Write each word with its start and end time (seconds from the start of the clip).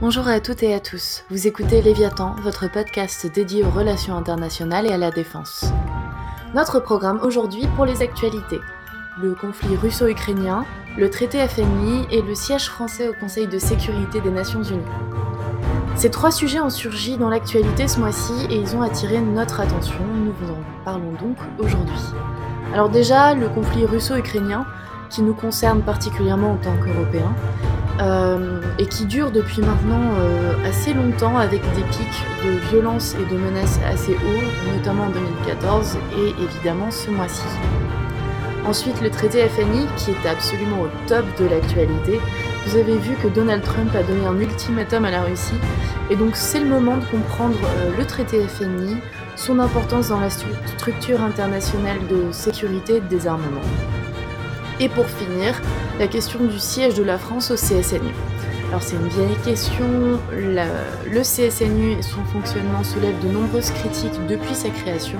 Bonjour 0.00 0.28
à 0.28 0.38
toutes 0.38 0.62
et 0.62 0.74
à 0.74 0.78
tous. 0.78 1.24
Vous 1.28 1.48
écoutez 1.48 1.82
Léviathan, 1.82 2.36
votre 2.44 2.70
podcast 2.70 3.26
dédié 3.34 3.64
aux 3.64 3.70
relations 3.70 4.16
internationales 4.16 4.86
et 4.86 4.92
à 4.92 4.96
la 4.96 5.10
défense. 5.10 5.72
Notre 6.54 6.78
programme 6.78 7.18
aujourd'hui 7.24 7.66
pour 7.74 7.84
les 7.84 8.00
actualités. 8.00 8.60
Le 9.20 9.34
conflit 9.34 9.74
russo-ukrainien, 9.74 10.64
le 10.96 11.10
traité 11.10 11.44
FNI 11.48 12.06
et 12.12 12.22
le 12.22 12.36
siège 12.36 12.68
français 12.68 13.08
au 13.08 13.12
Conseil 13.14 13.48
de 13.48 13.58
sécurité 13.58 14.20
des 14.20 14.30
Nations 14.30 14.62
Unies. 14.62 14.84
Ces 15.96 16.12
trois 16.12 16.30
sujets 16.30 16.60
ont 16.60 16.70
surgi 16.70 17.16
dans 17.16 17.28
l'actualité 17.28 17.88
ce 17.88 17.98
mois-ci 17.98 18.46
et 18.50 18.54
ils 18.54 18.76
ont 18.76 18.82
attiré 18.82 19.20
notre 19.20 19.58
attention. 19.58 20.04
Nous 20.14 20.32
vous 20.40 20.52
en 20.52 20.84
parlons 20.84 21.10
donc 21.20 21.38
aujourd'hui. 21.58 22.14
Alors 22.72 22.88
déjà, 22.88 23.34
le 23.34 23.48
conflit 23.48 23.84
russo-ukrainien, 23.84 24.64
qui 25.10 25.22
nous 25.22 25.34
concerne 25.34 25.82
particulièrement 25.82 26.52
en 26.52 26.56
tant 26.56 26.76
qu'Européens, 26.76 27.34
euh, 28.00 28.60
et 28.78 28.86
qui 28.86 29.06
dure 29.06 29.30
depuis 29.30 29.60
maintenant 29.60 30.14
euh, 30.18 30.54
assez 30.68 30.94
longtemps 30.94 31.36
avec 31.36 31.62
des 31.74 31.82
pics 31.82 32.24
de 32.44 32.50
violence 32.70 33.14
et 33.14 33.32
de 33.32 33.38
menaces 33.38 33.80
assez 33.86 34.12
hauts, 34.12 34.72
notamment 34.76 35.04
en 35.04 35.10
2014 35.10 35.96
et 36.16 36.42
évidemment 36.42 36.90
ce 36.90 37.10
mois-ci. 37.10 37.46
Ensuite, 38.66 39.00
le 39.00 39.10
traité 39.10 39.48
FNI, 39.48 39.86
qui 39.96 40.10
est 40.10 40.28
absolument 40.28 40.82
au 40.82 40.88
top 41.06 41.24
de 41.40 41.46
l'actualité. 41.46 42.20
Vous 42.66 42.76
avez 42.76 42.98
vu 42.98 43.14
que 43.14 43.28
Donald 43.28 43.62
Trump 43.62 43.90
a 43.94 44.02
donné 44.02 44.26
un 44.26 44.38
ultimatum 44.38 45.06
à 45.06 45.10
la 45.10 45.22
Russie, 45.22 45.58
et 46.10 46.16
donc 46.16 46.36
c'est 46.36 46.60
le 46.60 46.66
moment 46.66 46.98
de 46.98 47.04
comprendre 47.06 47.58
euh, 47.64 47.96
le 47.96 48.04
traité 48.04 48.40
FNI, 48.46 48.96
son 49.36 49.58
importance 49.58 50.08
dans 50.08 50.20
la 50.20 50.30
structure 50.30 51.22
internationale 51.22 51.98
de 52.10 52.30
sécurité 52.30 52.96
et 52.96 53.00
de 53.00 53.06
désarmement. 53.06 53.62
Et 54.80 54.88
pour 54.88 55.06
finir, 55.06 55.60
la 55.98 56.06
question 56.06 56.44
du 56.44 56.58
siège 56.58 56.94
de 56.94 57.02
la 57.02 57.18
France 57.18 57.50
au 57.50 57.56
CSNU. 57.56 58.12
Alors 58.68 58.82
c'est 58.82 58.96
une 58.96 59.08
vieille 59.08 59.36
question, 59.44 59.86
le 60.30 61.22
CSNU 61.22 61.92
et 61.98 62.02
son 62.02 62.22
fonctionnement 62.24 62.84
soulèvent 62.84 63.18
de 63.20 63.28
nombreuses 63.28 63.70
critiques 63.70 64.26
depuis 64.28 64.54
sa 64.54 64.68
création, 64.68 65.18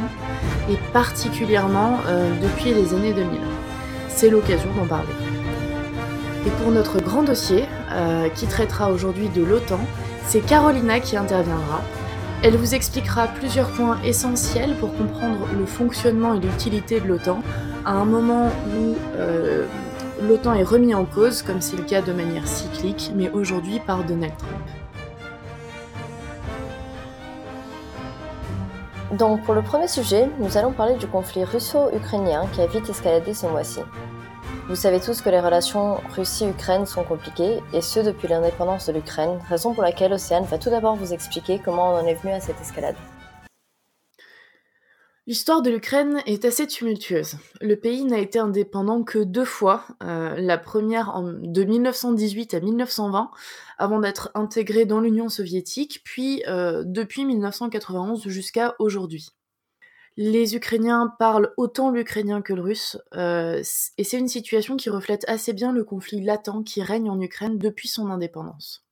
et 0.70 0.76
particulièrement 0.92 1.98
euh, 2.06 2.30
depuis 2.42 2.74
les 2.74 2.94
années 2.94 3.14
2000. 3.14 3.40
C'est 4.08 4.28
l'occasion 4.28 4.68
d'en 4.76 4.86
parler. 4.86 5.14
Et 6.46 6.50
pour 6.62 6.70
notre 6.70 7.00
grand 7.00 7.22
dossier, 7.22 7.64
euh, 7.90 8.28
qui 8.28 8.46
traitera 8.46 8.92
aujourd'hui 8.92 9.28
de 9.28 9.42
l'OTAN, 9.42 9.80
c'est 10.26 10.40
Carolina 10.40 11.00
qui 11.00 11.16
interviendra. 11.16 11.82
Elle 12.40 12.56
vous 12.56 12.76
expliquera 12.76 13.26
plusieurs 13.26 13.68
points 13.70 14.00
essentiels 14.04 14.76
pour 14.76 14.96
comprendre 14.96 15.48
le 15.58 15.66
fonctionnement 15.66 16.34
et 16.34 16.40
l'utilité 16.40 17.00
de 17.00 17.08
l'OTAN 17.08 17.42
à 17.84 17.90
un 17.90 18.04
moment 18.04 18.46
où 18.76 18.94
euh, 19.16 19.66
l'OTAN 20.22 20.54
est 20.54 20.62
remis 20.62 20.94
en 20.94 21.04
cause, 21.04 21.42
comme 21.42 21.60
c'est 21.60 21.76
le 21.76 21.82
cas 21.82 22.00
de 22.00 22.12
manière 22.12 22.46
cyclique, 22.46 23.10
mais 23.16 23.28
aujourd'hui 23.30 23.80
par 23.84 24.04
Donald 24.04 24.32
Trump. 24.38 24.62
Donc 29.18 29.42
pour 29.42 29.54
le 29.54 29.62
premier 29.62 29.88
sujet, 29.88 30.28
nous 30.38 30.56
allons 30.56 30.72
parler 30.72 30.94
du 30.94 31.08
conflit 31.08 31.42
russo-ukrainien 31.42 32.46
qui 32.52 32.60
a 32.60 32.66
vite 32.66 32.88
escaladé 32.88 33.34
ce 33.34 33.46
mois-ci. 33.46 33.80
Vous 34.68 34.76
savez 34.76 35.00
tous 35.00 35.22
que 35.22 35.30
les 35.30 35.40
relations 35.40 35.94
Russie-Ukraine 36.14 36.84
sont 36.84 37.02
compliquées, 37.02 37.62
et 37.72 37.80
ce 37.80 38.00
depuis 38.00 38.28
l'indépendance 38.28 38.86
de 38.86 38.92
l'Ukraine, 38.92 39.40
raison 39.48 39.72
pour 39.72 39.82
laquelle 39.82 40.12
Océane 40.12 40.44
va 40.44 40.58
tout 40.58 40.68
d'abord 40.68 40.94
vous 40.94 41.14
expliquer 41.14 41.58
comment 41.58 41.94
on 41.94 42.00
en 42.00 42.06
est 42.06 42.16
venu 42.16 42.34
à 42.34 42.40
cette 42.40 42.60
escalade. 42.60 42.94
L'histoire 45.26 45.62
de 45.62 45.70
l'Ukraine 45.70 46.20
est 46.26 46.44
assez 46.44 46.66
tumultueuse. 46.66 47.36
Le 47.62 47.76
pays 47.76 48.04
n'a 48.04 48.18
été 48.18 48.38
indépendant 48.38 49.04
que 49.04 49.18
deux 49.18 49.46
fois, 49.46 49.86
euh, 50.02 50.34
la 50.36 50.58
première 50.58 51.16
en, 51.16 51.22
de 51.32 51.64
1918 51.64 52.52
à 52.52 52.60
1920, 52.60 53.30
avant 53.78 54.00
d'être 54.00 54.30
intégré 54.34 54.84
dans 54.84 55.00
l'Union 55.00 55.30
soviétique, 55.30 56.02
puis 56.04 56.42
euh, 56.46 56.82
depuis 56.84 57.24
1991 57.24 58.28
jusqu'à 58.28 58.74
aujourd'hui. 58.78 59.30
Les 60.20 60.56
Ukrainiens 60.56 61.14
parlent 61.16 61.54
autant 61.56 61.92
l'ukrainien 61.92 62.42
que 62.42 62.52
le 62.52 62.60
russe, 62.60 62.98
euh, 63.14 63.62
et 63.98 64.02
c'est 64.02 64.18
une 64.18 64.26
situation 64.26 64.76
qui 64.76 64.90
reflète 64.90 65.24
assez 65.28 65.52
bien 65.52 65.70
le 65.70 65.84
conflit 65.84 66.20
latent 66.20 66.64
qui 66.66 66.82
règne 66.82 67.08
en 67.08 67.20
Ukraine 67.20 67.56
depuis 67.56 67.86
son 67.86 68.10
indépendance. 68.10 68.84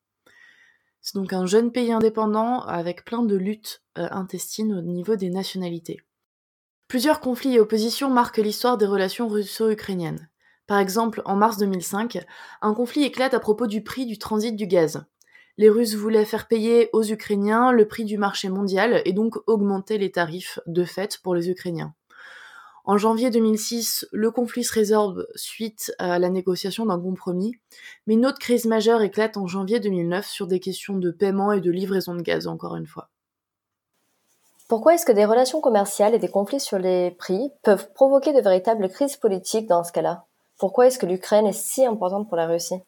C'est 1.00 1.16
donc 1.16 1.32
un 1.32 1.44
jeune 1.44 1.72
pays 1.72 1.92
indépendant 1.92 2.60
avec 2.60 3.04
plein 3.04 3.24
de 3.24 3.34
luttes 3.34 3.82
intestines 3.96 4.72
au 4.72 4.82
niveau 4.82 5.16
des 5.16 5.30
nationalités. 5.30 6.00
Plusieurs 6.86 7.18
conflits 7.18 7.56
et 7.56 7.60
oppositions 7.60 8.08
marquent 8.08 8.38
l'histoire 8.38 8.78
des 8.78 8.86
relations 8.86 9.26
russo-ukrainiennes. 9.26 10.28
Par 10.68 10.78
exemple, 10.78 11.22
en 11.24 11.34
mars 11.34 11.58
2005, 11.58 12.24
un 12.62 12.72
conflit 12.72 13.02
éclate 13.02 13.34
à 13.34 13.40
propos 13.40 13.66
du 13.66 13.82
prix 13.82 14.06
du 14.06 14.16
transit 14.16 14.54
du 14.54 14.68
gaz. 14.68 15.04
Les 15.58 15.70
Russes 15.70 15.94
voulaient 15.94 16.26
faire 16.26 16.48
payer 16.48 16.90
aux 16.92 17.02
Ukrainiens 17.02 17.72
le 17.72 17.88
prix 17.88 18.04
du 18.04 18.18
marché 18.18 18.50
mondial 18.50 19.00
et 19.06 19.12
donc 19.12 19.36
augmenter 19.46 19.96
les 19.96 20.10
tarifs 20.10 20.58
de 20.66 20.84
fait 20.84 21.18
pour 21.22 21.34
les 21.34 21.48
Ukrainiens. 21.48 21.94
En 22.84 22.98
janvier 22.98 23.30
2006, 23.30 24.06
le 24.12 24.30
conflit 24.30 24.62
se 24.62 24.72
résorbe 24.72 25.26
suite 25.34 25.92
à 25.98 26.20
la 26.20 26.28
négociation 26.28 26.86
d'un 26.86 27.00
compromis, 27.00 27.52
mais 28.06 28.14
une 28.14 28.26
autre 28.26 28.38
crise 28.38 28.66
majeure 28.66 29.02
éclate 29.02 29.36
en 29.36 29.48
janvier 29.48 29.80
2009 29.80 30.26
sur 30.26 30.46
des 30.46 30.60
questions 30.60 30.96
de 30.96 31.10
paiement 31.10 31.50
et 31.50 31.60
de 31.60 31.70
livraison 31.70 32.14
de 32.14 32.22
gaz, 32.22 32.46
encore 32.46 32.76
une 32.76 32.86
fois. 32.86 33.08
Pourquoi 34.68 34.94
est-ce 34.94 35.06
que 35.06 35.12
des 35.12 35.24
relations 35.24 35.60
commerciales 35.60 36.14
et 36.14 36.18
des 36.18 36.28
conflits 36.28 36.60
sur 36.60 36.78
les 36.78 37.12
prix 37.12 37.50
peuvent 37.62 37.92
provoquer 37.92 38.32
de 38.32 38.40
véritables 38.40 38.88
crises 38.88 39.16
politiques 39.16 39.66
dans 39.66 39.82
ce 39.82 39.92
cas-là? 39.92 40.24
Pourquoi 40.58 40.86
est-ce 40.86 40.98
que 40.98 41.06
l'Ukraine 41.06 41.46
est 41.46 41.52
si 41.52 41.84
importante 41.84 42.28
pour 42.28 42.36
la 42.36 42.46
Russie? 42.46 42.82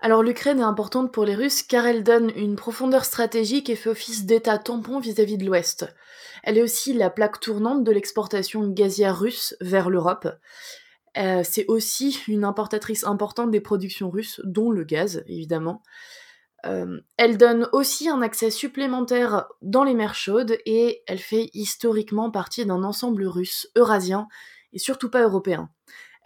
Alors 0.00 0.22
l'Ukraine 0.22 0.60
est 0.60 0.62
importante 0.62 1.12
pour 1.12 1.24
les 1.24 1.34
Russes 1.34 1.62
car 1.62 1.84
elle 1.84 2.04
donne 2.04 2.30
une 2.36 2.54
profondeur 2.54 3.04
stratégique 3.04 3.68
et 3.68 3.74
fait 3.74 3.90
office 3.90 4.26
d'état 4.26 4.58
tampon 4.58 5.00
vis-à-vis 5.00 5.38
de 5.38 5.44
l'Ouest. 5.44 5.92
Elle 6.44 6.58
est 6.58 6.62
aussi 6.62 6.92
la 6.92 7.10
plaque 7.10 7.40
tournante 7.40 7.82
de 7.82 7.90
l'exportation 7.90 8.68
gazière 8.68 9.18
russe 9.18 9.56
vers 9.60 9.90
l'Europe. 9.90 10.28
Euh, 11.16 11.42
c'est 11.42 11.66
aussi 11.66 12.20
une 12.28 12.44
importatrice 12.44 13.02
importante 13.02 13.50
des 13.50 13.60
productions 13.60 14.08
russes, 14.08 14.40
dont 14.44 14.70
le 14.70 14.84
gaz, 14.84 15.24
évidemment. 15.26 15.82
Euh, 16.66 17.00
elle 17.16 17.36
donne 17.36 17.68
aussi 17.72 18.08
un 18.08 18.22
accès 18.22 18.50
supplémentaire 18.50 19.48
dans 19.62 19.84
les 19.84 19.94
mers 19.94 20.14
chaudes 20.14 20.58
et 20.64 21.02
elle 21.06 21.18
fait 21.18 21.50
historiquement 21.54 22.30
partie 22.30 22.64
d'un 22.66 22.84
ensemble 22.84 23.26
russe, 23.26 23.68
eurasien 23.76 24.28
et 24.72 24.78
surtout 24.78 25.10
pas 25.10 25.22
européen. 25.22 25.70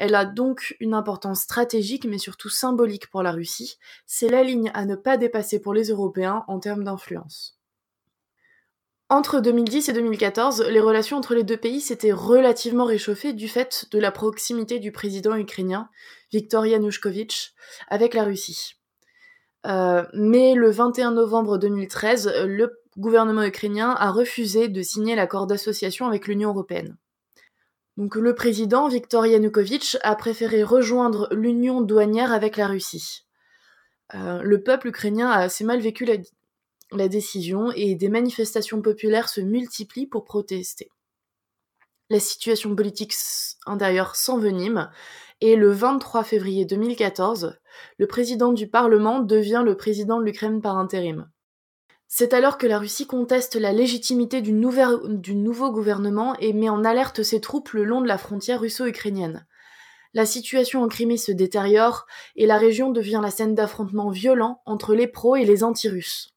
Elle 0.04 0.16
a 0.16 0.24
donc 0.24 0.76
une 0.80 0.94
importance 0.94 1.42
stratégique 1.42 2.06
mais 2.06 2.18
surtout 2.18 2.48
symbolique 2.48 3.08
pour 3.08 3.22
la 3.22 3.30
Russie. 3.30 3.78
C'est 4.04 4.28
la 4.28 4.42
ligne 4.42 4.68
à 4.74 4.84
ne 4.84 4.96
pas 4.96 5.16
dépasser 5.16 5.62
pour 5.62 5.74
les 5.74 5.90
Européens 5.90 6.42
en 6.48 6.58
termes 6.58 6.82
d'influence. 6.82 7.56
Entre 9.08 9.38
2010 9.38 9.90
et 9.90 9.92
2014, 9.92 10.62
les 10.70 10.80
relations 10.80 11.18
entre 11.18 11.36
les 11.36 11.44
deux 11.44 11.56
pays 11.56 11.80
s'étaient 11.80 12.10
relativement 12.10 12.84
réchauffées 12.84 13.32
du 13.32 13.46
fait 13.46 13.86
de 13.92 14.00
la 14.00 14.10
proximité 14.10 14.80
du 14.80 14.90
président 14.90 15.36
ukrainien, 15.36 15.88
Viktor 16.32 16.66
Yanukovych, 16.66 17.54
avec 17.86 18.14
la 18.14 18.24
Russie. 18.24 18.74
Euh, 19.68 20.04
mais 20.14 20.54
le 20.56 20.72
21 20.72 21.12
novembre 21.12 21.58
2013, 21.58 22.42
le 22.44 22.82
gouvernement 22.98 23.44
ukrainien 23.44 23.90
a 23.90 24.10
refusé 24.10 24.66
de 24.66 24.82
signer 24.82 25.14
l'accord 25.14 25.46
d'association 25.46 26.08
avec 26.08 26.26
l'Union 26.26 26.48
européenne. 26.48 26.96
Donc 27.96 28.14
le 28.16 28.34
président 28.34 28.88
Viktor 28.88 29.26
Yanukovych 29.26 29.98
a 30.02 30.16
préféré 30.16 30.62
rejoindre 30.62 31.28
l'union 31.30 31.80
douanière 31.82 32.32
avec 32.32 32.56
la 32.56 32.66
Russie. 32.66 33.26
Euh, 34.14 34.40
le 34.42 34.62
peuple 34.62 34.88
ukrainien 34.88 35.30
a 35.30 35.40
assez 35.40 35.64
mal 35.64 35.80
vécu 35.80 36.04
la, 36.04 36.14
la 36.90 37.08
décision 37.08 37.70
et 37.74 37.94
des 37.94 38.08
manifestations 38.08 38.82
populaires 38.82 39.28
se 39.28 39.40
multiplient 39.40 40.06
pour 40.06 40.24
protester. 40.24 40.90
La 42.10 42.20
situation 42.20 42.74
politique 42.76 43.14
intérieure 43.66 44.16
s'envenime 44.16 44.90
et 45.40 45.56
le 45.56 45.70
23 45.70 46.24
février 46.24 46.64
2014, 46.64 47.58
le 47.98 48.06
président 48.06 48.52
du 48.52 48.68
Parlement 48.68 49.20
devient 49.20 49.62
le 49.64 49.76
président 49.76 50.18
de 50.18 50.24
l'Ukraine 50.24 50.60
par 50.60 50.76
intérim. 50.76 51.31
C'est 52.14 52.34
alors 52.34 52.58
que 52.58 52.66
la 52.66 52.78
Russie 52.78 53.06
conteste 53.06 53.56
la 53.56 53.72
légitimité 53.72 54.42
du, 54.42 54.52
nouveau 54.52 55.72
gouvernement 55.72 56.36
et 56.40 56.52
met 56.52 56.68
en 56.68 56.84
alerte 56.84 57.22
ses 57.22 57.40
troupes 57.40 57.70
le 57.70 57.84
long 57.84 58.02
de 58.02 58.06
la 58.06 58.18
frontière 58.18 58.60
russo-ukrainienne. 58.60 59.46
La 60.12 60.26
situation 60.26 60.82
en 60.82 60.88
Crimée 60.88 61.16
se 61.16 61.32
détériore 61.32 62.04
et 62.36 62.44
la 62.44 62.58
région 62.58 62.90
devient 62.90 63.20
la 63.22 63.30
scène 63.30 63.54
d'affrontements 63.54 64.10
violents 64.10 64.60
entre 64.66 64.94
les 64.94 65.06
pros 65.06 65.36
et 65.36 65.46
les 65.46 65.64
anti-russes. 65.64 66.34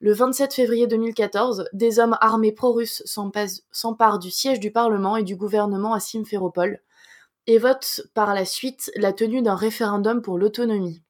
Le 0.00 0.14
27 0.14 0.54
février 0.54 0.86
2014, 0.86 1.68
des 1.74 1.98
hommes 1.98 2.16
armés 2.22 2.52
pro-russes 2.52 3.02
s'emparent 3.04 4.18
du 4.18 4.30
siège 4.30 4.58
du 4.58 4.72
Parlement 4.72 5.18
et 5.18 5.22
du 5.22 5.36
gouvernement 5.36 5.92
à 5.92 6.00
Simferopol, 6.00 6.80
et 7.46 7.58
vote 7.58 8.00
par 8.14 8.32
la 8.32 8.46
suite 8.46 8.90
la 8.96 9.12
tenue 9.12 9.42
d'un 9.42 9.54
référendum 9.54 10.22
pour 10.22 10.38
l'autonomie. 10.38 11.02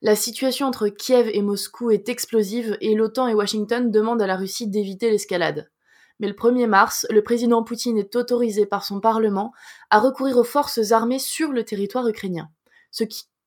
La 0.00 0.14
situation 0.14 0.68
entre 0.68 0.88
Kiev 0.88 1.28
et 1.32 1.42
Moscou 1.42 1.90
est 1.90 2.08
explosive 2.08 2.78
et 2.80 2.94
l'OTAN 2.94 3.26
et 3.26 3.34
Washington 3.34 3.90
demandent 3.90 4.22
à 4.22 4.28
la 4.28 4.36
Russie 4.36 4.68
d'éviter 4.68 5.10
l'escalade. 5.10 5.72
Mais 6.20 6.28
le 6.28 6.34
1er 6.34 6.68
mars, 6.68 7.04
le 7.10 7.22
président 7.22 7.64
Poutine 7.64 7.98
est 7.98 8.14
autorisé 8.14 8.64
par 8.64 8.84
son 8.84 9.00
Parlement 9.00 9.52
à 9.90 9.98
recourir 9.98 10.36
aux 10.36 10.44
forces 10.44 10.92
armées 10.92 11.18
sur 11.18 11.50
le 11.50 11.64
territoire 11.64 12.06
ukrainien, 12.06 12.48
ce 12.92 13.02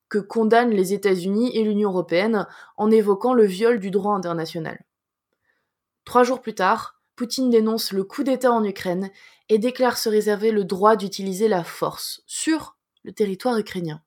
que 0.10 0.20
condamnent 0.20 0.72
les 0.72 0.94
États-Unis 0.94 1.56
et 1.56 1.64
l'Union 1.64 1.90
européenne 1.90 2.46
en 2.76 2.92
évoquant 2.92 3.34
le 3.34 3.46
viol 3.46 3.80
du 3.80 3.90
droit 3.90 4.14
international. 4.14 4.84
Trois 6.04 6.24
jours 6.24 6.42
plus 6.42 6.56
tard, 6.56 7.02
Poutine 7.16 7.50
dénonce 7.50 7.94
le 7.94 8.04
coup 8.04 8.24
d'État 8.24 8.52
en 8.52 8.66
Ukraine 8.66 9.10
et 9.48 9.58
déclare 9.58 9.98
se 9.98 10.10
réserver 10.10 10.52
le 10.52 10.66
droit 10.66 10.98
d'utiliser 10.98 11.48
la 11.48 11.64
force 11.64 12.24
sur 12.26 12.76
le 13.04 13.14
territoire 13.14 13.58
ukrainien. 13.58 14.02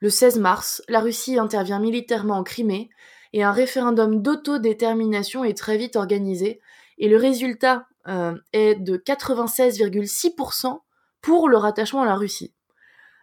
Le 0.00 0.10
16 0.10 0.38
mars, 0.38 0.82
la 0.88 1.00
Russie 1.00 1.38
intervient 1.38 1.80
militairement 1.80 2.36
en 2.36 2.44
Crimée 2.44 2.88
et 3.32 3.42
un 3.42 3.50
référendum 3.52 4.22
d'autodétermination 4.22 5.42
est 5.42 5.56
très 5.56 5.76
vite 5.76 5.96
organisé 5.96 6.60
et 6.98 7.08
le 7.08 7.16
résultat 7.16 7.86
euh, 8.06 8.34
est 8.52 8.76
de 8.76 8.96
96,6% 8.96 10.80
pour 11.20 11.48
le 11.48 11.56
rattachement 11.56 12.02
à 12.02 12.06
la 12.06 12.14
Russie. 12.14 12.54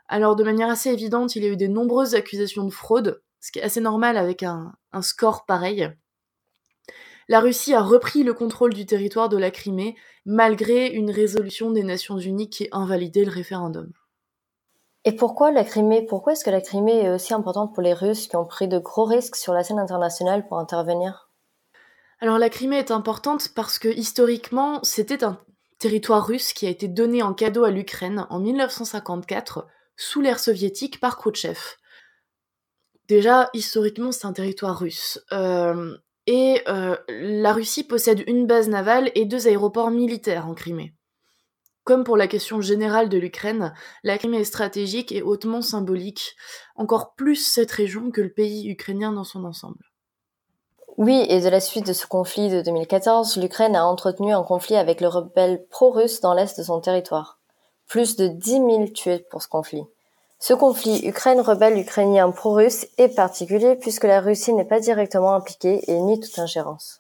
Alors 0.08 0.36
de 0.36 0.44
manière 0.44 0.70
assez 0.70 0.92
évidente, 0.92 1.36
il 1.36 1.44
y 1.44 1.48
a 1.48 1.50
eu 1.50 1.58
de 1.58 1.68
nombreuses 1.68 2.14
accusations 2.14 2.66
de 2.66 2.72
fraude, 2.72 3.24
ce 3.40 3.52
qui 3.52 3.60
est 3.60 3.64
assez 3.64 3.82
normal 3.82 4.18
avec 4.18 4.44
un, 4.44 4.74
un 4.92 5.02
score 5.02 5.46
pareil. 5.46 5.90
La 7.28 7.40
Russie 7.40 7.74
a 7.74 7.82
repris 7.82 8.24
le 8.24 8.34
contrôle 8.34 8.74
du 8.74 8.86
territoire 8.86 9.30
de 9.30 9.38
la 9.38 9.50
Crimée 9.50 9.96
malgré 10.26 10.88
une 10.88 11.10
résolution 11.10 11.72
des 11.72 11.84
Nations 11.84 12.20
Unies 12.20 12.50
qui 12.50 12.68
a 12.72 12.78
invalidé 12.78 13.26
le 13.26 13.32
référendum. 13.32 13.92
Et 15.08 15.12
pourquoi 15.12 15.52
la 15.52 15.64
Crimée 15.64 16.02
Pourquoi 16.02 16.34
est-ce 16.34 16.44
que 16.44 16.50
la 16.50 16.62
Crimée 16.62 17.02
est 17.04 17.12
aussi 17.12 17.36
importante 17.36 17.76
pour 17.76 17.84
les 17.84 17.94
Russes 17.94 18.28
qui 18.28 18.36
ont 18.36 18.46
pris 18.46 18.68
de 18.68 18.80
gros 18.80 19.06
risques 19.06 19.36
sur 19.36 19.54
la 19.54 19.64
scène 19.64 19.78
internationale 19.78 20.48
pour 20.48 20.58
intervenir? 20.58 21.30
Alors 22.20 22.40
la 22.40 22.50
Crimée 22.50 22.80
est 22.80 22.90
importante 22.90 23.50
parce 23.54 23.78
que 23.78 23.88
historiquement, 23.88 24.80
c'était 24.82 25.24
un 25.24 25.40
territoire 25.78 26.26
russe 26.26 26.54
qui 26.54 26.66
a 26.66 26.70
été 26.70 26.88
donné 26.88 27.22
en 27.22 27.36
cadeau 27.36 27.66
à 27.66 27.70
l'Ukraine 27.70 28.26
en 28.32 28.40
1954 28.40 29.68
sous 29.96 30.22
l'ère 30.22 30.40
soviétique 30.40 31.00
par 31.00 31.18
Khrouchtchev. 31.18 31.60
Déjà, 33.08 33.52
historiquement, 33.54 34.12
c'est 34.12 34.26
un 34.26 34.34
territoire 34.34 34.80
russe. 34.80 35.24
Euh, 35.32 35.96
et 36.26 36.64
euh, 36.68 36.98
la 37.10 37.54
Russie 37.54 37.84
possède 37.84 38.24
une 38.26 38.48
base 38.48 38.70
navale 38.70 39.12
et 39.14 39.26
deux 39.26 39.48
aéroports 39.48 39.92
militaires 39.92 40.48
en 40.48 40.56
Crimée. 40.56 40.95
Comme 41.86 42.04
pour 42.04 42.18
la 42.18 42.28
question 42.28 42.62
générale 42.62 43.10
de 43.10 43.18
l'Ukraine, 43.20 43.72
la 44.04 44.18
Crimée 44.18 44.40
est 44.40 44.44
stratégique 44.44 45.12
et 45.12 45.22
hautement 45.22 45.62
symbolique, 45.62 46.36
encore 46.76 47.14
plus 47.14 47.36
cette 47.36 47.72
région 47.72 48.10
que 48.10 48.22
le 48.22 48.32
pays 48.32 48.68
ukrainien 48.68 49.12
dans 49.12 49.24
son 49.24 49.46
ensemble. 49.46 49.86
Oui, 50.98 51.28
et 51.30 51.42
de 51.42 51.48
la 51.48 51.60
suite 51.60 51.86
de 51.86 51.94
ce 51.94 52.08
conflit 52.08 52.50
de 52.50 52.64
2014, 52.64 53.38
l'Ukraine 53.38 53.76
a 53.76 53.86
entretenu 53.86 54.34
un 54.34 54.42
conflit 54.42 54.78
avec 54.78 55.00
le 55.00 55.08
rebelle 55.08 55.64
pro-russe 55.70 56.22
dans 56.22 56.34
l'est 56.34 56.58
de 56.58 56.64
son 56.64 56.82
territoire. 56.82 57.38
Plus 57.88 58.16
de 58.16 58.30
10 58.30 58.52
000 58.52 58.88
tués 58.88 59.20
pour 59.30 59.44
ce 59.44 59.48
conflit. 59.48 59.84
Ce 60.40 60.56
conflit 60.56 61.06
Ukraine 61.06 61.40
rebelle 61.40 61.78
ukrainien 61.78 62.32
pro-russe 62.32 62.88
est 62.98 63.16
particulier 63.16 63.76
puisque 63.76 64.06
la 64.06 64.22
Russie 64.22 64.54
n'est 64.54 64.66
pas 64.66 64.80
directement 64.80 65.36
impliquée 65.36 65.82
et 65.88 66.00
nie 66.00 66.20
toute 66.20 66.40
ingérence. 66.40 66.98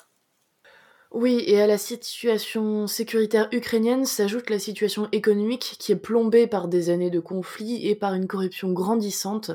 Oui, 1.16 1.46
et 1.48 1.62
à 1.62 1.66
la 1.66 1.78
situation 1.78 2.88
sécuritaire 2.88 3.48
ukrainienne 3.54 4.04
s'ajoute 4.04 4.50
la 4.50 4.60
situation 4.60 5.08
économique 5.14 5.78
qui 5.80 5.94
est 5.94 5.96
plombée 5.96 6.46
par 6.46 6.68
des 6.68 6.90
années 6.90 7.10
de 7.10 7.22
conflits 7.22 7.88
et 7.88 7.96
par 7.96 8.16
une 8.16 8.28
corruption 8.28 8.74
grandissante 8.74 9.52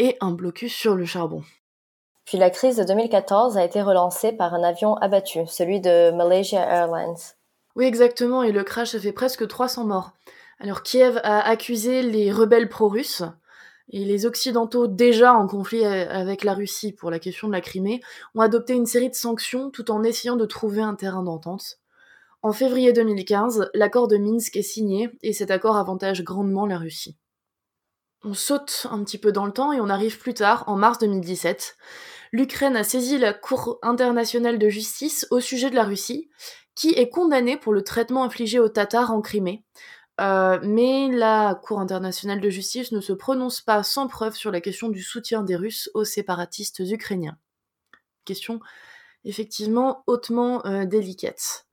et 0.00 0.16
un 0.20 0.32
blocus 0.32 0.74
sur 0.74 0.96
le 0.96 1.04
charbon. 1.04 1.44
Puis 2.24 2.38
la 2.38 2.50
crise 2.50 2.76
de 2.76 2.82
2014 2.82 3.56
a 3.56 3.64
été 3.64 3.82
relancée 3.82 4.32
par 4.32 4.52
un 4.52 4.64
avion 4.64 4.96
abattu, 4.96 5.46
celui 5.46 5.80
de 5.80 6.10
Malaysia 6.10 6.60
Airlines. 6.60 7.22
Oui, 7.76 7.84
exactement, 7.84 8.42
et 8.42 8.50
le 8.50 8.64
crash 8.64 8.96
a 8.96 8.98
fait 8.98 9.12
presque 9.12 9.46
300 9.46 9.84
morts. 9.84 10.10
Alors 10.58 10.82
Kiev 10.82 11.20
a 11.22 11.48
accusé 11.48 12.02
les 12.02 12.32
rebelles 12.32 12.68
pro-russes, 12.68 13.22
et 13.90 14.04
les 14.04 14.26
Occidentaux, 14.26 14.86
déjà 14.86 15.34
en 15.34 15.46
conflit 15.46 15.84
avec 15.84 16.44
la 16.44 16.54
Russie 16.54 16.92
pour 16.92 17.10
la 17.10 17.18
question 17.18 17.48
de 17.48 17.52
la 17.52 17.60
Crimée, 17.60 18.00
ont 18.34 18.40
adopté 18.40 18.72
une 18.72 18.86
série 18.86 19.10
de 19.10 19.14
sanctions 19.14 19.70
tout 19.70 19.90
en 19.90 20.02
essayant 20.02 20.36
de 20.36 20.46
trouver 20.46 20.82
un 20.82 20.94
terrain 20.94 21.22
d'entente. 21.22 21.78
En 22.42 22.52
février 22.52 22.92
2015, 22.92 23.70
l'accord 23.74 24.08
de 24.08 24.16
Minsk 24.16 24.56
est 24.56 24.62
signé 24.62 25.10
et 25.22 25.32
cet 25.32 25.50
accord 25.50 25.76
avantage 25.76 26.24
grandement 26.24 26.66
la 26.66 26.78
Russie. 26.78 27.16
On 28.22 28.34
saute 28.34 28.86
un 28.90 29.04
petit 29.04 29.18
peu 29.18 29.32
dans 29.32 29.44
le 29.44 29.52
temps 29.52 29.72
et 29.72 29.80
on 29.80 29.88
arrive 29.88 30.18
plus 30.18 30.34
tard, 30.34 30.64
en 30.66 30.76
mars 30.76 30.98
2017. 30.98 31.76
L'Ukraine 32.32 32.76
a 32.76 32.84
saisi 32.84 33.18
la 33.18 33.34
Cour 33.34 33.78
internationale 33.82 34.58
de 34.58 34.68
justice 34.68 35.26
au 35.30 35.40
sujet 35.40 35.68
de 35.68 35.74
la 35.74 35.84
Russie, 35.84 36.30
qui 36.74 36.90
est 36.90 37.10
condamnée 37.10 37.56
pour 37.56 37.72
le 37.72 37.82
traitement 37.82 38.24
infligé 38.24 38.58
aux 38.58 38.68
Tatars 38.68 39.12
en 39.12 39.20
Crimée, 39.20 39.62
euh, 40.20 40.58
mais 40.62 41.08
la 41.10 41.58
Cour 41.62 41.80
internationale 41.80 42.40
de 42.40 42.50
justice 42.50 42.92
ne 42.92 43.00
se 43.00 43.12
prononce 43.12 43.60
pas 43.60 43.82
sans 43.82 44.06
preuve 44.06 44.34
sur 44.34 44.50
la 44.50 44.60
question 44.60 44.88
du 44.88 45.02
soutien 45.02 45.42
des 45.42 45.56
Russes 45.56 45.90
aux 45.94 46.04
séparatistes 46.04 46.80
ukrainiens. 46.80 47.36
Question 48.24 48.60
effectivement 49.24 50.04
hautement 50.06 50.64
euh, 50.66 50.84
délicate. 50.84 51.66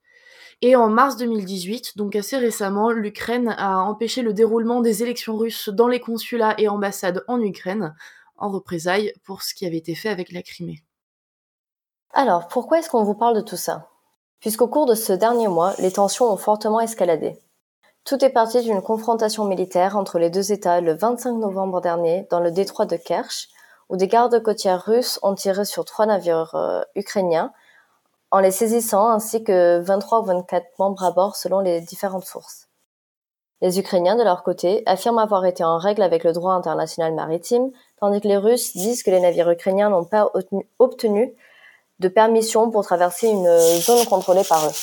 Et 0.61 0.75
en 0.75 0.89
mars 0.89 1.17
2018, 1.17 1.97
donc 1.97 2.15
assez 2.15 2.37
récemment, 2.37 2.91
l'Ukraine 2.91 3.55
a 3.57 3.79
empêché 3.79 4.21
le 4.21 4.33
déroulement 4.33 4.81
des 4.81 5.01
élections 5.01 5.35
russes 5.35 5.69
dans 5.69 5.87
les 5.87 5.99
consulats 5.99 6.55
et 6.59 6.67
ambassades 6.67 7.23
en 7.27 7.41
Ukraine, 7.41 7.95
en 8.37 8.49
représailles 8.51 9.13
pour 9.23 9.41
ce 9.41 9.55
qui 9.55 9.65
avait 9.65 9.77
été 9.77 9.95
fait 9.95 10.09
avec 10.09 10.31
la 10.31 10.43
Crimée. 10.43 10.83
Alors, 12.13 12.47
pourquoi 12.47 12.79
est-ce 12.79 12.89
qu'on 12.89 13.03
vous 13.03 13.15
parle 13.15 13.35
de 13.35 13.41
tout 13.41 13.57
ça? 13.57 13.89
Puisqu'au 14.39 14.67
cours 14.67 14.85
de 14.85 14.95
ce 14.95 15.13
dernier 15.13 15.47
mois, 15.47 15.73
les 15.79 15.91
tensions 15.91 16.31
ont 16.31 16.37
fortement 16.37 16.79
escaladé. 16.79 17.39
Tout 18.03 18.23
est 18.25 18.29
parti 18.29 18.61
d'une 18.61 18.81
confrontation 18.81 19.45
militaire 19.45 19.95
entre 19.95 20.17
les 20.17 20.29
deux 20.29 20.51
États 20.51 20.81
le 20.81 20.95
25 20.95 21.33
novembre 21.33 21.81
dernier 21.81 22.27
dans 22.31 22.39
le 22.39 22.51
détroit 22.51 22.85
de 22.85 22.97
Kerch, 22.97 23.49
où 23.89 23.97
des 23.97 24.07
gardes 24.07 24.41
côtières 24.41 24.83
russes 24.83 25.19
ont 25.21 25.35
tiré 25.35 25.65
sur 25.65 25.85
trois 25.85 26.05
navires 26.07 26.55
euh, 26.55 26.81
ukrainiens 26.95 27.51
en 28.31 28.39
les 28.39 28.51
saisissant 28.51 29.09
ainsi 29.09 29.43
que 29.43 29.79
23 29.79 30.21
ou 30.21 30.23
24 30.23 30.65
membres 30.79 31.03
à 31.03 31.11
bord 31.11 31.35
selon 31.35 31.59
les 31.59 31.81
différentes 31.81 32.25
sources. 32.25 32.69
Les 33.61 33.77
Ukrainiens, 33.77 34.15
de 34.15 34.23
leur 34.23 34.41
côté, 34.41 34.81
affirment 34.87 35.19
avoir 35.19 35.45
été 35.45 35.63
en 35.63 35.77
règle 35.77 36.01
avec 36.01 36.23
le 36.23 36.33
droit 36.33 36.53
international 36.53 37.13
maritime, 37.13 37.71
tandis 37.99 38.19
que 38.19 38.27
les 38.27 38.37
Russes 38.37 38.75
disent 38.75 39.03
que 39.03 39.11
les 39.11 39.19
navires 39.19 39.51
ukrainiens 39.51 39.89
n'ont 39.89 40.05
pas 40.05 40.31
obtenu 40.79 41.35
de 41.99 42.07
permission 42.07 42.71
pour 42.71 42.83
traverser 42.83 43.27
une 43.27 43.47
zone 43.81 44.03
contrôlée 44.07 44.43
par 44.43 44.65
eux. 44.65 44.73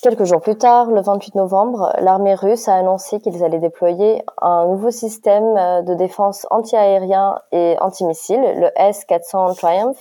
Quelques 0.00 0.22
jours 0.22 0.40
plus 0.40 0.56
tard, 0.56 0.92
le 0.92 1.00
28 1.00 1.34
novembre, 1.34 1.92
l'armée 1.98 2.36
russe 2.36 2.68
a 2.68 2.76
annoncé 2.76 3.18
qu'ils 3.18 3.42
allaient 3.42 3.58
déployer 3.58 4.22
un 4.40 4.66
nouveau 4.66 4.92
système 4.92 5.56
euh, 5.56 5.82
de 5.82 5.94
défense 5.94 6.46
anti-aérien 6.50 7.40
et 7.50 7.74
anti-missile, 7.80 8.40
le 8.40 8.70
S-400 8.76 9.56
Triumph, 9.56 9.96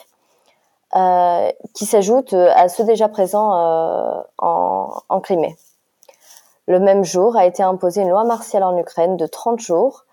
euh, 0.96 1.50
qui 1.74 1.88
s'ajoute 1.88 2.34
à 2.34 2.70
ceux 2.70 2.84
déjà 2.84 3.10
présents 3.10 3.56
euh, 3.56 4.22
en, 4.38 4.94
en, 5.10 5.20
Crimée. 5.20 5.58
Le 6.68 6.80
même 6.80 7.04
jour 7.04 7.36
a 7.36 7.48
été 7.48 7.64
imposée 7.64 8.04
une 8.04 8.10
loi 8.10 8.24
martiale 8.24 8.62
en 8.62 8.78
Ukraine 8.78 9.18
de 9.18 9.26
30 9.26 9.60
jours 9.60 10.06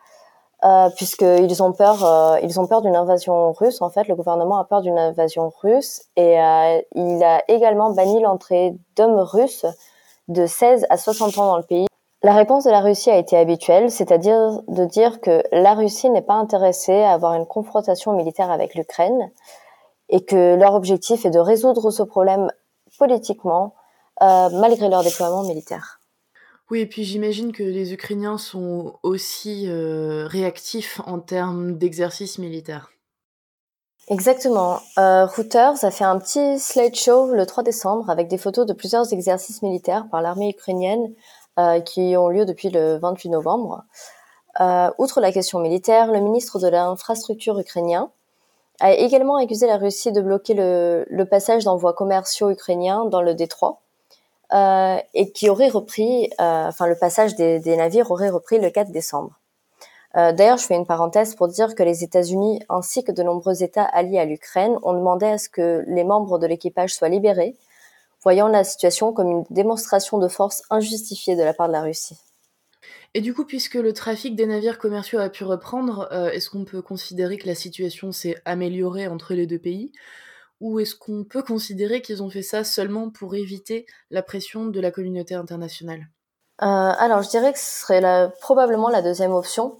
euh, 0.65 0.89
puisqu'ils 0.97 1.63
ont 1.63 1.73
peur, 1.73 2.05
euh, 2.05 2.39
ils 2.43 2.59
ont 2.59 2.67
peur 2.67 2.81
d'une 2.81 2.97
invasion 2.97 3.53
russe. 3.53 3.83
En 3.83 3.91
fait, 3.91 4.09
le 4.09 4.15
gouvernement 4.15 4.59
a 4.59 4.65
peur 4.65 4.81
d'une 4.81 4.99
invasion 4.99 5.53
russe 5.61 6.05
et 6.17 6.41
euh, 6.41 6.81
il 6.95 7.23
a 7.23 7.43
également 7.49 7.91
banni 7.91 8.23
l'entrée 8.23 8.75
d'hommes 8.97 9.19
russes 9.19 9.67
de 10.29 10.47
16 10.47 10.87
à 10.89 10.97
60 10.97 11.37
ans 11.37 11.47
dans 11.49 11.57
le 11.59 11.65
pays. 11.65 11.87
La 12.23 12.33
réponse 12.33 12.65
de 12.65 12.71
la 12.71 12.81
Russie 12.81 13.11
a 13.11 13.19
été 13.19 13.37
habituelle, 13.37 13.91
c'est-à-dire 13.91 14.63
de 14.69 14.87
dire 14.87 15.21
que 15.21 15.43
la 15.53 15.75
Russie 15.75 16.09
n'est 16.09 16.23
pas 16.23 16.33
intéressée 16.33 17.03
à 17.03 17.13
avoir 17.13 17.35
une 17.35 17.45
confrontation 17.45 18.13
militaire 18.13 18.51
avec 18.51 18.75
l'Ukraine 18.75 19.31
et 20.09 20.25
que 20.25 20.55
leur 20.55 20.73
objectif 20.73 21.27
est 21.27 21.31
de 21.31 21.39
résoudre 21.39 21.91
ce 21.91 22.03
problème 22.03 22.51
politiquement 22.99 23.75
malgré 24.21 24.89
leur 24.89 25.03
déploiement 25.03 25.43
militaire. 25.43 26.01
Oui, 26.71 26.81
et 26.81 26.87
puis 26.87 27.05
j'imagine 27.05 27.53
que 27.53 27.63
les 27.63 27.93
Ukrainiens 27.93 28.39
sont 28.39 28.99
aussi 29.03 29.65
euh, 29.69 30.27
réactifs 30.27 31.01
en 31.07 31.21
termes 31.21 31.77
d'exercice 31.77 32.39
militaire. 32.39 32.95
Exactement. 34.09 34.81
Euh, 34.99 35.25
Reuters 35.25 35.83
a 35.83 35.91
fait 35.91 36.05
un 36.05 36.19
petit 36.19 36.59
slideshow 36.59 37.33
le 37.33 37.47
3 37.47 37.63
décembre 37.63 38.11
avec 38.11 38.29
des 38.29 38.37
photos 38.37 38.67
de 38.67 38.75
plusieurs 38.75 39.13
exercices 39.13 39.63
militaires 39.63 40.07
par 40.11 40.21
l'armée 40.21 40.51
ukrainienne 40.51 41.15
euh, 41.59 41.81
qui 41.81 42.15
ont 42.17 42.29
lieu 42.29 42.45
depuis 42.45 42.69
le 42.69 42.99
28 42.99 43.31
novembre. 43.31 43.85
Euh, 44.61 44.91
outre 44.99 45.21
la 45.21 45.33
question 45.33 45.59
militaire, 45.59 46.13
le 46.13 46.21
ministre 46.21 46.59
de 46.59 46.69
l'infrastructure 46.69 47.59
ukrainien 47.59 48.11
a 48.81 48.93
également 48.93 49.37
accusé 49.37 49.67
la 49.67 49.79
Russie 49.79 50.13
de 50.13 50.21
bloquer 50.21 50.53
le, 50.53 51.07
le 51.09 51.25
passage 51.25 51.65
d'envois 51.65 51.95
commerciaux 51.95 52.51
ukrainiens 52.51 53.07
dans 53.07 53.23
le 53.23 53.35
détroit 53.35 53.84
euh, 54.55 54.99
et 55.15 55.33
qui 55.33 55.49
aurait 55.49 55.69
repris, 55.69 56.31
euh, 56.41 56.69
enfin 56.69 56.87
le 56.87 56.95
passage 56.95 57.35
des, 57.35 57.59
des, 57.59 57.77
navires 57.77 58.13
aurait 58.13 58.31
repris 58.31 58.61
le 58.61 58.71
4 58.71 58.93
décembre. 58.93 59.41
Euh, 60.17 60.33
D'ailleurs, 60.33 60.59
je 60.59 60.67
fais 60.67 60.77
une 60.77 60.87
parenthèse 60.87 61.35
pour 61.35 61.49
dire 61.49 61.75
que 61.75 61.83
les 61.83 62.05
États-Unis 62.05 62.61
ainsi 62.69 63.03
que 63.03 63.11
de 63.11 63.25
nombreux 63.25 63.65
États 63.65 63.85
alliés 63.85 64.21
à 64.21 64.25
l'Ukraine 64.25 64.77
ont 64.85 64.93
demandé 64.93 65.27
à 65.27 65.39
ce 65.39 65.49
que 65.49 65.83
les 65.89 66.05
membres 66.05 66.39
de 66.39 66.47
l'équipage 66.47 66.95
soient 66.95 67.09
libérés, 67.09 67.57
voyant 68.23 68.47
la 68.47 68.63
situation 68.63 69.13
comme 69.13 69.29
une 69.29 69.45
démonstration 69.51 70.19
de 70.19 70.29
force 70.29 70.63
injustifiée 70.71 71.35
de 71.35 71.43
la 71.43 71.53
part 71.53 71.67
de 71.67 71.73
la 71.73 71.83
Russie. 71.83 72.17
Et 73.15 73.21
du 73.21 73.35
coup, 73.35 73.45
puisque 73.45 73.75
le 73.75 73.93
trafic 73.93 74.37
des 74.37 74.47
navires 74.47 74.79
commerciaux 74.79 75.19
a 75.19 75.31
pu 75.31 75.43
reprendre, 75.43 76.09
est-ce 76.33 76.51
qu'on 76.51 76.65
peut 76.65 76.83
considérer 76.83 77.39
que 77.39 77.47
la 77.47 77.55
situation 77.55 78.13
s'est 78.13 78.37
améliorée 78.45 79.09
entre 79.09 79.35
les 79.35 79.47
deux 79.47 79.59
pays? 79.59 79.93
Ou 80.61 80.81
est-ce 80.81 80.95
qu'on 80.95 81.25
peut 81.25 81.43
considérer 81.43 82.01
qu'ils 82.03 82.23
ont 82.23 82.31
fait 82.31 82.43
ça 82.43 82.65
seulement 82.65 83.11
pour 83.11 83.35
éviter 83.35 83.87
la 84.11 84.23
pression 84.23 84.67
de 84.67 84.81
la 84.81 84.91
communauté 84.91 85.35
internationale? 85.35 86.09
Euh, 86.63 86.67
Alors, 86.67 87.23
je 87.23 87.31
dirais 87.31 87.53
que 87.53 87.59
ce 87.59 87.81
serait 87.81 88.33
probablement 88.41 88.89
la 88.89 89.03
deuxième 89.03 89.33
option. 89.33 89.77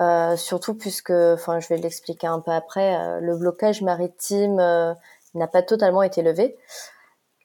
Euh, 0.00 0.36
surtout 0.36 0.74
puisque, 0.74 1.10
enfin, 1.10 1.58
je 1.60 1.68
vais 1.68 1.78
l'expliquer 1.78 2.26
un 2.26 2.40
peu 2.40 2.50
après, 2.50 3.20
le 3.20 3.36
blocage 3.36 3.80
maritime 3.80 4.56
n'a 4.56 5.46
pas 5.46 5.62
totalement 5.62 6.02
été 6.02 6.22
levé. 6.22 6.56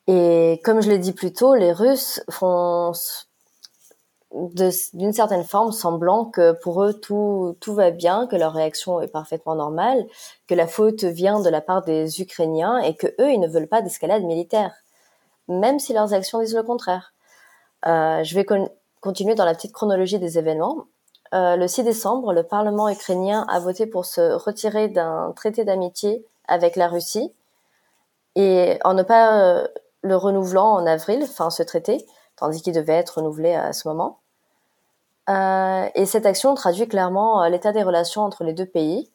Et 0.08 0.60
comme 0.64 0.82
je 0.82 0.90
l'ai 0.90 0.98
dit 0.98 1.14
plus 1.14 1.34
tôt, 1.34 1.56
les 1.56 1.72
Russes 1.72 2.22
font 2.30 2.92
d'une 4.34 5.14
certaine 5.14 5.44
forme 5.44 5.72
semblant 5.72 6.26
que 6.26 6.54
pour 6.64 6.84
eux 6.84 6.94
tout, 6.94 7.58
tout 7.60 7.74
va 7.74 7.92
bien, 7.92 8.28
que 8.28 8.36
leur 8.36 8.54
réaction 8.54 9.02
est 9.02 9.08
parfaitement 9.08 9.56
normale, 9.56 10.06
que 10.48 10.56
la 10.56 10.68
faute 10.68 11.04
vient 11.04 11.42
de 11.42 11.50
la 11.50 11.62
part 11.62 11.84
des 11.84 12.22
Ukrainiens 12.22 12.80
et 12.80 12.96
que 12.96 13.08
eux 13.20 13.32
ils 13.32 13.40
ne 13.40 13.48
veulent 13.48 13.68
pas 13.68 13.82
d'escalade 13.82 14.24
militaire, 14.24 14.74
même 15.48 15.80
si 15.80 15.94
leurs 15.94 16.14
actions 16.14 16.40
disent 16.40 16.56
le 16.56 16.64
contraire. 16.64 17.14
Euh, 17.86 18.24
je 18.24 18.36
vais 18.36 18.46
continuer 19.02 19.36
dans 19.36 19.46
la 19.46 19.54
petite 19.54 19.74
chronologie 19.74 20.20
des 20.20 20.38
événements. 20.38 20.86
Euh, 21.34 21.56
le 21.56 21.68
6 21.68 21.84
décembre, 21.84 22.34
le 22.34 22.44
Parlement 22.44 22.90
ukrainien 22.90 23.46
a 23.50 23.60
voté 23.60 23.86
pour 23.86 24.06
se 24.06 24.34
retirer 24.34 24.88
d'un 24.88 25.34
traité 25.36 25.66
d'amitié 25.66 26.26
avec 26.48 26.76
la 26.76 26.88
Russie 26.88 27.34
et 28.36 28.80
en 28.84 28.94
ne 28.94 29.04
pas 29.04 29.42
euh, 29.42 29.68
le 30.04 30.16
renouvelant 30.16 30.72
en 30.74 30.86
avril, 30.86 31.22
enfin 31.24 31.50
ce 31.50 31.64
traité, 31.64 32.06
tandis 32.38 32.62
qu'il 32.62 32.74
devait 32.74 32.94
être 32.94 33.18
renouvelé 33.18 33.54
à 33.54 33.74
ce 33.74 33.88
moment. 33.88 34.21
Euh, 35.30 35.88
et 35.96 36.06
cette 36.06 36.26
action 36.26 36.56
traduit 36.56 36.88
clairement 36.88 37.44
euh, 37.44 37.50
l'état 37.50 37.72
des 37.72 37.84
relations 37.84 38.24
entre 38.24 38.44
les 38.44 38.54
deux 38.54 38.66
pays. 38.66 39.12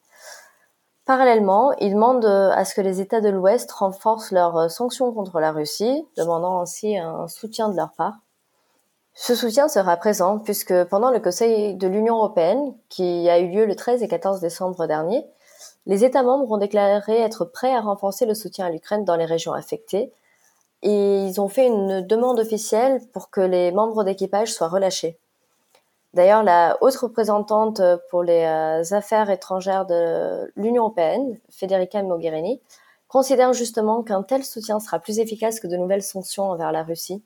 Parallèlement, 1.04 1.72
il 1.78 1.94
demande 1.94 2.24
euh, 2.24 2.50
à 2.52 2.64
ce 2.64 2.74
que 2.74 2.80
les 2.80 3.00
États 3.00 3.20
de 3.20 3.28
l'Ouest 3.28 3.70
renforcent 3.72 4.30
leurs 4.30 4.70
sanctions 4.70 5.12
contre 5.12 5.40
la 5.40 5.52
Russie, 5.52 6.06
demandant 6.16 6.60
ainsi 6.60 6.96
un 6.96 7.28
soutien 7.28 7.68
de 7.68 7.76
leur 7.76 7.92
part. 7.92 8.14
Ce 9.14 9.34
soutien 9.34 9.68
sera 9.68 9.96
présent 9.96 10.38
puisque 10.38 10.84
pendant 10.84 11.10
le 11.10 11.20
Conseil 11.20 11.74
de 11.74 11.88
l'Union 11.88 12.16
européenne, 12.16 12.74
qui 12.88 13.28
a 13.30 13.38
eu 13.38 13.48
lieu 13.48 13.64
le 13.64 13.74
13 13.74 14.02
et 14.02 14.08
14 14.08 14.40
décembre 14.40 14.86
dernier, 14.86 15.26
les 15.86 16.04
États 16.04 16.22
membres 16.22 16.50
ont 16.50 16.58
déclaré 16.58 17.20
être 17.20 17.44
prêts 17.44 17.74
à 17.74 17.80
renforcer 17.80 18.26
le 18.26 18.34
soutien 18.34 18.66
à 18.66 18.70
l'Ukraine 18.70 19.04
dans 19.04 19.16
les 19.16 19.24
régions 19.24 19.52
affectées, 19.52 20.12
et 20.82 21.24
ils 21.24 21.40
ont 21.40 21.48
fait 21.48 21.66
une 21.66 22.02
demande 22.06 22.38
officielle 22.38 23.00
pour 23.12 23.30
que 23.30 23.40
les 23.40 23.72
membres 23.72 24.04
d'équipage 24.04 24.52
soient 24.52 24.68
relâchés. 24.68 25.18
D'ailleurs, 26.16 26.42
la 26.42 26.78
haute 26.80 26.96
représentante 26.96 27.82
pour 28.08 28.22
les 28.22 28.42
euh, 28.42 28.96
affaires 28.96 29.28
étrangères 29.28 29.84
de 29.84 30.50
l'Union 30.56 30.84
européenne, 30.84 31.38
Federica 31.50 32.02
Mogherini, 32.02 32.58
considère 33.06 33.52
justement 33.52 34.02
qu'un 34.02 34.22
tel 34.22 34.42
soutien 34.42 34.80
sera 34.80 34.98
plus 34.98 35.18
efficace 35.18 35.60
que 35.60 35.66
de 35.66 35.76
nouvelles 35.76 36.02
sanctions 36.02 36.44
envers 36.44 36.72
la 36.72 36.84
Russie. 36.84 37.22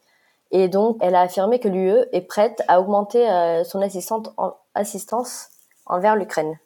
Et 0.51 0.67
donc, 0.67 0.97
elle 1.03 1.15
a 1.15 1.21
affirmé 1.21 1.61
que 1.61 1.69
l'UE 1.69 2.01
est 2.11 2.23
prête 2.23 2.65
à 2.67 2.81
augmenter 2.81 3.31
euh, 3.31 3.63
son 3.63 3.81
assistance 3.81 5.51
envers 5.87 6.17
l'Ukraine. 6.17 6.59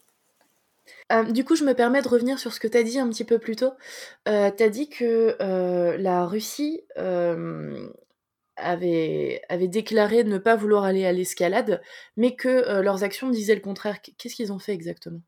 Euh, 1.12 1.24
du 1.24 1.44
coup, 1.44 1.56
je 1.56 1.64
me 1.64 1.74
permets 1.74 2.00
de 2.00 2.08
revenir 2.08 2.38
sur 2.38 2.54
ce 2.54 2.60
que 2.60 2.68
tu 2.68 2.78
as 2.78 2.84
dit 2.84 2.98
un 2.98 3.10
petit 3.10 3.24
peu 3.24 3.38
plus 3.38 3.56
tôt. 3.56 3.72
tu 4.24 4.32
as 4.32 4.68
dit 4.70 4.88
que 4.88 5.36
la 5.98 6.24
Russie 6.24 6.84
avaient, 8.56 9.42
déclaré 9.68 10.24
ne 10.24 10.38
pas 10.38 10.56
vouloir 10.56 10.84
aller 10.84 11.06
à 11.06 11.12
l'escalade, 11.12 11.80
mais 12.16 12.34
que 12.34 12.48
euh, 12.48 12.82
leurs 12.82 13.04
actions 13.04 13.30
disaient 13.30 13.54
le 13.54 13.60
contraire. 13.60 13.98
Qu'est-ce 14.18 14.34
qu'ils 14.34 14.52
ont 14.52 14.58
fait 14.58 14.72
exactement? 14.72 15.20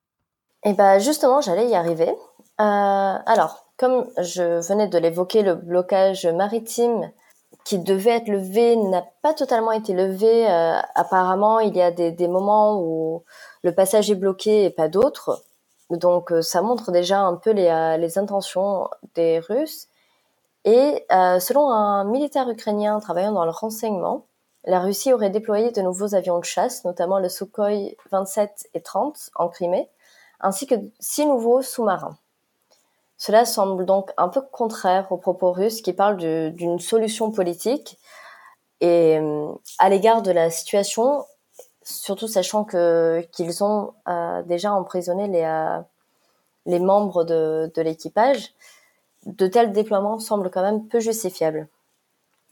Eh 0.64 0.72
ben 0.72 0.98
justement, 0.98 1.40
j'allais 1.40 1.68
y 1.68 1.74
arriver. 1.74 2.08
Euh, 2.08 2.14
alors, 2.58 3.66
comme 3.76 4.08
je 4.18 4.66
venais 4.66 4.88
de 4.88 4.98
l'évoquer, 4.98 5.42
le 5.42 5.54
blocage 5.54 6.26
maritime 6.26 7.10
qui 7.64 7.78
devait 7.78 8.10
être 8.10 8.28
levé 8.28 8.76
n'a 8.76 9.04
pas 9.22 9.34
totalement 9.34 9.72
été 9.72 9.92
levé. 9.92 10.48
Euh, 10.48 10.78
apparemment, 10.94 11.60
il 11.60 11.76
y 11.76 11.82
a 11.82 11.90
des, 11.90 12.28
moments 12.28 12.80
où 12.80 13.24
le 13.62 13.74
passage 13.74 14.10
est 14.10 14.16
bloqué 14.16 14.64
et 14.64 14.70
pas 14.70 14.88
d'autres. 14.88 15.44
Donc, 15.90 16.32
ça 16.40 16.62
montre 16.62 16.90
déjà 16.90 17.20
un 17.20 17.36
peu 17.36 17.52
les 17.52 18.18
intentions 18.18 18.88
des 19.14 19.38
Russes. 19.38 19.88
Et 20.66 21.06
euh, 21.12 21.38
selon 21.38 21.70
un 21.70 22.04
militaire 22.04 22.50
ukrainien 22.50 22.98
travaillant 22.98 23.30
dans 23.30 23.44
le 23.44 23.52
renseignement, 23.52 24.26
la 24.64 24.80
Russie 24.80 25.12
aurait 25.12 25.30
déployé 25.30 25.70
de 25.70 25.80
nouveaux 25.80 26.16
avions 26.16 26.40
de 26.40 26.44
chasse, 26.44 26.84
notamment 26.84 27.20
le 27.20 27.28
Sukhoi 27.28 27.94
27 28.10 28.70
et 28.74 28.80
30 28.80 29.30
en 29.36 29.48
Crimée, 29.48 29.88
ainsi 30.40 30.66
que 30.66 30.74
six 30.98 31.24
nouveaux 31.24 31.62
sous-marins. 31.62 32.18
Cela 33.16 33.44
semble 33.44 33.86
donc 33.86 34.10
un 34.16 34.28
peu 34.28 34.40
contraire 34.40 35.10
aux 35.12 35.16
propos 35.16 35.52
russes 35.52 35.82
qui 35.82 35.92
parlent 35.92 36.16
d'une 36.16 36.80
solution 36.80 37.30
politique 37.30 37.96
et 38.80 39.18
euh, 39.18 39.52
à 39.78 39.88
l'égard 39.88 40.20
de 40.20 40.32
la 40.32 40.50
situation, 40.50 41.24
surtout 41.84 42.26
sachant 42.26 42.64
que 42.64 43.24
qu'ils 43.30 43.62
ont 43.62 43.94
euh, 44.08 44.42
déjà 44.42 44.72
emprisonné 44.72 45.28
les, 45.28 45.80
les 46.66 46.80
membres 46.80 47.22
de, 47.22 47.70
de 47.72 47.82
l'équipage, 47.82 48.52
de 49.26 49.46
tels 49.46 49.72
déploiements 49.72 50.18
semblent 50.18 50.50
quand 50.50 50.62
même 50.62 50.86
peu 50.86 51.00
justifiables. 51.00 51.68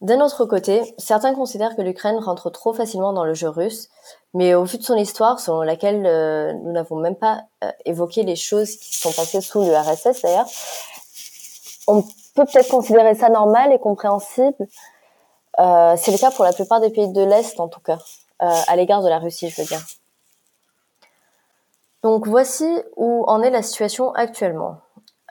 D'un 0.00 0.20
autre 0.20 0.44
côté, 0.44 0.82
certains 0.98 1.34
considèrent 1.34 1.76
que 1.76 1.82
l'Ukraine 1.82 2.18
rentre 2.18 2.50
trop 2.50 2.74
facilement 2.74 3.12
dans 3.12 3.24
le 3.24 3.32
jeu 3.32 3.48
russe, 3.48 3.88
mais 4.34 4.54
au 4.54 4.64
vu 4.64 4.76
de 4.76 4.82
son 4.82 4.96
histoire, 4.96 5.38
selon 5.40 5.62
laquelle 5.62 6.04
euh, 6.04 6.52
nous 6.52 6.72
n'avons 6.72 6.96
même 6.96 7.14
pas 7.14 7.44
euh, 7.62 7.70
évoqué 7.84 8.24
les 8.24 8.36
choses 8.36 8.76
qui 8.76 8.96
sont 8.96 9.12
passées 9.12 9.40
sous 9.40 9.62
l'URSS 9.62 10.20
d'ailleurs, 10.22 10.48
on 11.86 12.02
peut 12.02 12.44
peut-être 12.44 12.68
considérer 12.68 13.14
ça 13.14 13.28
normal 13.28 13.72
et 13.72 13.78
compréhensible. 13.78 14.66
Euh, 15.60 15.94
c'est 15.96 16.10
le 16.10 16.18
cas 16.18 16.32
pour 16.32 16.44
la 16.44 16.52
plupart 16.52 16.80
des 16.80 16.90
pays 16.90 17.08
de 17.08 17.22
l'Est 17.22 17.58
en 17.60 17.68
tout 17.68 17.80
cas, 17.80 17.98
à 18.40 18.76
l'égard 18.76 19.02
de 19.02 19.08
la 19.08 19.18
Russie, 19.18 19.48
je 19.48 19.62
veux 19.62 19.68
dire. 19.68 19.80
Donc 22.02 22.26
voici 22.26 22.68
où 22.96 23.24
en 23.26 23.40
est 23.42 23.50
la 23.50 23.62
situation 23.62 24.12
actuellement. 24.12 24.80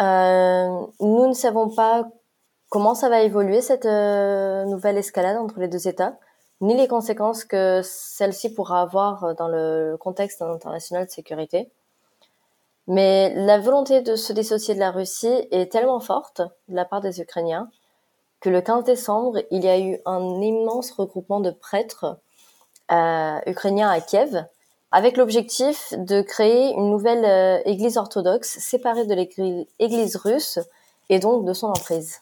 Euh, 0.02 0.86
nous 1.00 1.28
ne 1.28 1.34
savons 1.34 1.70
pas 1.70 2.08
comment 2.70 2.96
ça 2.96 3.10
va 3.10 3.22
évoluer 3.22 3.62
cette 3.62 3.86
euh, 3.86 4.66
nouvelle 4.66 4.98
escalade 4.98 5.38
entre 5.38 5.60
les 5.60 5.68
deux 5.68 5.88
États, 5.88 6.18
ni 6.62 6.76
les 6.76 6.88
conséquences 6.88 7.44
que 7.46 7.82
celle-ci 7.84 8.54
pourra 8.54 8.82
avoir 8.82 9.36
dans 9.36 9.48
le 9.48 9.98
contexte 10.00 10.42
international 10.42 11.06
de 11.06 11.12
sécurité. 11.12 11.70
Mais 12.88 13.34
la 13.36 13.60
volonté 13.60 14.02
de 14.02 14.16
se 14.16 14.34
dissocier 14.34 14.74
de 14.76 14.80
la 14.80 14.92
Russie 14.92 15.48
est 15.52 15.72
tellement 15.72 16.00
forte 16.00 16.42
de 16.68 16.76
la 16.76 16.86
part 16.86 17.02
des 17.02 17.22
Ukrainiens 17.22 17.70
que 18.44 18.50
le 18.50 18.62
15 18.62 18.84
décembre, 18.84 19.40
il 19.52 19.64
y 19.64 19.70
a 19.70 19.80
eu 19.80 20.00
un 20.06 20.42
immense 20.42 20.92
regroupement 20.92 21.40
de 21.40 21.50
prêtres 21.50 22.20
euh, 22.92 23.40
ukrainiens 23.48 23.90
à 23.90 24.02
Kiev 24.02 24.46
avec 24.94 25.18
l'objectif 25.18 25.92
de 25.98 26.22
créer 26.22 26.72
une 26.76 26.92
nouvelle 26.92 27.26
euh, 27.26 27.58
église 27.66 27.98
orthodoxe 27.98 28.60
séparée 28.60 29.08
de 29.08 29.16
l'église 29.16 30.16
russe 30.18 30.60
et 31.10 31.18
donc 31.18 31.46
de 31.46 31.54
son 31.54 31.68
emprise. 31.68 32.22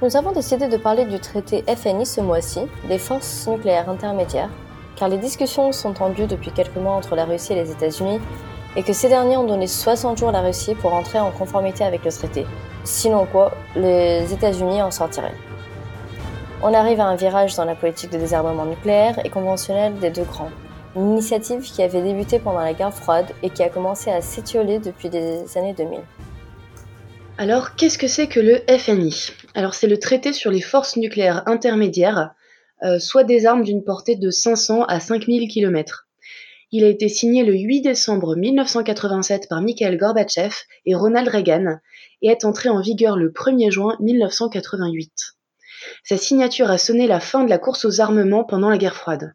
Nous 0.00 0.16
avons 0.16 0.32
décidé 0.32 0.68
de 0.68 0.78
parler 0.78 1.04
du 1.04 1.20
traité 1.20 1.62
FNI 1.68 2.06
ce 2.06 2.22
mois-ci, 2.22 2.60
des 2.88 2.96
forces 2.96 3.46
nucléaires 3.46 3.90
intermédiaires, 3.90 4.48
car 4.96 5.10
les 5.10 5.18
discussions 5.18 5.72
sont 5.72 5.92
tendues 5.92 6.26
depuis 6.26 6.50
quelques 6.50 6.76
mois 6.76 6.94
entre 6.94 7.14
la 7.14 7.26
Russie 7.26 7.52
et 7.52 7.56
les 7.56 7.70
États-Unis, 7.70 8.20
et 8.74 8.82
que 8.82 8.94
ces 8.94 9.10
derniers 9.10 9.36
ont 9.36 9.44
donné 9.44 9.66
60 9.66 10.16
jours 10.16 10.30
à 10.30 10.32
la 10.32 10.40
Russie 10.40 10.74
pour 10.74 10.94
entrer 10.94 11.20
en 11.20 11.30
conformité 11.30 11.84
avec 11.84 12.06
le 12.06 12.10
traité. 12.10 12.46
Sinon 12.84 13.26
quoi, 13.26 13.52
les 13.76 14.32
États-Unis 14.32 14.80
en 14.80 14.90
sortiraient. 14.90 15.49
On 16.62 16.74
arrive 16.74 17.00
à 17.00 17.06
un 17.06 17.16
virage 17.16 17.56
dans 17.56 17.64
la 17.64 17.74
politique 17.74 18.10
de 18.10 18.18
désarmement 18.18 18.66
nucléaire 18.66 19.18
et 19.24 19.30
conventionnel 19.30 19.98
des 19.98 20.10
deux 20.10 20.24
grands. 20.24 20.50
Une 20.94 21.12
initiative 21.12 21.62
qui 21.62 21.82
avait 21.82 22.02
débuté 22.02 22.38
pendant 22.38 22.60
la 22.60 22.74
guerre 22.74 22.92
froide 22.92 23.28
et 23.42 23.48
qui 23.48 23.62
a 23.62 23.70
commencé 23.70 24.10
à 24.10 24.20
s'étioler 24.20 24.78
depuis 24.78 25.08
les 25.08 25.56
années 25.56 25.72
2000. 25.72 26.00
Alors, 27.38 27.76
qu'est-ce 27.76 27.96
que 27.96 28.08
c'est 28.08 28.26
que 28.26 28.40
le 28.40 28.60
FNI 28.68 29.30
Alors, 29.54 29.72
c'est 29.72 29.86
le 29.86 29.98
traité 29.98 30.34
sur 30.34 30.50
les 30.50 30.60
forces 30.60 30.98
nucléaires 30.98 31.44
intermédiaires, 31.46 32.34
euh, 32.82 32.98
soit 32.98 33.24
des 33.24 33.46
armes 33.46 33.64
d'une 33.64 33.82
portée 33.82 34.16
de 34.16 34.28
500 34.28 34.84
à 34.84 35.00
5000 35.00 35.48
km. 35.48 36.08
Il 36.72 36.84
a 36.84 36.88
été 36.88 37.08
signé 37.08 37.42
le 37.42 37.54
8 37.54 37.80
décembre 37.80 38.36
1987 38.36 39.48
par 39.48 39.62
Mikhail 39.62 39.96
Gorbatchev 39.96 40.54
et 40.84 40.94
Ronald 40.94 41.28
Reagan 41.28 41.78
et 42.20 42.28
est 42.28 42.44
entré 42.44 42.68
en 42.68 42.82
vigueur 42.82 43.16
le 43.16 43.30
1er 43.30 43.70
juin 43.70 43.96
1988. 44.00 45.10
Sa 46.04 46.16
signature 46.16 46.70
a 46.70 46.78
sonné 46.78 47.06
la 47.06 47.20
fin 47.20 47.44
de 47.44 47.50
la 47.50 47.58
course 47.58 47.84
aux 47.84 48.00
armements 48.00 48.44
pendant 48.44 48.68
la 48.68 48.78
guerre 48.78 48.96
froide. 48.96 49.34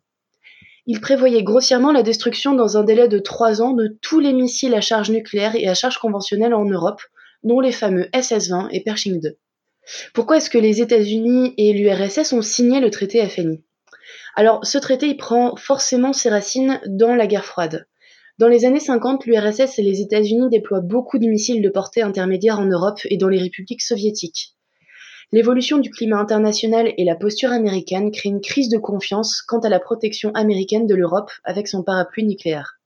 Il 0.88 1.02
prévoyait 1.02 1.44
grossièrement 1.44 1.92
la 1.92 2.04
destruction 2.04 2.54
dans 2.54 2.78
un 2.78 2.84
délai 2.84 3.08
de 3.08 3.20
trois 3.20 3.62
ans 3.62 3.74
de 3.74 3.98
tous 4.02 4.20
les 4.20 4.34
missiles 4.34 4.76
à 4.76 4.82
charge 4.82 5.10
nucléaire 5.10 5.56
et 5.56 5.68
à 5.68 5.74
charge 5.74 5.98
conventionnelle 5.98 6.54
en 6.54 6.66
Europe, 6.66 7.02
dont 7.44 7.60
les 7.60 7.72
fameux 7.72 8.08
SS-20 8.14 8.70
et 8.72 8.82
Pershing 8.82 9.20
II. 9.24 9.32
Pourquoi 10.14 10.38
est-ce 10.38 10.50
que 10.50 10.58
les 10.58 10.82
États-Unis 10.82 11.54
et 11.58 11.74
l'URSS 11.74 12.34
ont 12.34 12.42
signé 12.42 12.80
le 12.80 12.92
traité 12.92 13.28
FNI 13.28 13.64
Alors, 14.36 14.66
ce 14.66 14.78
traité, 14.78 15.08
il 15.08 15.18
prend 15.18 15.56
forcément 15.56 16.14
ses 16.14 16.30
racines 16.30 16.80
dans 16.88 17.16
la 17.16 17.28
guerre 17.28 17.46
froide. 17.46 17.88
Dans 18.38 18.48
les 18.48 18.66
années 18.66 18.80
50, 18.80 19.26
l'URSS 19.26 19.80
et 19.80 19.84
les 19.84 20.02
États-Unis 20.02 20.50
déploient 20.52 20.82
beaucoup 20.82 21.20
de 21.20 21.28
missiles 21.28 21.62
de 21.62 21.70
portée 21.70 22.02
intermédiaire 22.02 22.60
en 22.60 22.66
Europe 22.66 23.00
et 23.06 23.18
dans 23.18 23.30
les 23.30 23.40
républiques 23.40 23.82
soviétiques. 23.82 24.55
L'évolution 25.32 25.80
du 25.80 25.90
climat 25.90 26.20
international 26.20 26.94
et 26.98 27.04
la 27.04 27.16
posture 27.16 27.52
américaine 27.52 28.12
créent 28.12 28.30
une 28.30 28.42
crise 28.42 28.70
de 28.70 28.78
confiance 28.78 29.42
quant 29.42 29.60
à 29.60 29.70
la 29.70 29.80
protection 29.80 30.32
américaine 30.34 30.88
de 30.88 30.96
l'Europe 30.96 31.32
avec 31.44 31.68
son 31.68 31.84
parapluie 31.84 32.26
nucléaire. 32.26 32.80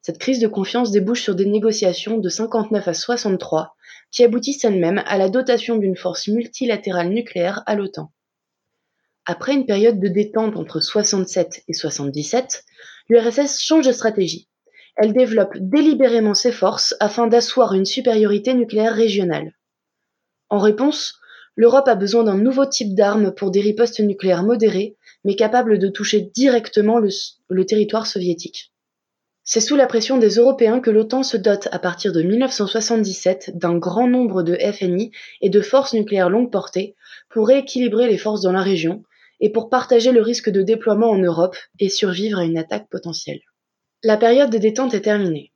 Cette 0.00 0.18
crise 0.18 0.38
de 0.38 0.46
confiance 0.46 0.92
débouche 0.92 1.22
sur 1.22 1.34
des 1.34 1.46
négociations 1.46 2.18
de 2.18 2.28
59 2.28 2.86
à 2.86 2.94
63 2.94 3.74
qui 4.12 4.22
aboutissent 4.22 4.64
elles-mêmes 4.64 5.02
à 5.04 5.18
la 5.18 5.28
dotation 5.28 5.76
d'une 5.76 5.96
force 5.96 6.28
multilatérale 6.28 7.08
nucléaire 7.08 7.64
à 7.66 7.74
l'OTAN. 7.74 8.12
Après 9.24 9.54
une 9.54 9.66
période 9.66 9.98
de 9.98 10.06
détente 10.06 10.56
entre 10.56 10.80
67 10.80 11.64
et 11.66 11.72
77, 11.72 12.64
l'URSS 13.08 13.60
change 13.60 13.86
de 13.86 13.90
stratégie. 13.90 14.48
Elle 14.94 15.12
développe 15.12 15.56
délibérément 15.56 16.34
ses 16.34 16.52
forces 16.52 16.94
afin 17.00 17.26
d'asseoir 17.26 17.74
une 17.74 17.84
supériorité 17.84 18.54
nucléaire 18.54 18.94
régionale. 18.94 19.52
En 20.48 20.58
réponse, 20.58 21.18
l'Europe 21.56 21.88
a 21.88 21.94
besoin 21.94 22.22
d'un 22.22 22.36
nouveau 22.36 22.66
type 22.66 22.94
d'armes 22.94 23.32
pour 23.34 23.50
des 23.50 23.60
ripostes 23.60 24.00
nucléaires 24.00 24.44
modérées, 24.44 24.96
mais 25.24 25.34
capables 25.34 25.78
de 25.78 25.88
toucher 25.88 26.20
directement 26.20 26.98
le, 26.98 27.64
territoire 27.64 28.06
soviétique. 28.06 28.72
C'est 29.42 29.60
sous 29.60 29.76
la 29.76 29.86
pression 29.86 30.18
des 30.18 30.36
Européens 30.36 30.80
que 30.80 30.90
l'OTAN 30.90 31.22
se 31.22 31.36
dote 31.36 31.68
à 31.72 31.78
partir 31.78 32.12
de 32.12 32.20
1977 32.20 33.56
d'un 33.56 33.76
grand 33.78 34.08
nombre 34.08 34.42
de 34.42 34.56
FNI 34.56 35.12
et 35.40 35.50
de 35.50 35.60
forces 35.60 35.94
nucléaires 35.94 36.30
longue 36.30 36.50
portée 36.50 36.94
pour 37.30 37.48
rééquilibrer 37.48 38.08
les 38.08 38.18
forces 38.18 38.42
dans 38.42 38.52
la 38.52 38.62
région 38.62 39.02
et 39.40 39.50
pour 39.50 39.68
partager 39.68 40.12
le 40.12 40.22
risque 40.22 40.50
de 40.50 40.62
déploiement 40.62 41.10
en 41.10 41.18
Europe 41.18 41.56
et 41.78 41.88
survivre 41.88 42.38
à 42.38 42.44
une 42.44 42.58
attaque 42.58 42.88
potentielle. 42.90 43.40
La 44.02 44.16
période 44.16 44.50
de 44.50 44.58
détente 44.58 44.94
est 44.94 45.02
terminée. 45.02 45.52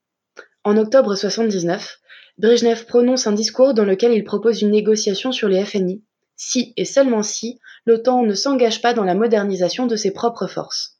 En 0.65 0.77
octobre 0.77 1.11
1979, 1.11 2.00
Brejnev 2.41 2.87
prononce 2.87 3.27
un 3.27 3.33
discours 3.33 3.75
dans 3.75 3.85
lequel 3.85 4.15
il 4.15 4.25
propose 4.25 4.63
une 4.63 4.71
négociation 4.71 5.31
sur 5.31 5.47
les 5.47 5.63
FNI, 5.63 6.03
si 6.37 6.73
et 6.79 6.87
seulement 6.87 7.23
si 7.23 7.61
l'OTAN 7.85 8.23
ne 8.23 8.33
s'engage 8.33 8.81
pas 8.81 8.95
dans 8.95 9.05
la 9.05 9.15
modernisation 9.15 9.87
de 9.87 9.95
ses 9.95 10.11
propres 10.11 10.47
forces. 10.47 10.97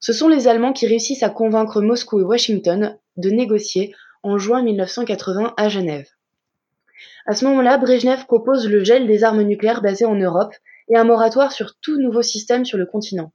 Ce 0.00 0.12
sont 0.12 0.28
les 0.28 0.48
Allemands 0.48 0.74
qui 0.74 0.86
réussissent 0.86 1.22
à 1.22 1.30
convaincre 1.30 1.80
Moscou 1.80 2.20
et 2.20 2.24
Washington 2.24 2.98
de 3.16 3.30
négocier 3.30 3.94
en 4.22 4.36
juin 4.36 4.62
1980 4.62 5.54
à 5.56 5.70
Genève. 5.70 6.08
À 7.24 7.34
ce 7.34 7.46
moment-là, 7.46 7.78
Brejnev 7.78 8.26
propose 8.26 8.68
le 8.68 8.84
gel 8.84 9.06
des 9.06 9.24
armes 9.24 9.44
nucléaires 9.44 9.80
basées 9.80 10.04
en 10.04 10.16
Europe 10.16 10.52
et 10.90 10.98
un 10.98 11.04
moratoire 11.04 11.52
sur 11.52 11.78
tout 11.80 11.98
nouveau 11.98 12.20
système 12.20 12.66
sur 12.66 12.76
le 12.76 12.84
continent. 12.84 13.32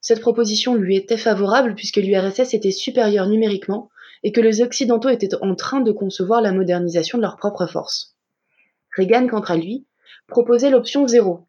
Cette 0.00 0.20
proposition 0.20 0.76
lui 0.76 0.94
était 0.94 1.16
favorable 1.16 1.74
puisque 1.74 1.96
l'URSS 1.96 2.54
était 2.54 2.70
supérieure 2.70 3.26
numériquement 3.26 3.90
et 4.22 4.32
que 4.32 4.40
les 4.40 4.62
Occidentaux 4.62 5.08
étaient 5.08 5.34
en 5.42 5.54
train 5.54 5.80
de 5.80 5.92
concevoir 5.92 6.40
la 6.40 6.52
modernisation 6.52 7.18
de 7.18 7.22
leurs 7.22 7.36
propres 7.36 7.66
forces. 7.66 8.16
Reagan, 8.96 9.26
quant 9.26 9.40
à 9.40 9.56
lui, 9.56 9.86
proposait 10.28 10.70
l'option 10.70 11.06
zéro, 11.06 11.46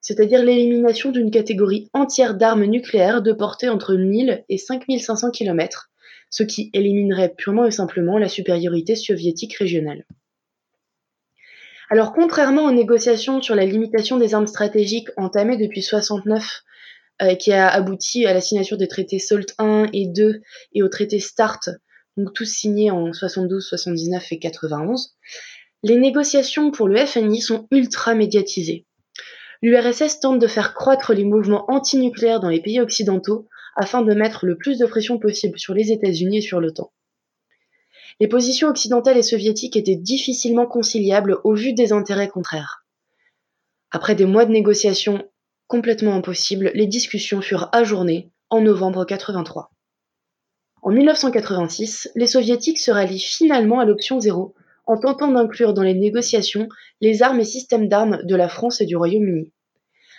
c'est-à-dire 0.00 0.42
l'élimination 0.42 1.10
d'une 1.10 1.30
catégorie 1.30 1.88
entière 1.92 2.34
d'armes 2.34 2.64
nucléaires 2.64 3.22
de 3.22 3.32
portée 3.32 3.68
entre 3.68 3.94
1000 3.94 4.44
et 4.48 4.58
5500 4.58 5.30
km, 5.30 5.90
ce 6.30 6.42
qui 6.42 6.70
éliminerait 6.72 7.34
purement 7.36 7.66
et 7.66 7.70
simplement 7.70 8.18
la 8.18 8.28
supériorité 8.28 8.96
soviétique 8.96 9.54
régionale. 9.54 10.04
Alors 11.90 12.12
contrairement 12.12 12.66
aux 12.66 12.72
négociations 12.72 13.42
sur 13.42 13.56
la 13.56 13.66
limitation 13.66 14.16
des 14.16 14.34
armes 14.34 14.46
stratégiques 14.46 15.08
entamées 15.16 15.56
depuis 15.56 15.82
69 15.82 16.62
euh, 17.22 17.34
qui 17.34 17.52
a 17.52 17.68
abouti 17.68 18.26
à 18.26 18.32
la 18.32 18.40
signature 18.40 18.78
des 18.78 18.86
traités 18.86 19.18
SALT 19.18 19.54
1 19.58 19.88
et 19.92 20.06
2 20.06 20.40
et 20.74 20.82
au 20.84 20.88
traité 20.88 21.18
START 21.18 21.58
donc 22.20 22.34
tous 22.34 22.44
signés 22.44 22.90
en 22.90 23.12
72, 23.12 23.66
79 23.66 24.32
et 24.32 24.38
91, 24.38 25.16
les 25.82 25.96
négociations 25.96 26.70
pour 26.70 26.88
le 26.88 27.04
FNI 27.04 27.40
sont 27.40 27.66
ultra 27.70 28.14
médiatisées. 28.14 28.86
L'URSS 29.62 30.20
tente 30.20 30.38
de 30.38 30.46
faire 30.46 30.74
croître 30.74 31.12
les 31.12 31.24
mouvements 31.24 31.70
antinucléaires 31.70 32.40
dans 32.40 32.48
les 32.48 32.62
pays 32.62 32.80
occidentaux 32.80 33.48
afin 33.76 34.02
de 34.02 34.14
mettre 34.14 34.46
le 34.46 34.56
plus 34.56 34.78
de 34.78 34.86
pression 34.86 35.18
possible 35.18 35.58
sur 35.58 35.74
les 35.74 35.92
États-Unis 35.92 36.38
et 36.38 36.42
sur 36.42 36.60
l'OTAN. 36.60 36.92
Les 38.20 38.28
positions 38.28 38.68
occidentales 38.68 39.16
et 39.16 39.22
soviétiques 39.22 39.76
étaient 39.76 39.96
difficilement 39.96 40.66
conciliables 40.66 41.38
au 41.44 41.54
vu 41.54 41.72
des 41.72 41.92
intérêts 41.92 42.28
contraires. 42.28 42.84
Après 43.90 44.14
des 44.14 44.26
mois 44.26 44.44
de 44.44 44.52
négociations 44.52 45.26
complètement 45.66 46.14
impossibles, 46.14 46.70
les 46.74 46.86
discussions 46.86 47.40
furent 47.40 47.70
ajournées 47.72 48.30
en 48.50 48.60
novembre 48.60 49.04
83. 49.04 49.70
En 50.82 50.90
1986, 50.90 52.10
les 52.14 52.26
soviétiques 52.26 52.78
se 52.78 52.90
rallient 52.90 53.18
finalement 53.18 53.80
à 53.80 53.84
l'option 53.84 54.18
zéro 54.18 54.54
en 54.86 54.98
tentant 54.98 55.30
d'inclure 55.30 55.74
dans 55.74 55.82
les 55.82 55.94
négociations 55.94 56.68
les 57.00 57.22
armes 57.22 57.40
et 57.40 57.44
systèmes 57.44 57.88
d'armes 57.88 58.20
de 58.24 58.34
la 58.34 58.48
France 58.48 58.80
et 58.80 58.86
du 58.86 58.96
Royaume-Uni. 58.96 59.52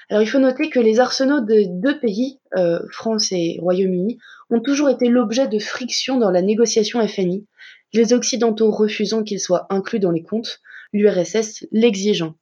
Alors 0.09 0.21
il 0.21 0.27
faut 0.27 0.39
noter 0.39 0.69
que 0.69 0.79
les 0.79 0.99
arsenaux 0.99 1.41
des 1.41 1.65
deux 1.67 1.99
pays, 1.99 2.39
euh, 2.57 2.79
France 2.91 3.31
et 3.31 3.57
Royaume-Uni, 3.59 4.19
ont 4.49 4.59
toujours 4.59 4.89
été 4.89 5.07
l'objet 5.07 5.47
de 5.47 5.57
frictions 5.57 6.17
dans 6.17 6.29
la 6.29 6.41
négociation 6.41 7.05
FNI, 7.07 7.47
les 7.93 8.13
Occidentaux 8.13 8.71
refusant 8.71 9.23
qu'ils 9.23 9.39
soient 9.39 9.67
inclus 9.69 9.99
dans 9.99 10.11
les 10.11 10.23
comptes, 10.23 10.59
l'URSS 10.93 11.65
l'exigeant. 11.71 12.35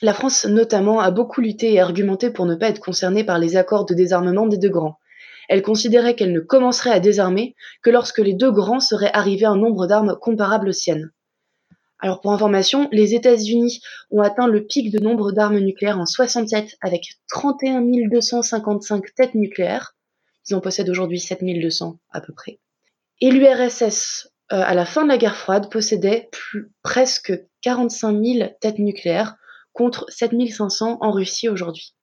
La 0.00 0.14
France 0.14 0.46
notamment 0.46 1.00
a 1.00 1.10
beaucoup 1.10 1.40
lutté 1.40 1.74
et 1.74 1.80
argumenté 1.80 2.30
pour 2.30 2.46
ne 2.46 2.54
pas 2.54 2.68
être 2.68 2.80
concernée 2.80 3.24
par 3.24 3.38
les 3.38 3.56
accords 3.56 3.84
de 3.84 3.94
désarmement 3.94 4.46
des 4.46 4.58
deux 4.58 4.70
grands, 4.70 4.98
elle 5.48 5.62
considérait 5.62 6.14
qu'elle 6.14 6.32
ne 6.32 6.40
commencerait 6.40 6.90
à 6.90 7.00
désarmer 7.00 7.54
que 7.82 7.90
lorsque 7.90 8.18
les 8.18 8.34
deux 8.34 8.52
grands 8.52 8.80
seraient 8.80 9.12
arrivés 9.12 9.46
à 9.46 9.50
un 9.50 9.56
nombre 9.56 9.86
d'armes 9.86 10.16
comparable 10.20 10.68
aux 10.68 10.72
siennes. 10.72 11.10
Alors 12.00 12.20
pour 12.20 12.32
information, 12.32 12.88
les 12.92 13.14
États-Unis 13.14 13.80
ont 14.10 14.20
atteint 14.20 14.46
le 14.46 14.66
pic 14.66 14.92
de 14.92 14.98
nombre 14.98 15.32
d'armes 15.32 15.58
nucléaires 15.58 15.98
en 15.98 16.06
67 16.06 16.76
avec 16.82 17.14
31 17.28 17.82
255 18.10 19.14
têtes 19.14 19.34
nucléaires. 19.34 19.94
Ils 20.48 20.54
en 20.54 20.60
possèdent 20.60 20.90
aujourd'hui 20.90 21.18
7200 21.18 21.98
à 22.10 22.20
peu 22.20 22.34
près. 22.34 22.60
Et 23.20 23.30
l'URSS, 23.30 24.28
euh, 24.52 24.60
à 24.60 24.74
la 24.74 24.84
fin 24.84 25.04
de 25.04 25.08
la 25.08 25.16
guerre 25.16 25.36
froide, 25.36 25.70
possédait 25.70 26.28
presque 26.82 27.32
45 27.62 28.22
000 28.22 28.50
têtes 28.60 28.78
nucléaires 28.78 29.36
contre 29.72 30.04
7500 30.10 30.98
en 31.00 31.10
Russie 31.10 31.48
aujourd'hui. 31.48 31.94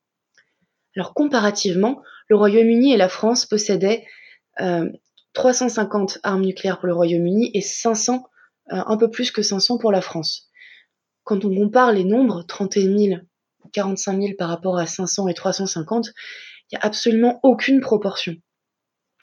Alors 0.96 1.14
comparativement, 1.14 2.02
le 2.32 2.38
Royaume-Uni 2.38 2.94
et 2.94 2.98
la 2.98 3.10
France 3.10 3.46
possédaient 3.46 4.06
350 5.34 6.16
euh, 6.16 6.20
armes 6.24 6.46
nucléaires 6.46 6.80
pour 6.80 6.88
le 6.88 6.94
Royaume-Uni 6.94 7.52
et 7.54 7.60
500, 7.60 8.24
euh, 8.72 8.82
un 8.88 8.96
peu 8.96 9.12
plus 9.12 9.32
que 9.32 9.42
500 9.42 9.78
pour 9.80 9.92
la 9.92 10.00
France. 10.00 10.50
Quand 11.26 11.44
on 11.44 11.54
compare 11.54 11.92
les 11.92 12.06
nombres, 12.06 12.44
31 12.48 12.98
000, 12.98 13.22
45 13.74 14.22
000 14.22 14.34
par 14.38 14.48
rapport 14.48 14.78
à 14.78 14.86
500 14.86 15.28
et 15.28 15.34
350, 15.34 16.08
il 16.08 16.76
n'y 16.76 16.78
a 16.82 16.86
absolument 16.86 17.42
aucune 17.44 17.82
proportion. 17.82 18.38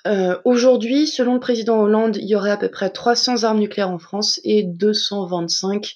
Euh, 0.07 0.39
aujourd'hui, 0.45 1.07
selon 1.07 1.33
le 1.33 1.41
président 1.41 1.81
Hollande, 1.81 2.19
il 2.19 2.29
y 2.29 2.37
aurait 2.37 2.51
à 2.51 2.59
peu 2.59 2.71
près 2.71 2.91
300 2.91 3.45
armes 3.45 3.61
nucléaires 3.61 3.91
en 3.91 3.99
France 3.99 4.39
et 4.45 4.65
225 4.65 5.95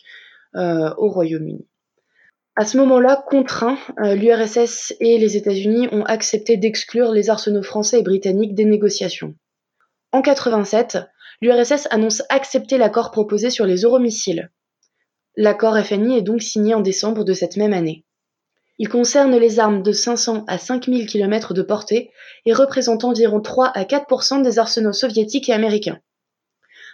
au 0.55 1.09
Royaume-Uni. 1.09 1.67
À 2.55 2.67
ce 2.67 2.77
moment-là, 2.77 3.25
contraints, 3.27 3.79
euh, 4.01 4.15
l'URSS 4.15 4.95
et 5.01 5.17
les 5.17 5.39
États-Unis 5.39 5.89
ont 5.91 6.05
accepté 6.05 6.59
d'exclure 6.59 7.11
les 7.11 7.31
arsenaux 7.31 7.63
français 7.63 8.01
et 8.01 8.03
britanniques 8.03 8.55
des 8.55 8.67
négociations. 8.67 9.35
En 10.13 10.21
87, 10.21 10.99
l'URSS 11.41 11.89
annonce 11.91 12.23
accepter 12.29 12.77
l'accord 12.77 13.11
proposé 13.11 13.49
sur 13.49 13.65
les 13.65 13.83
euromissiles. 13.83 14.51
L'accord 15.35 15.79
FNI 15.79 16.19
est 16.19 16.23
donc 16.23 16.43
signé 16.43 16.75
en 16.75 16.83
décembre 16.83 17.25
de 17.25 17.33
cette 17.33 17.57
même 17.57 17.73
année. 17.73 18.05
Il 18.79 18.91
concerne 18.91 19.35
les 19.35 19.59
armes 19.59 19.83
de 19.83 19.93
500 19.93 20.45
à 20.47 20.59
5000 20.59 21.07
km 21.07 21.55
de 21.55 21.63
portée 21.63 22.11
et 22.45 22.53
représente 22.53 23.05
environ 23.05 23.41
3 23.41 23.69
à 23.69 23.85
4% 23.85 24.43
des 24.43 24.59
arsenaux 24.59 24.93
soviétiques 24.93 25.49
et 25.49 25.55
américains. 25.55 26.01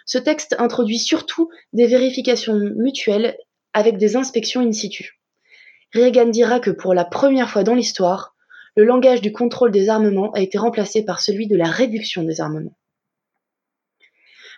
Ce 0.05 0.17
texte 0.17 0.55
introduit 0.57 0.99
surtout 0.99 1.49
des 1.73 1.85
vérifications 1.85 2.55
mutuelles 2.55 3.37
avec 3.73 3.97
des 3.97 4.15
inspections 4.15 4.61
in 4.61 4.71
situ. 4.71 5.18
Reagan 5.93 6.27
dira 6.27 6.59
que 6.59 6.71
pour 6.71 6.93
la 6.93 7.05
première 7.05 7.49
fois 7.49 7.63
dans 7.63 7.73
l'histoire, 7.73 8.35
le 8.75 8.83
langage 8.85 9.21
du 9.21 9.31
contrôle 9.31 9.71
des 9.71 9.89
armements 9.89 10.31
a 10.33 10.41
été 10.41 10.57
remplacé 10.57 11.03
par 11.03 11.21
celui 11.21 11.47
de 11.47 11.55
la 11.55 11.69
réduction 11.69 12.23
des 12.23 12.41
armements. 12.41 12.77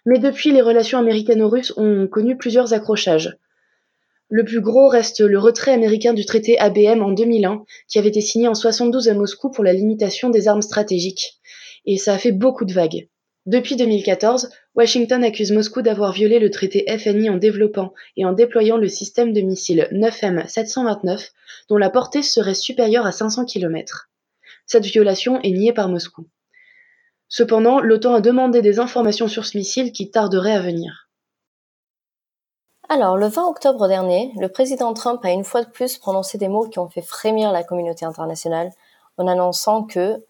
Mais 0.05 0.19
depuis, 0.19 0.51
les 0.51 0.61
relations 0.61 0.99
américano-russes 0.99 1.73
ont 1.77 2.07
connu 2.07 2.37
plusieurs 2.37 2.73
accrochages. 2.73 3.37
Le 4.29 4.43
plus 4.43 4.61
gros 4.61 4.87
reste 4.87 5.19
le 5.19 5.39
retrait 5.39 5.73
américain 5.73 6.13
du 6.13 6.25
traité 6.25 6.57
ABM 6.57 7.01
en 7.01 7.11
2001, 7.11 7.63
qui 7.87 7.99
avait 7.99 8.09
été 8.09 8.21
signé 8.21 8.47
en 8.47 8.55
72 8.55 9.09
à 9.09 9.13
Moscou 9.13 9.51
pour 9.51 9.63
la 9.63 9.73
limitation 9.73 10.29
des 10.29 10.47
armes 10.47 10.61
stratégiques. 10.61 11.39
Et 11.85 11.97
ça 11.97 12.13
a 12.13 12.17
fait 12.17 12.31
beaucoup 12.31 12.65
de 12.65 12.73
vagues. 12.73 13.09
Depuis 13.47 13.75
2014, 13.75 14.51
Washington 14.75 15.23
accuse 15.23 15.51
Moscou 15.51 15.81
d'avoir 15.81 16.11
violé 16.11 16.37
le 16.37 16.51
traité 16.51 16.85
FNI 16.97 17.29
en 17.31 17.37
développant 17.37 17.93
et 18.15 18.23
en 18.23 18.33
déployant 18.33 18.77
le 18.77 18.87
système 18.87 19.33
de 19.33 19.41
missiles 19.41 19.87
9M729 19.91 21.31
dont 21.67 21.77
la 21.77 21.89
portée 21.89 22.21
serait 22.21 22.53
supérieure 22.53 23.07
à 23.07 23.11
500 23.11 23.45
km. 23.45 24.09
Cette 24.67 24.85
violation 24.85 25.41
est 25.41 25.49
niée 25.49 25.73
par 25.73 25.89
Moscou. 25.89 26.27
Cependant, 27.29 27.79
l'OTAN 27.79 28.13
a 28.13 28.21
demandé 28.21 28.61
des 28.61 28.77
informations 28.77 29.27
sur 29.27 29.45
ce 29.45 29.57
missile 29.57 29.91
qui 29.91 30.11
tarderait 30.11 30.53
à 30.53 30.61
venir. 30.61 31.09
Alors, 32.89 33.17
le 33.17 33.27
20 33.27 33.47
octobre 33.47 33.87
dernier, 33.87 34.33
le 34.37 34.49
président 34.49 34.93
Trump 34.93 35.23
a 35.23 35.31
une 35.31 35.45
fois 35.45 35.63
de 35.63 35.69
plus 35.69 35.97
prononcé 35.97 36.37
des 36.37 36.49
mots 36.49 36.67
qui 36.67 36.77
ont 36.77 36.89
fait 36.89 37.01
frémir 37.01 37.51
la 37.51 37.63
communauté 37.63 38.05
internationale 38.05 38.69
en 39.17 39.27
annonçant 39.27 39.83
que, 39.83 40.23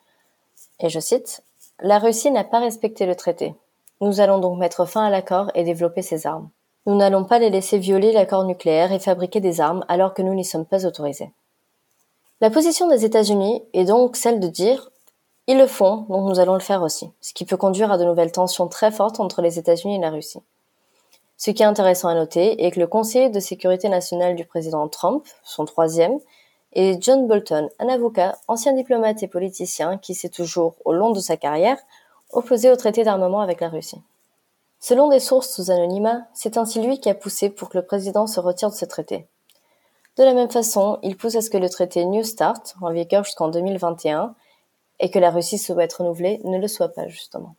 et 0.80 0.90
je 0.90 1.00
cite, 1.00 1.44
La 1.84 1.98
Russie 1.98 2.30
n'a 2.30 2.44
pas 2.44 2.60
respecté 2.60 3.08
le 3.08 3.16
traité. 3.16 3.56
Nous 4.02 4.20
allons 4.20 4.38
donc 4.38 4.60
mettre 4.60 4.86
fin 4.86 5.04
à 5.04 5.10
l'accord 5.10 5.50
et 5.56 5.64
développer 5.64 6.04
ses 6.04 6.28
armes. 6.28 6.50
Nous 6.86 6.96
n'allons 6.96 7.26
pas 7.26 7.40
les 7.40 7.50
laisser 7.50 7.80
violer 7.80 8.12
l'accord 8.12 8.44
nucléaire 8.44 8.92
et 8.92 9.00
fabriquer 9.00 9.40
des 9.40 9.60
armes 9.60 9.84
alors 9.88 10.14
que 10.14 10.22
nous 10.22 10.36
n'y 10.36 10.46
sommes 10.46 10.66
pas 10.66 10.86
autorisés. 10.86 11.32
La 12.40 12.52
position 12.52 12.88
des 12.88 13.04
États-Unis 13.04 13.64
est 13.74 13.86
donc 13.86 14.16
celle 14.16 14.40
de 14.40 14.48
dire 14.48 14.92
ils 15.48 15.58
le 15.58 15.66
font, 15.66 16.06
donc 16.08 16.30
nous 16.30 16.40
allons 16.40 16.54
le 16.54 16.60
faire 16.60 16.84
aussi, 16.84 17.10
ce 17.20 17.34
qui 17.34 17.46
peut 17.46 17.58
conduire 17.58 17.92
à 17.92 17.98
de 17.98 18.06
nouvelles 18.06 18.32
tensions 18.32 18.68
très 18.68 18.92
fortes 18.92 19.20
entre 19.20 19.42
les 19.42 19.58
États-Unis 19.58 19.96
et 19.96 20.00
la 20.00 20.12
Russie. 20.12 20.42
Ce 21.38 21.50
qui 21.50 21.64
est 21.64 21.66
intéressant 21.66 22.10
à 22.10 22.14
noter 22.14 22.64
est 22.64 22.70
que 22.70 22.80
le 22.80 22.86
conseiller 22.86 23.30
de 23.30 23.40
sécurité 23.40 23.90
nationale 23.90 24.36
du 24.36 24.46
président 24.46 24.88
Trump, 24.88 25.26
son 25.44 25.66
troisième, 25.66 26.20
est 26.74 27.02
John 27.02 27.28
Bolton, 27.28 27.70
un 27.80 27.88
avocat, 27.90 28.38
ancien 28.48 28.74
diplomate 28.74 29.24
et 29.24 29.28
politicien 29.28 29.98
qui 29.98 30.16
s'est 30.16 30.30
toujours, 30.30 30.76
au 30.86 30.94
long 30.94 31.12
de 31.12 31.20
sa 31.20 31.38
carrière, 31.38 31.78
opposé 32.32 32.70
au 32.70 32.76
traité 32.76 33.04
d'armement 33.04 33.42
avec 33.42 33.62
la 33.62 33.70
Russie. 33.70 34.02
Selon 34.80 35.10
des 35.10 35.20
sources 35.20 35.54
sous 35.54 35.70
anonymat, 35.70 36.24
c'est 36.34 36.58
ainsi 36.58 36.82
lui 36.82 37.00
qui 37.00 37.10
a 37.10 37.14
poussé 37.14 37.50
pour 37.50 37.70
que 37.70 37.78
le 37.78 37.86
président 37.86 38.26
se 38.26 38.40
retire 38.40 38.70
de 38.70 38.76
ce 38.76 38.86
traité. 38.86 39.28
De 40.18 40.24
la 40.24 40.34
même 40.34 40.50
façon, 40.50 40.98
il 41.04 41.18
pousse 41.18 41.36
à 41.36 41.42
ce 41.42 41.50
que 41.50 41.58
le 41.58 41.70
traité 41.70 42.04
New 42.06 42.24
Start, 42.24 42.76
en 42.82 42.92
vigueur 42.92 43.24
jusqu'en 43.24 43.50
2021, 43.50 44.36
et 45.00 45.10
que 45.10 45.20
la 45.20 45.30
Russie 45.30 45.58
souhaite 45.58 45.94
renouveler, 45.94 46.42
ne 46.44 46.58
le 46.58 46.68
soit 46.68 46.90
pas 46.90 47.08
justement. 47.08 47.56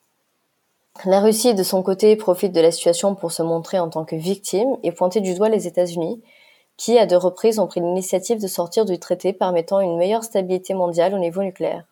La 1.04 1.20
Russie, 1.20 1.54
de 1.54 1.62
son 1.62 1.82
côté, 1.82 2.14
profite 2.16 2.52
de 2.52 2.60
la 2.60 2.70
situation 2.70 3.14
pour 3.14 3.32
se 3.32 3.42
montrer 3.42 3.78
en 3.78 3.88
tant 3.88 4.04
que 4.04 4.16
victime 4.16 4.76
et 4.82 4.92
pointer 4.92 5.20
du 5.20 5.34
doigt 5.34 5.48
les 5.48 5.66
États-Unis, 5.66 6.22
qui, 6.82 6.98
à 6.98 7.06
deux 7.06 7.16
reprises, 7.16 7.60
ont 7.60 7.68
pris 7.68 7.78
l'initiative 7.78 8.42
de 8.42 8.48
sortir 8.48 8.84
du 8.84 8.98
traité 8.98 9.32
permettant 9.32 9.78
une 9.78 9.96
meilleure 9.96 10.24
stabilité 10.24 10.74
mondiale 10.74 11.14
au 11.14 11.18
niveau 11.18 11.40
nucléaire. 11.40 11.84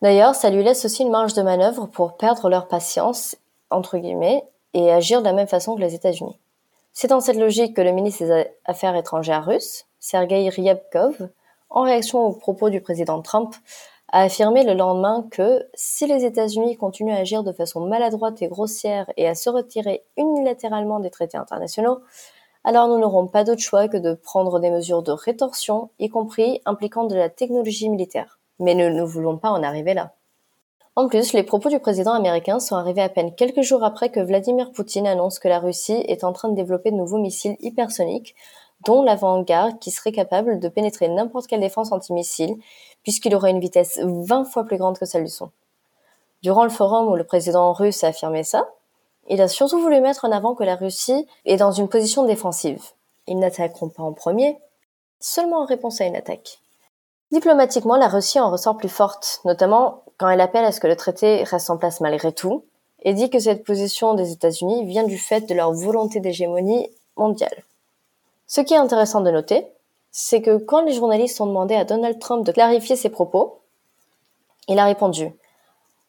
D'ailleurs, 0.00 0.34
ça 0.34 0.48
lui 0.48 0.64
laisse 0.64 0.86
aussi 0.86 1.02
une 1.02 1.10
marge 1.10 1.34
de 1.34 1.42
manœuvre 1.42 1.84
pour 1.84 2.16
perdre 2.16 2.48
leur 2.48 2.66
patience, 2.66 3.36
entre 3.68 3.98
guillemets, 3.98 4.42
et 4.72 4.90
agir 4.90 5.20
de 5.20 5.26
la 5.26 5.34
même 5.34 5.46
façon 5.46 5.76
que 5.76 5.82
les 5.82 5.94
États-Unis. 5.94 6.38
C'est 6.94 7.08
dans 7.08 7.20
cette 7.20 7.36
logique 7.36 7.76
que 7.76 7.82
le 7.82 7.92
ministre 7.92 8.24
des 8.24 8.46
Affaires 8.64 8.96
étrangères 8.96 9.44
russe, 9.44 9.84
Sergei 10.00 10.48
Ryabkov, 10.48 11.28
en 11.68 11.82
réaction 11.82 12.24
aux 12.24 12.32
propos 12.32 12.70
du 12.70 12.80
président 12.80 13.20
Trump, 13.20 13.54
a 14.10 14.22
affirmé 14.22 14.64
le 14.64 14.72
lendemain 14.72 15.26
que 15.30 15.66
si 15.74 16.06
les 16.06 16.24
États-Unis 16.24 16.78
continuent 16.78 17.12
à 17.12 17.18
agir 17.18 17.42
de 17.42 17.52
façon 17.52 17.80
maladroite 17.80 18.40
et 18.40 18.48
grossière 18.48 19.04
et 19.18 19.28
à 19.28 19.34
se 19.34 19.50
retirer 19.50 20.02
unilatéralement 20.16 20.98
des 20.98 21.10
traités 21.10 21.36
internationaux, 21.36 21.98
alors 22.64 22.88
nous 22.88 22.98
n'aurons 22.98 23.26
pas 23.26 23.44
d'autre 23.44 23.60
choix 23.60 23.88
que 23.88 23.98
de 23.98 24.14
prendre 24.14 24.58
des 24.58 24.70
mesures 24.70 25.02
de 25.02 25.12
rétorsion, 25.12 25.90
y 25.98 26.08
compris 26.08 26.60
impliquant 26.64 27.04
de 27.04 27.14
la 27.14 27.28
technologie 27.28 27.90
militaire. 27.90 28.38
Mais 28.58 28.74
nous 28.74 28.88
ne 28.88 29.02
voulons 29.02 29.36
pas 29.36 29.50
en 29.50 29.62
arriver 29.62 29.94
là. 29.94 30.12
En 30.96 31.08
plus, 31.08 31.32
les 31.32 31.42
propos 31.42 31.68
du 31.68 31.80
président 31.80 32.12
américain 32.12 32.60
sont 32.60 32.76
arrivés 32.76 33.02
à 33.02 33.08
peine 33.08 33.34
quelques 33.34 33.62
jours 33.62 33.82
après 33.82 34.10
que 34.10 34.20
Vladimir 34.20 34.70
Poutine 34.70 35.08
annonce 35.08 35.40
que 35.40 35.48
la 35.48 35.58
Russie 35.58 36.04
est 36.06 36.24
en 36.24 36.32
train 36.32 36.48
de 36.48 36.54
développer 36.54 36.90
de 36.92 36.96
nouveaux 36.96 37.18
missiles 37.18 37.56
hypersoniques, 37.60 38.36
dont 38.84 39.02
l'avant-garde 39.02 39.78
qui 39.80 39.90
serait 39.90 40.12
capable 40.12 40.60
de 40.60 40.68
pénétrer 40.68 41.08
n'importe 41.08 41.48
quelle 41.48 41.60
défense 41.60 41.90
antimissile, 41.90 42.56
puisqu'il 43.02 43.34
aurait 43.34 43.50
une 43.50 43.60
vitesse 43.60 43.98
20 44.02 44.44
fois 44.44 44.64
plus 44.64 44.76
grande 44.76 44.98
que 44.98 45.04
celle 45.04 45.24
du 45.24 45.30
son. 45.30 45.50
Durant 46.42 46.64
le 46.64 46.70
forum 46.70 47.08
où 47.08 47.16
le 47.16 47.24
président 47.24 47.72
russe 47.72 48.04
a 48.04 48.08
affirmé 48.08 48.44
ça, 48.44 48.68
il 49.28 49.40
a 49.40 49.48
surtout 49.48 49.80
voulu 49.80 50.00
mettre 50.00 50.24
en 50.24 50.32
avant 50.32 50.54
que 50.54 50.64
la 50.64 50.76
Russie 50.76 51.26
est 51.44 51.56
dans 51.56 51.72
une 51.72 51.88
position 51.88 52.24
défensive. 52.24 52.82
Ils 53.26 53.38
n'attaqueront 53.38 53.88
pas 53.88 54.02
en 54.02 54.12
premier, 54.12 54.58
seulement 55.20 55.62
en 55.62 55.64
réponse 55.64 56.00
à 56.00 56.04
une 56.04 56.16
attaque. 56.16 56.58
Diplomatiquement, 57.32 57.96
la 57.96 58.08
Russie 58.08 58.38
en 58.38 58.50
ressort 58.50 58.76
plus 58.76 58.88
forte, 58.88 59.40
notamment 59.44 60.02
quand 60.18 60.28
elle 60.28 60.40
appelle 60.40 60.64
à 60.64 60.72
ce 60.72 60.80
que 60.80 60.86
le 60.86 60.96
traité 60.96 61.42
reste 61.44 61.70
en 61.70 61.76
place 61.76 62.00
malgré 62.00 62.32
tout, 62.32 62.64
et 63.02 63.14
dit 63.14 63.30
que 63.30 63.38
cette 63.38 63.64
position 63.64 64.14
des 64.14 64.32
États-Unis 64.32 64.84
vient 64.86 65.04
du 65.04 65.18
fait 65.18 65.42
de 65.42 65.54
leur 65.54 65.72
volonté 65.72 66.20
d'hégémonie 66.20 66.88
mondiale. 67.16 67.64
Ce 68.46 68.60
qui 68.60 68.74
est 68.74 68.78
intéressant 68.78 69.20
de 69.20 69.30
noter, 69.30 69.66
c'est 70.10 70.42
que 70.42 70.58
quand 70.58 70.82
les 70.82 70.92
journalistes 70.92 71.40
ont 71.40 71.46
demandé 71.46 71.74
à 71.74 71.84
Donald 71.84 72.18
Trump 72.18 72.46
de 72.46 72.52
clarifier 72.52 72.96
ses 72.96 73.08
propos, 73.08 73.60
il 74.68 74.78
a 74.78 74.84
répondu 74.84 75.32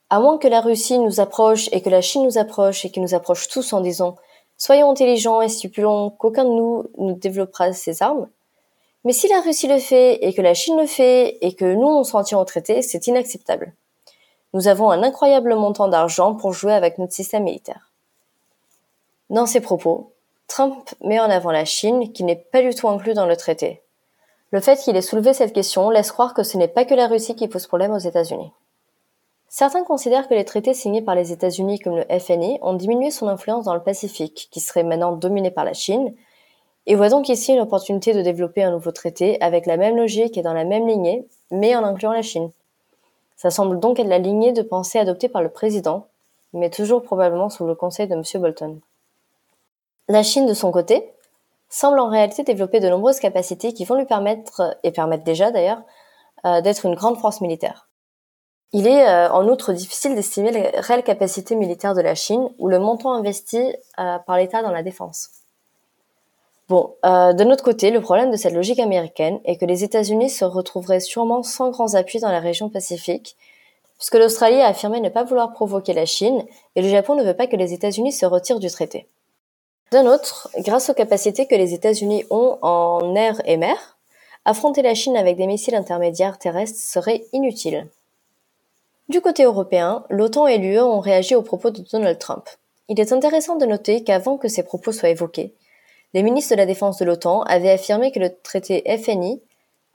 À 0.10 0.20
moins 0.20 0.38
que 0.38 0.48
la 0.48 0.62
Russie 0.62 1.00
nous 1.00 1.20
approche 1.20 1.68
et 1.72 1.82
que 1.82 1.90
la 1.90 2.02
Chine 2.02 2.24
nous 2.24 2.38
approche 2.38 2.86
et 2.86 2.92
qu'ils 2.92 3.02
nous 3.02 3.16
approchent 3.16 3.48
tous 3.48 3.74
en 3.74 3.82
disant 3.82 4.16
Soyons 4.58 4.92
intelligents 4.92 5.42
et 5.42 5.50
stipulons 5.50 6.12
qu'aucun 6.12 6.46
de 6.46 6.50
nous 6.50 6.86
ne 6.98 7.14
développera 7.14 7.74
ses 7.74 8.04
armes. 8.04 8.30
Mais 9.04 9.14
si 9.14 9.28
la 9.28 9.42
Russie 9.42 9.68
le 9.68 9.80
fait 9.80 10.24
et 10.26 10.34
que 10.34 10.42
la 10.42 10.54
Chine 10.54 10.80
le 10.80 10.86
fait 10.86 11.38
et 11.42 11.54
que 11.54 11.66
nous 11.66 11.88
on 11.88 12.04
s'en 12.04 12.24
tient 12.24 12.40
au 12.40 12.46
traité, 12.46 12.82
c'est 12.82 13.08
inacceptable. 13.08 13.74
Nous 14.54 14.68
avons 14.68 14.92
un 14.92 15.04
incroyable 15.04 15.56
montant 15.56 15.88
d'argent 15.88 16.36
pour 16.36 16.54
jouer 16.54 16.74
avec 16.74 16.98
notre 16.98 17.14
système 17.14 17.44
militaire. 17.44 17.92
Dans 19.30 19.48
ses 19.48 19.60
propos, 19.60 20.12
Trump 20.48 20.90
met 21.02 21.20
en 21.20 21.30
avant 21.30 21.52
la 21.52 21.66
Chine 21.66 22.14
qui 22.14 22.24
n'est 22.24 22.36
pas 22.36 22.62
du 22.62 22.74
tout 22.74 22.88
inclus 22.88 23.16
dans 23.16 23.26
le 23.26 23.36
traité. 23.36 23.82
Le 24.52 24.62
fait 24.62 24.78
qu'il 24.78 24.96
ait 24.96 25.02
soulevé 25.02 25.34
cette 25.34 25.54
question 25.54 25.90
laisse 25.90 26.12
croire 26.12 26.34
que 26.34 26.44
ce 26.44 26.58
n'est 26.58 26.68
pas 26.68 26.86
que 26.86 26.94
la 26.94 27.08
Russie 27.08 27.36
qui 27.36 27.48
pose 27.48 27.68
problème 27.68 27.92
aux 27.92 27.98
États-Unis. 27.98 28.52
Certains 29.58 29.86
considèrent 29.86 30.28
que 30.28 30.34
les 30.34 30.44
traités 30.44 30.74
signés 30.74 31.02
par 31.02 31.16
les 31.16 31.32
États-Unis 31.32 31.80
comme 31.80 31.96
le 31.96 32.20
FNI 32.20 32.60
ont 32.62 32.74
diminué 32.74 33.10
son 33.10 33.30
influence 33.30 33.64
dans 33.64 33.74
le 33.74 33.82
Pacifique, 33.82 34.50
qui 34.52 34.60
serait 34.60 34.84
maintenant 34.84 35.14
dominé 35.14 35.50
par 35.50 35.64
la 35.64 35.72
Chine, 35.72 36.14
et 36.88 36.96
voient 36.96 37.08
donc 37.08 37.30
ici 37.30 37.54
une 37.54 37.62
opportunité 37.62 38.12
de 38.12 38.22
développer 38.22 38.64
un 38.64 38.72
nouveau 38.72 38.92
traité 38.92 39.42
avec 39.42 39.66
la 39.66 39.78
même 39.78 39.96
logique 39.96 40.38
et 40.38 40.42
dans 40.42 40.52
la 40.52 40.66
même 40.66 40.86
lignée, 40.86 41.26
mais 41.52 41.74
en 41.74 41.86
incluant 41.86 42.12
la 42.12 42.22
Chine. 42.22 42.52
Ça 43.38 43.50
semble 43.50 43.80
donc 43.80 43.98
être 43.98 44.10
la 44.10 44.18
lignée 44.18 44.52
de 44.52 44.62
pensée 44.62 45.00
adoptée 45.00 45.30
par 45.30 45.42
le 45.42 45.48
président, 45.48 46.08
mais 46.52 46.70
toujours 46.70 47.02
probablement 47.02 47.48
sous 47.48 47.66
le 47.66 47.76
conseil 47.76 48.10
de 48.10 48.14
M. 48.16 48.24
Bolton. 48.42 48.82
La 50.10 50.22
Chine, 50.22 50.48
de 50.48 50.54
son 50.54 50.70
côté, 50.74 51.14
semble 51.70 52.00
en 52.00 52.10
réalité 52.10 52.44
développer 52.44 52.82
de 52.82 52.90
nombreuses 52.90 53.22
capacités 53.22 53.72
qui 53.72 53.86
vont 53.86 53.96
lui 53.96 54.06
permettre, 54.06 54.78
et 54.84 54.92
permettent 54.92 55.24
déjà 55.24 55.50
d'ailleurs, 55.50 55.82
euh, 56.44 56.60
d'être 56.60 56.86
une 56.86 56.96
grande 56.96 57.18
force 57.18 57.40
militaire. 57.40 57.88
Il 58.78 58.88
est 58.88 59.08
euh, 59.08 59.32
en 59.32 59.48
outre 59.48 59.72
difficile 59.72 60.16
d'estimer 60.16 60.52
les 60.52 60.68
réelles 60.82 61.06
capacités 61.06 61.56
militaires 61.56 61.96
de 61.96 62.02
la 62.02 62.14
Chine 62.14 62.50
ou 62.60 62.68
le 62.68 62.78
montant 62.78 63.14
investi 63.14 63.58
euh, 64.00 64.18
par 64.20 64.36
l'État 64.36 64.62
dans 64.62 64.72
la 64.72 64.84
défense. 64.84 65.30
Bon, 66.68 66.94
de 67.04 67.44
notre 67.46 67.64
côté, 67.64 67.90
le 67.90 68.02
problème 68.02 68.32
de 68.32 68.36
cette 68.36 68.54
logique 68.54 68.80
américaine 68.80 69.40
est 69.46 69.56
que 69.56 69.66
les 69.66 69.86
États-Unis 69.86 70.30
se 70.30 70.44
retrouveraient 70.44 71.00
sûrement 71.00 71.42
sans 71.42 71.70
grands 71.70 71.94
appuis 71.94 72.20
dans 72.20 72.32
la 72.32 72.42
région 72.42 72.68
Pacifique, 72.68 73.38
puisque 73.98 74.16
l'Australie 74.16 74.60
a 74.60 74.68
affirmé 74.68 75.00
ne 75.00 75.08
pas 75.08 75.24
vouloir 75.24 75.54
provoquer 75.54 75.94
la 75.94 76.06
Chine 76.06 76.44
et 76.76 76.82
le 76.82 76.90
Japon 76.90 77.16
ne 77.16 77.24
veut 77.24 77.36
pas 77.36 77.48
que 77.48 77.56
les 77.56 77.72
États-Unis 77.72 78.12
se 78.12 78.26
retirent 78.26 78.60
du 78.60 78.70
traité. 78.70 79.08
D'un 79.92 80.06
autre, 80.06 80.50
grâce 80.58 80.90
aux 80.90 80.94
capacités 80.94 81.46
que 81.46 81.56
les 81.56 81.74
États-Unis 81.74 82.26
ont 82.30 82.58
en 82.62 83.16
air 83.16 83.42
et 83.46 83.56
mer, 83.56 83.98
affronter 84.44 84.82
la 84.82 84.96
Chine 84.96 85.16
avec 85.16 85.38
des 85.38 85.48
missiles 85.48 85.76
intermédiaires 85.76 86.38
terrestres 86.38 86.80
serait 86.80 87.24
inutile. 87.32 87.88
Du 89.08 89.22
côté 89.22 89.44
européen, 89.44 90.04
l'OTAN 90.10 90.48
et 90.48 90.58
l'UE 90.58 90.80
ont 90.80 91.00
réagi 91.00 91.36
aux 91.36 91.44
propos 91.44 91.70
de 91.70 91.82
Donald 91.82 92.18
Trump. 92.18 92.50
Il 92.90 93.00
est 93.00 93.12
intéressant 93.12 93.56
de 93.56 93.66
noter 93.66 94.04
qu'avant 94.04 94.38
que 94.38 94.48
ces 94.48 94.64
propos 94.64 94.92
soient 94.92 95.10
évoqués, 95.10 95.54
les 96.16 96.24
ministres 96.24 96.56
de 96.56 96.58
la 96.58 96.66
Défense 96.66 96.98
de 96.98 97.06
l'OTAN 97.06 97.44
avaient 97.44 97.70
affirmé 97.70 98.12
que 98.12 98.20
le 98.20 98.36
traité 98.36 98.84
FNI 98.98 99.42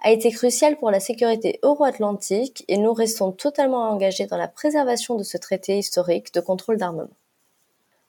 a 0.02 0.12
été 0.12 0.30
crucial 0.30 0.76
pour 0.76 0.92
la 0.92 1.00
sécurité 1.00 1.58
euro-atlantique 1.62 2.64
et 2.68 2.76
nous 2.76 2.92
restons 2.92 3.32
totalement 3.32 3.90
engagés 3.90 4.26
dans 4.26 4.36
la 4.36 4.48
préservation 4.48 5.16
de 5.16 5.24
ce 5.24 5.38
traité 5.38 5.78
historique 5.78 6.32
de 6.32 6.40
contrôle 6.40 6.76
d'armement. 6.76 7.10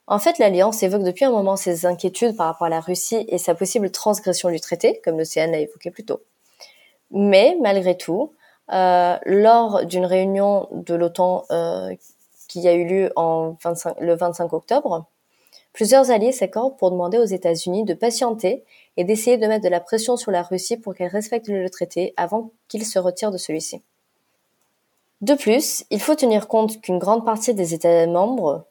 En 0.07 0.19
fait, 0.19 0.37
l'Alliance 0.37 0.83
évoque 0.83 1.03
depuis 1.03 1.25
un 1.25 1.31
moment 1.31 1.55
ses 1.55 1.85
inquiétudes 1.85 2.35
par 2.35 2.47
rapport 2.47 2.67
à 2.67 2.69
la 2.69 2.79
Russie 2.79 3.25
et 3.27 3.37
sa 3.37 3.55
possible 3.55 3.89
transgression 3.91 4.49
du 4.49 4.59
traité, 4.59 5.01
comme 5.03 5.17
l'Océan 5.17 5.49
l'a 5.49 5.59
évoqué 5.59 5.89
plus 5.89 6.05
tôt. 6.05 6.21
Mais, 7.11 7.57
malgré 7.61 7.97
tout, 7.97 8.33
euh, 8.71 9.17
lors 9.25 9.85
d'une 9.85 10.05
réunion 10.05 10.67
de 10.71 10.95
l'OTAN 10.95 11.45
euh, 11.51 11.93
qui 12.47 12.67
a 12.67 12.73
eu 12.73 12.85
lieu 12.85 13.11
le 13.15 14.13
25 14.15 14.53
octobre, 14.53 15.05
plusieurs 15.73 16.11
alliés 16.11 16.31
s'accordent 16.31 16.77
pour 16.77 16.91
demander 16.91 17.17
aux 17.17 17.25
États-Unis 17.25 17.83
de 17.83 17.93
patienter 17.93 18.63
et 18.97 19.03
d'essayer 19.03 19.37
de 19.37 19.47
mettre 19.47 19.63
de 19.63 19.69
la 19.69 19.79
pression 19.79 20.17
sur 20.17 20.31
la 20.31 20.41
Russie 20.41 20.77
pour 20.77 20.95
qu'elle 20.95 21.07
respecte 21.07 21.47
le 21.47 21.69
traité 21.69 22.13
avant 22.17 22.51
qu'il 22.67 22.85
se 22.85 22.99
retire 22.99 23.31
de 23.31 23.37
celui-ci. 23.37 23.81
De 25.21 25.35
plus, 25.35 25.85
il 25.91 26.01
faut 26.01 26.15
tenir 26.15 26.47
compte 26.47 26.81
qu'une 26.81 26.97
grande 26.97 27.25
partie 27.25 27.53
des 27.53 27.73
États 27.73 28.07
membres 28.07 28.65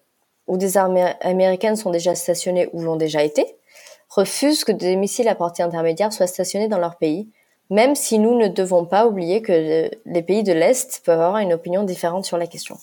où 0.47 0.57
des 0.57 0.77
armées 0.77 1.15
américaines 1.21 1.77
sont 1.77 1.91
déjà 1.91 2.15
stationnées 2.15 2.69
ou 2.73 2.83
l'ont 2.83 2.97
déjà 2.97 3.23
été, 3.23 3.47
refusent 4.09 4.65
que 4.65 4.73
des 4.73 4.97
missiles 4.97 5.29
à 5.29 5.37
portée 5.37 5.63
intermédiaire 5.63 6.13
soient 6.13 6.27
stationnés 6.27 6.67
dans 6.67 6.79
leur 6.79 6.97
pays, 6.97 7.29
même 7.71 7.95
si 7.95 8.19
nous 8.19 8.37
ne 8.37 8.49
devons 8.49 8.85
pas 8.85 9.07
oublier 9.07 9.43
que 9.43 9.91
les 10.05 10.23
pays 10.23 10.43
de 10.43 10.53
l'Est 10.53 11.03
peuvent 11.05 11.21
avoir 11.21 11.39
une 11.39 11.53
opinion 11.53 11.85
différente 11.85 12.25
sur 12.25 12.37
la 12.37 12.49
question. 12.49 12.77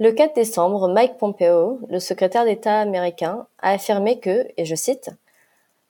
Le 0.00 0.12
4 0.12 0.34
décembre, 0.34 0.88
Mike 0.88 1.18
Pompeo, 1.18 1.78
le 1.88 2.00
secrétaire 2.00 2.44
d'État 2.44 2.80
américain, 2.80 3.46
a 3.60 3.72
affirmé 3.72 4.18
que, 4.18 4.48
et 4.56 4.64
je 4.64 4.74
cite, 4.74 5.10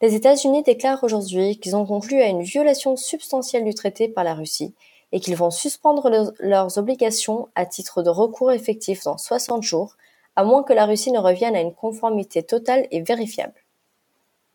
Les 0.02 0.14
États-Unis 0.14 0.62
déclarent 0.62 1.04
aujourd'hui 1.04 1.58
qu'ils 1.58 1.76
ont 1.76 1.86
conclu 1.86 2.20
à 2.20 2.26
une 2.26 2.42
violation 2.42 2.96
substantielle 2.96 3.64
du 3.64 3.72
traité 3.72 4.08
par 4.08 4.24
la 4.24 4.34
Russie 4.34 4.74
et 5.12 5.20
qu'ils 5.20 5.36
vont 5.36 5.50
suspendre 5.50 6.10
leurs 6.38 6.78
obligations 6.78 7.48
à 7.54 7.66
titre 7.66 8.02
de 8.02 8.10
recours 8.10 8.52
effectif 8.52 9.04
dans 9.04 9.16
60 9.16 9.62
jours, 9.62 9.96
à 10.36 10.44
moins 10.44 10.62
que 10.62 10.72
la 10.72 10.86
Russie 10.86 11.12
ne 11.12 11.18
revienne 11.18 11.56
à 11.56 11.60
une 11.60 11.74
conformité 11.74 12.42
totale 12.42 12.86
et 12.90 13.02
vérifiable. 13.02 13.59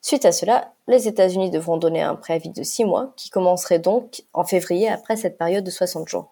Suite 0.08 0.26
à 0.26 0.32
cela, 0.32 0.72
les 0.88 1.08
États-Unis 1.08 1.50
devront 1.50 1.78
donner 1.78 2.04
un 2.04 2.14
préavis 2.14 2.52
de 2.52 2.62
6 2.62 2.86
mois, 2.86 3.14
qui 3.16 3.32
commencerait 3.32 3.80
donc 3.80 4.22
en 4.34 4.44
février 4.44 4.88
après 4.88 5.16
cette 5.16 5.36
période 5.36 5.64
de 5.64 5.72
60 5.72 6.08
jours. 6.08 6.32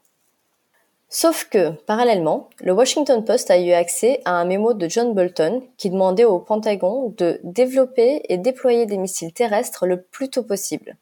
Sauf 1.09 1.45
que, 1.45 1.71
parallèlement, 1.71 2.51
le 2.59 2.71
Washington 2.71 3.25
Post 3.25 3.49
a 3.49 3.57
eu 3.57 3.71
accès 3.71 4.21
à 4.25 4.33
un 4.33 4.45
mémo 4.45 4.75
de 4.75 4.87
John 4.87 5.15
Bolton 5.15 5.63
qui 5.77 5.89
demandait 5.89 6.23
au 6.23 6.37
Pentagone 6.37 7.15
de 7.15 7.39
développer 7.43 8.21
et 8.29 8.37
déployer 8.37 8.85
des 8.85 8.99
missiles 8.99 9.33
terrestres 9.33 9.87
le 9.87 10.03
plus 10.03 10.29
tôt 10.29 10.43
possible. 10.43 10.95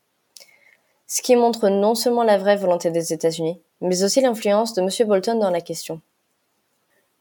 Ce 1.08 1.22
qui 1.22 1.36
montre 1.36 1.68
non 1.68 1.94
seulement 1.94 2.24
la 2.24 2.38
vraie 2.38 2.56
volonté 2.56 2.90
des 2.90 3.12
États-Unis, 3.12 3.60
mais 3.82 4.02
aussi 4.02 4.22
l'influence 4.22 4.74
de 4.76 4.82
M. 4.82 5.10
Bolton 5.10 5.40
dans 5.40 5.52
la 5.52 5.60
question. 5.60 6.00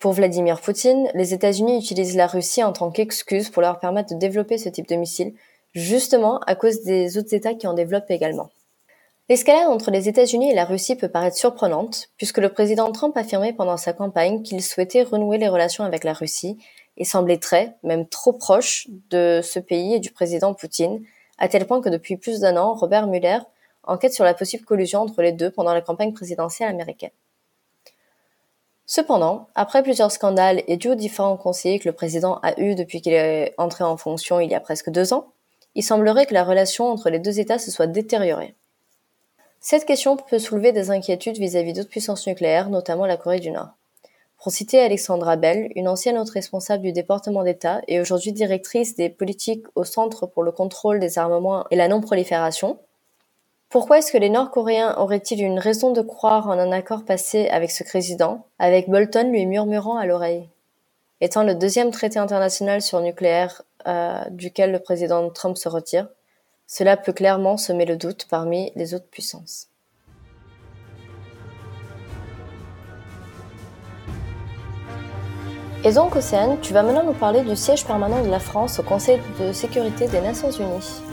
Pour 0.01 0.15
Vladimir 0.15 0.63
Poutine, 0.63 1.11
les 1.13 1.35
États-Unis 1.35 1.77
utilisent 1.77 2.17
la 2.17 2.27
Russie 2.27 2.65
en 2.65 2.73
tant 2.73 2.91
qu'excuse 2.91 3.51
pour 3.51 3.61
leur 3.61 3.79
permettre 3.79 4.15
de 4.15 4.19
développer 4.19 4.57
ce 4.57 4.71
type 4.71 4.89
de 4.89 4.97
missile, 4.97 5.35
justement 5.75 6.39
à 6.47 6.55
cause 6.55 6.81
des 6.85 7.19
autres 7.19 7.35
États 7.35 7.53
qui 7.53 7.67
en 7.67 7.75
développent 7.75 8.11
également. 8.11 8.49
L'escalade 9.29 9.69
entre 9.69 9.91
les 9.91 10.09
États-Unis 10.09 10.51
et 10.51 10.55
la 10.55 10.65
Russie 10.65 10.97
peut 10.97 11.11
paraître 11.11 11.37
surprenante, 11.37 12.09
puisque 12.17 12.39
le 12.39 12.49
président 12.49 12.91
Trump 12.93 13.15
affirmait 13.15 13.53
pendant 13.53 13.77
sa 13.77 13.93
campagne 13.93 14.43
qu'il 14.43 14.63
souhaitait 14.63 15.03
renouer 15.03 15.37
les 15.37 15.49
relations 15.49 15.85
avec 15.85 16.05
la 16.05 16.15
Russie 16.15 16.57
et 16.97 17.05
semblait 17.05 17.37
très, 17.37 17.77
même 17.83 18.09
trop 18.09 18.33
proche 18.33 18.89
de 19.11 19.41
ce 19.45 19.59
pays 19.59 19.97
et 19.97 20.01
du 20.01 20.13
président 20.13 20.55
Poutine, 20.55 21.03
à 21.37 21.47
tel 21.49 21.67
point 21.67 21.83
que 21.83 21.91
depuis 21.91 22.17
plus 22.17 22.41
d'un 22.41 22.57
an, 22.57 22.73
Robert 22.73 23.07
Mueller 23.07 23.41
enquête 23.83 24.15
sur 24.15 24.25
la 24.25 24.33
possible 24.33 24.65
collusion 24.65 25.01
entre 25.01 25.21
les 25.21 25.33
deux 25.33 25.51
pendant 25.51 25.75
la 25.75 25.83
campagne 25.83 26.15
présidentielle 26.15 26.71
américaine. 26.71 27.11
Cependant, 28.92 29.46
après 29.55 29.85
plusieurs 29.85 30.11
scandales 30.11 30.64
et 30.66 30.76
dû 30.76 30.88
aux 30.88 30.96
différents 30.96 31.37
conseillers 31.37 31.79
que 31.79 31.88
le 31.88 31.94
président 31.94 32.40
a 32.42 32.61
eus 32.61 32.74
depuis 32.74 33.00
qu'il 33.00 33.12
est 33.12 33.55
entré 33.57 33.85
en 33.85 33.96
fonction 33.96 34.40
il 34.40 34.50
y 34.50 34.55
a 34.57 34.59
presque 34.59 34.90
deux 34.90 35.12
ans, 35.14 35.29
il 35.76 35.85
semblerait 35.85 36.26
que 36.26 36.35
la 36.35 36.42
relation 36.42 36.88
entre 36.88 37.09
les 37.09 37.20
deux 37.20 37.38
États 37.38 37.61
se 37.61 37.70
soit 37.70 37.87
détériorée. 37.87 38.57
Cette 39.61 39.85
question 39.85 40.16
peut 40.16 40.40
soulever 40.40 40.72
des 40.72 40.90
inquiétudes 40.90 41.38
vis-à-vis 41.38 41.72
d'autres 41.72 41.88
puissances 41.88 42.26
nucléaires, 42.26 42.68
notamment 42.68 43.07
la 43.07 43.16
Corée 43.16 43.38
du 43.38 43.53
Nord. 43.53 43.68
Pour 44.42 44.50
citer 44.50 44.81
Alexandra 44.81 45.37
Bell, 45.37 45.70
une 45.76 45.87
ancienne 45.87 46.18
haute 46.18 46.31
responsable 46.31 46.83
du 46.83 46.90
département 46.90 47.44
d'État 47.44 47.83
et 47.87 48.00
aujourd'hui 48.00 48.33
directrice 48.33 48.96
des 48.96 49.09
politiques 49.09 49.66
au 49.76 49.85
Centre 49.85 50.26
pour 50.26 50.42
le 50.42 50.50
contrôle 50.50 50.98
des 50.98 51.16
armements 51.16 51.64
et 51.70 51.76
la 51.76 51.87
non-prolifération, 51.87 52.81
pourquoi 53.71 53.99
est-ce 53.99 54.11
que 54.11 54.19
les 54.19 54.31
Nord-Coréens 54.31 54.97
auraient-ils 54.99 55.41
une 55.41 55.61
raison 55.61 55.93
de 55.93 56.03
croire 56.03 56.49
en 56.49 56.59
un 56.59 56.73
accord 56.73 57.05
passé 57.05 57.49
avec 57.51 57.71
ce 57.71 57.85
président, 57.85 58.45
avec 58.59 58.91
Bolton 58.91 59.31
lui 59.31 59.47
murmurant 59.47 59.97
à 59.97 60.07
l'oreille? 60.07 60.49
Étant 61.21 61.45
le 61.45 61.55
deuxième 61.55 61.93
traité 61.93 62.19
international 62.19 62.83
sur 62.83 63.01
nucléaire 63.01 63.63
euh, 63.87 64.25
duquel 64.31 64.73
le 64.73 64.81
président 64.81 65.31
Trump 65.31 65.57
se 65.57 65.69
retire, 65.69 66.09
cela 66.67 66.97
peut 66.97 67.13
clairement 67.13 67.57
semer 67.57 67.85
le 67.85 67.97
doute 67.97 68.27
parmi 68.29 68.73
les 68.75 68.93
autres 68.93 69.09
puissances. 69.09 69.69
Et 75.85 75.93
donc, 75.93 76.17
Océane, 76.17 76.59
tu 76.61 76.73
vas 76.73 76.83
maintenant 76.83 77.05
nous 77.05 77.15
parler 77.15 77.43
du 77.43 77.55
siège 77.55 77.87
permanent 77.87 78.23
de 78.25 78.31
la 78.31 78.41
France 78.41 78.81
au 78.81 78.83
Conseil 78.83 79.21
de 79.39 79.53
sécurité 79.53 80.09
des 80.09 80.21
Nations 80.21 80.51
Unies. 80.51 81.10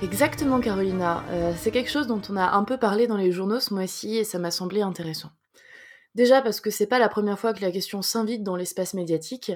Exactement, 0.00 0.60
Carolina. 0.60 1.24
Euh, 1.30 1.52
c'est 1.58 1.72
quelque 1.72 1.90
chose 1.90 2.06
dont 2.06 2.22
on 2.30 2.36
a 2.36 2.52
un 2.52 2.62
peu 2.62 2.76
parlé 2.76 3.08
dans 3.08 3.16
les 3.16 3.32
journaux 3.32 3.58
ce 3.58 3.74
mois-ci 3.74 4.16
et 4.16 4.22
ça 4.22 4.38
m'a 4.38 4.52
semblé 4.52 4.80
intéressant. 4.80 5.30
Déjà 6.14 6.40
parce 6.40 6.60
que 6.60 6.70
c'est 6.70 6.86
pas 6.86 7.00
la 7.00 7.08
première 7.08 7.38
fois 7.38 7.52
que 7.52 7.60
la 7.60 7.72
question 7.72 8.00
s'invite 8.00 8.44
dans 8.44 8.54
l'espace 8.54 8.94
médiatique, 8.94 9.50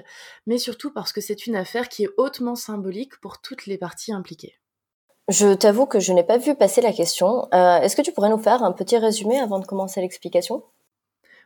mais 0.45 0.57
surtout 0.57 0.91
parce 0.91 1.13
que 1.13 1.21
c'est 1.21 1.47
une 1.47 1.55
affaire 1.55 1.87
qui 1.87 2.03
est 2.03 2.09
hautement 2.17 2.55
symbolique 2.55 3.19
pour 3.21 3.39
toutes 3.39 3.67
les 3.67 3.77
parties 3.77 4.11
impliquées. 4.11 4.59
Je 5.29 5.53
t'avoue 5.53 5.85
que 5.85 6.01
je 6.01 6.11
n'ai 6.11 6.25
pas 6.25 6.37
vu 6.37 6.55
passer 6.55 6.81
la 6.81 6.91
question. 6.91 7.47
Euh, 7.53 7.79
est-ce 7.79 7.95
que 7.95 8.01
tu 8.01 8.11
pourrais 8.11 8.29
nous 8.29 8.37
faire 8.37 8.63
un 8.63 8.73
petit 8.73 8.97
résumé 8.97 9.39
avant 9.39 9.59
de 9.59 9.65
commencer 9.65 10.01
l'explication? 10.01 10.63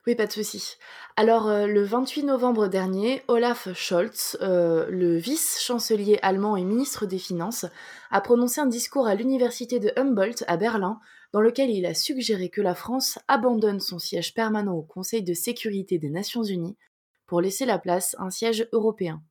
Oui, 0.08 0.16
pas 0.16 0.26
de 0.26 0.32
souci. 0.32 0.78
Alors, 1.18 1.50
euh, 1.50 1.68
le 1.68 1.84
28 1.84 2.24
novembre 2.24 2.70
dernier, 2.70 3.24
Olaf 3.28 3.74
Scholz, 3.74 4.38
euh, 4.42 4.88
le 4.90 5.18
vice-chancelier 5.18 6.18
allemand 6.22 6.56
et 6.56 6.64
ministre 6.64 7.06
des 7.06 7.20
Finances, 7.20 7.66
a 8.10 8.22
prononcé 8.22 8.62
un 8.62 8.68
discours 8.68 9.06
à 9.06 9.16
l'université 9.16 9.82
de 9.82 9.92
Humboldt 9.98 10.46
à 10.48 10.56
Berlin, 10.56 11.02
dans 11.34 11.42
lequel 11.42 11.70
il 11.70 11.86
a 11.86 11.94
suggéré 11.94 12.48
que 12.48 12.62
la 12.62 12.74
France 12.74 13.20
abandonne 13.28 13.82
son 13.82 14.00
siège 14.00 14.34
permanent 14.34 14.76
au 14.76 14.82
Conseil 14.82 15.24
de 15.24 15.34
sécurité 15.34 15.98
des 15.98 16.10
Nations 16.10 16.44
Unies 16.44 16.78
pour 17.26 17.42
laisser 17.42 17.66
la 17.66 17.78
place 17.78 18.16
à 18.18 18.24
un 18.24 18.30
siège 18.30 18.70
européen. 18.72 19.22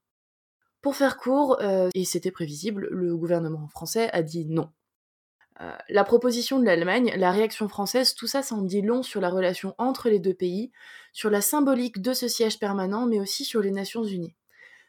Pour 0.82 0.94
faire 0.94 1.16
court, 1.16 1.56
euh, 1.62 1.88
et 1.94 2.04
c'était 2.04 2.30
prévisible, 2.30 2.86
le 2.90 3.16
gouvernement 3.16 3.66
français 3.68 4.10
a 4.12 4.22
dit 4.22 4.44
non. 4.44 4.68
Euh, 5.60 5.72
la 5.88 6.04
proposition 6.04 6.58
de 6.58 6.64
l'Allemagne, 6.64 7.12
la 7.16 7.30
réaction 7.30 7.68
française, 7.68 8.14
tout 8.14 8.26
ça, 8.26 8.42
ça 8.42 8.54
en 8.54 8.62
dit 8.62 8.82
long 8.82 9.02
sur 9.02 9.20
la 9.20 9.30
relation 9.30 9.74
entre 9.78 10.10
les 10.10 10.18
deux 10.18 10.34
pays, 10.34 10.70
sur 11.12 11.30
la 11.30 11.40
symbolique 11.40 12.02
de 12.02 12.12
ce 12.12 12.28
siège 12.28 12.58
permanent, 12.58 13.06
mais 13.06 13.20
aussi 13.20 13.44
sur 13.44 13.62
les 13.62 13.70
Nations 13.70 14.04
Unies. 14.04 14.34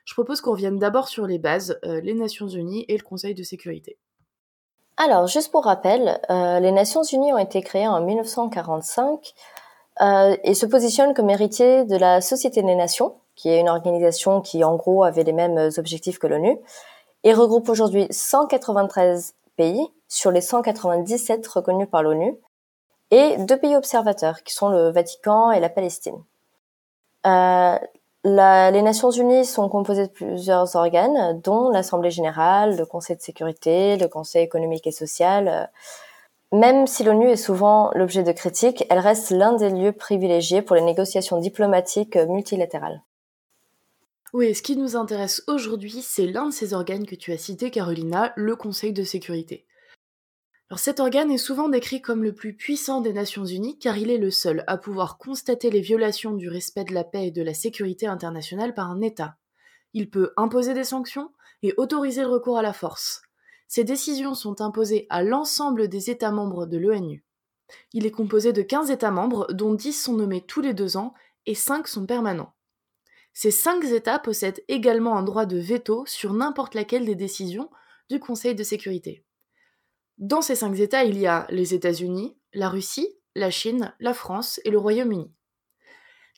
Je 0.04 0.14
propose 0.14 0.42
qu'on 0.42 0.52
revienne 0.52 0.78
d'abord 0.78 1.08
sur 1.08 1.26
les 1.26 1.40
bases, 1.40 1.80
euh, 1.86 2.02
les 2.02 2.14
Nations 2.14 2.48
Unies 2.48 2.86
et 2.90 2.98
le 2.98 3.04
Conseil 3.04 3.34
de 3.34 3.44
sécurité. 3.44 3.98
Alors, 4.98 5.28
juste 5.28 5.52
pour 5.52 5.66
rappel, 5.66 6.20
euh, 6.30 6.60
les 6.60 6.72
Nations 6.72 7.04
Unies 7.04 7.32
ont 7.32 7.38
été 7.38 7.62
créées 7.62 7.88
en 7.88 8.02
1945 8.02 9.34
et 10.44 10.54
se 10.54 10.68
positionnent 10.68 11.16
comme 11.16 11.32
héritiers 11.32 11.84
de 11.84 11.96
la 11.96 12.22
Société 12.22 12.62
des 12.62 12.76
Nations, 12.76 13.16
qui 13.36 13.50
est 13.50 13.60
une 13.60 13.70
organisation 13.70 14.42
qui, 14.42 14.64
en 14.64 14.76
gros, 14.76 15.04
avait 15.04 15.24
les 15.24 15.34
mêmes 15.34 15.72
objectifs 15.78 16.20
que 16.20 16.28
l'ONU, 16.28 16.56
et 17.24 17.34
regroupe 17.34 17.68
aujourd'hui 17.68 18.06
193 18.12 19.34
pays 19.58 19.86
sur 20.08 20.32
les 20.32 20.42
197 20.42 21.46
reconnus 21.48 21.90
par 21.92 22.04
l'ONU 22.04 22.38
et 23.12 23.38
deux 23.38 23.58
pays 23.58 23.76
observateurs 23.76 24.44
qui 24.44 24.54
sont 24.54 24.70
le 24.70 24.90
Vatican 24.90 25.52
et 25.52 25.60
la 25.60 25.70
Palestine. 25.70 26.24
Euh, 27.26 27.78
les 28.24 28.82
Nations 28.82 29.12
Unies 29.12 29.46
sont 29.46 29.70
composées 29.70 30.08
de 30.08 30.12
plusieurs 30.12 30.76
organes, 30.76 31.40
dont 31.42 31.70
l'Assemblée 31.70 32.12
générale, 32.12 32.78
le 32.78 32.86
Conseil 32.86 33.16
de 33.16 33.22
sécurité, 33.22 33.98
le 33.98 34.08
Conseil 34.08 34.44
économique 34.44 34.88
et 34.88 34.92
social. 34.92 35.70
Même 36.52 36.88
si 36.88 37.04
l'ONU 37.04 37.30
est 37.30 37.36
souvent 37.36 37.92
l'objet 37.94 38.24
de 38.24 38.32
critiques, 38.32 38.86
elle 38.90 39.00
reste 39.00 39.32
l'un 39.32 39.54
des 39.54 39.70
lieux 39.70 39.92
privilégiés 39.92 40.62
pour 40.62 40.76
les 40.76 40.82
négociations 40.82 41.40
diplomatiques 41.40 42.16
multilatérales. 42.16 43.02
Oui, 44.34 44.54
ce 44.54 44.62
qui 44.62 44.76
nous 44.76 44.98
intéresse 44.98 45.42
aujourd'hui, 45.48 46.02
c'est 46.02 46.28
l'un 46.28 46.48
de 46.48 46.54
ces 46.54 46.74
organes 46.74 47.06
que 47.06 47.16
tu 47.16 47.32
as 47.32 47.38
cité, 47.38 47.72
Carolina, 47.72 48.34
le 48.36 48.58
Conseil 48.58 48.92
de 48.92 49.04
sécurité. 49.04 49.66
Alors 50.70 50.80
cet 50.80 51.00
organe 51.00 51.32
est 51.32 51.38
souvent 51.38 51.70
décrit 51.70 52.02
comme 52.02 52.24
le 52.24 52.36
plus 52.36 52.54
puissant 52.54 53.00
des 53.00 53.14
Nations 53.14 53.46
Unies 53.46 53.80
car 53.80 53.98
il 53.98 54.12
est 54.12 54.18
le 54.18 54.32
seul 54.32 54.66
à 54.68 54.78
pouvoir 54.78 55.18
constater 55.18 55.70
les 55.70 55.80
violations 55.80 56.34
du 56.34 56.50
respect 56.50 56.84
de 56.84 56.94
la 56.94 57.06
paix 57.06 57.28
et 57.28 57.32
de 57.32 57.42
la 57.42 57.54
sécurité 57.54 58.06
internationale 58.06 58.74
par 58.74 58.92
un 58.92 59.00
État. 59.00 59.38
Il 59.94 60.10
peut 60.10 60.34
imposer 60.36 60.74
des 60.74 60.84
sanctions 60.84 61.32
et 61.64 61.74
autoriser 61.78 62.22
le 62.22 62.28
recours 62.28 62.58
à 62.58 62.62
la 62.62 62.74
force. 62.74 63.22
Ces 63.70 63.86
décisions 63.86 64.34
sont 64.34 64.60
imposées 64.60 65.08
à 65.10 65.24
l'ensemble 65.24 65.88
des 65.88 66.10
États 66.10 66.32
membres 66.32 66.66
de 66.66 66.78
l'ONU. 66.78 67.24
Il 67.94 68.06
est 68.06 68.12
composé 68.12 68.52
de 68.52 68.62
15 68.62 68.92
États 68.92 69.12
membres, 69.12 69.48
dont 69.54 69.74
10 69.74 69.94
sont 69.94 70.16
nommés 70.16 70.46
tous 70.46 70.62
les 70.62 70.74
deux 70.74 70.98
ans 70.98 71.14
et 71.46 71.56
5 71.56 71.88
sont 71.88 72.06
permanents. 72.06 72.54
Ces 73.40 73.52
5 73.52 73.84
États 73.84 74.18
possèdent 74.18 74.64
également 74.68 75.16
un 75.16 75.22
droit 75.22 75.46
de 75.46 75.60
veto 75.60 76.04
sur 76.08 76.34
n'importe 76.34 76.74
laquelle 76.74 77.06
des 77.06 77.14
décisions 77.14 77.70
du 78.10 78.20
Conseil 78.20 78.56
de 78.56 78.64
sécurité. 78.64 79.24
Dans 80.18 80.42
ces 80.42 80.56
cinq 80.56 80.80
États, 80.80 81.04
il 81.04 81.20
y 81.20 81.28
a 81.28 81.46
les 81.52 81.76
États-Unis, 81.76 82.36
la 82.56 82.68
Russie, 82.68 83.16
la 83.36 83.52
Chine, 83.52 83.94
la 84.00 84.16
France 84.16 84.60
et 84.66 84.72
le 84.72 84.80
Royaume-Uni. 84.80 85.32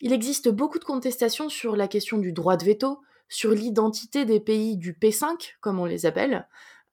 Il 0.02 0.12
existe 0.12 0.50
beaucoup 0.50 0.78
de 0.78 0.84
contestations 0.84 1.48
sur 1.48 1.74
la 1.74 1.88
question 1.88 2.18
du 2.18 2.34
droit 2.34 2.58
de 2.58 2.66
veto, 2.66 3.00
sur 3.30 3.52
l'identité 3.52 4.26
des 4.26 4.38
pays 4.38 4.76
du 4.76 4.92
P5, 4.92 5.54
comme 5.62 5.80
on 5.80 5.86
les 5.86 6.04
appelle, 6.04 6.46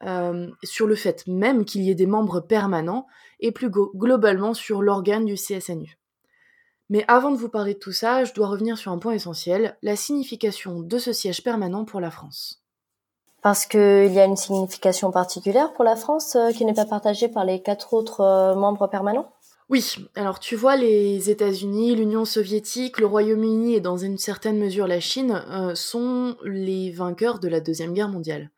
euh, 0.04 0.50
sur 0.64 0.88
le 0.88 0.96
fait 0.96 1.28
même 1.28 1.66
qu'il 1.66 1.84
y 1.84 1.92
ait 1.92 1.96
des 1.96 2.08
membres 2.08 2.40
permanents, 2.40 3.08
et 3.42 3.52
plus 3.52 3.70
globalement 3.70 4.54
sur 4.54 4.82
l'organe 4.82 5.26
du 5.26 5.36
CSNU. 5.36 6.00
Mais 6.90 7.04
avant 7.08 7.32
de 7.32 7.38
vous 7.38 7.50
parler 7.50 7.74
de 7.74 7.80
tout 7.80 7.92
ça, 7.92 8.24
je 8.24 8.34
dois 8.34 8.48
revenir 8.48 8.78
sur 8.78 8.92
un 8.92 8.98
point 8.98 9.14
essentiel, 9.14 9.78
la 9.82 9.96
signification 9.96 10.80
de 10.80 10.98
ce 10.98 11.12
siège 11.12 11.44
permanent 11.44 11.84
pour 11.84 12.00
la 12.00 12.12
France. 12.12 12.64
Parce 13.42 13.66
qu'il 13.66 14.12
y 14.12 14.20
a 14.20 14.26
une 14.26 14.36
signification 14.36 15.12
particulière 15.12 15.74
pour 15.74 15.84
la 15.84 15.96
France 15.96 16.36
euh, 16.36 16.52
qui 16.52 16.66
n'est 16.66 16.74
pas 16.74 16.86
partagée 16.86 17.28
par 17.28 17.46
les 17.46 17.62
quatre 17.62 17.94
autres 17.94 18.22
euh, 18.22 18.56
membres 18.56 18.88
permanents? 18.88 19.32
Oui, 19.70 19.96
alors 20.16 20.40
tu 20.40 20.56
vois, 20.56 20.78
les 20.78 21.30
États-Unis, 21.30 21.96
l'Union 21.96 22.24
soviétique, 22.24 23.00
le 23.00 23.06
Royaume-Uni 23.06 23.76
et 23.76 23.82
dans 23.82 23.98
une 23.98 24.18
certaine 24.18 24.58
mesure 24.58 24.88
la 24.88 25.02
Chine 25.02 25.44
euh, 25.50 25.76
sont 25.76 26.38
les 26.44 26.90
vainqueurs 26.92 27.40
de 27.40 27.50
la 27.50 27.60
Deuxième 27.60 27.94
Guerre 27.94 28.08
mondiale. 28.08 28.50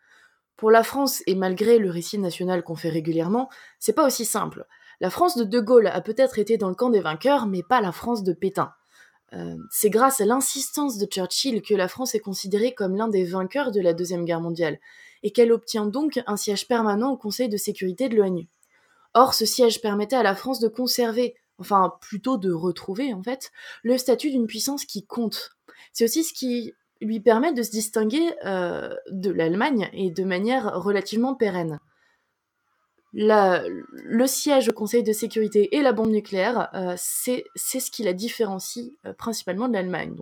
Pour 0.55 0.69
la 0.69 0.83
France, 0.83 1.23
et 1.25 1.35
malgré 1.35 1.79
le 1.79 1.89
récit 1.89 2.19
national 2.19 2.63
qu'on 2.63 2.75
fait 2.75 2.89
régulièrement, 2.89 3.49
c'est 3.79 3.93
pas 3.93 4.05
aussi 4.05 4.23
simple. 4.23 4.67
La 5.01 5.09
France 5.09 5.38
de 5.38 5.45
De 5.45 5.59
Gaulle 5.59 5.88
a 5.88 6.01
peut-être 6.01 6.39
été 6.39 6.57
dans 6.57 6.69
le 6.69 6.75
camp 6.75 6.89
des 6.89 6.99
vainqueurs, 6.99 7.47
mais 7.47 7.63
pas 7.63 7.79
la 7.79 7.93
France 7.93 8.23
de 8.23 8.33
Pétain. 8.33 8.73
Euh, 9.33 9.55
c'est 9.69 9.89
grâce 9.89 10.19
à 10.19 10.25
l'insistance 10.25 10.97
de 10.97 11.05
Churchill 11.05 11.62
que 11.62 11.75
la 11.75 11.88
France 11.88 12.15
est 12.15 12.19
considérée 12.19 12.73
comme 12.73 12.95
l'un 12.95 13.07
des 13.07 13.23
vainqueurs 13.23 13.71
de 13.71 13.79
la 13.79 13.93
Deuxième 13.93 14.25
Guerre 14.25 14.41
mondiale, 14.41 14.79
et 15.23 15.31
qu'elle 15.31 15.51
obtient 15.51 15.85
donc 15.85 16.19
un 16.27 16.35
siège 16.35 16.67
permanent 16.67 17.12
au 17.12 17.17
Conseil 17.17 17.47
de 17.47 17.57
sécurité 17.57 18.09
de 18.09 18.17
l'ONU. 18.17 18.49
Or, 19.13 19.33
ce 19.33 19.45
siège 19.45 19.81
permettait 19.81 20.15
à 20.15 20.23
la 20.23 20.35
France 20.35 20.59
de 20.59 20.67
conserver, 20.67 21.35
enfin 21.59 21.93
plutôt 22.01 22.38
de 22.38 22.51
retrouver 22.51 23.13
en 23.13 23.23
fait, 23.23 23.51
le 23.83 23.97
statut 23.97 24.31
d'une 24.31 24.47
puissance 24.47 24.85
qui 24.85 25.05
compte. 25.05 25.51
C'est 25.93 26.03
aussi 26.03 26.23
ce 26.23 26.33
qui 26.33 26.73
lui 27.01 27.21
permet 27.21 27.53
de 27.53 27.63
se 27.63 27.71
distinguer 27.71 28.33
euh, 28.45 28.93
de 29.12 29.31
l'Allemagne 29.31 29.89
et 29.93 30.12
de 30.12 30.23
manière 30.23 30.81
relativement 30.81 31.35
pérenne 31.35 31.79
le 33.13 34.27
siège 34.27 34.69
au 34.69 34.73
Conseil 34.73 35.03
de 35.03 35.13
sécurité 35.13 35.75
et 35.75 35.81
la 35.81 35.93
bombe 35.93 36.11
nucléaire, 36.11 36.69
euh, 36.73 36.93
c'est 36.97 37.43
ce 37.55 37.91
qui 37.91 38.03
la 38.03 38.13
différencie 38.13 38.91
euh, 39.05 39.13
principalement 39.13 39.67
de 39.67 39.73
l'Allemagne. 39.73 40.15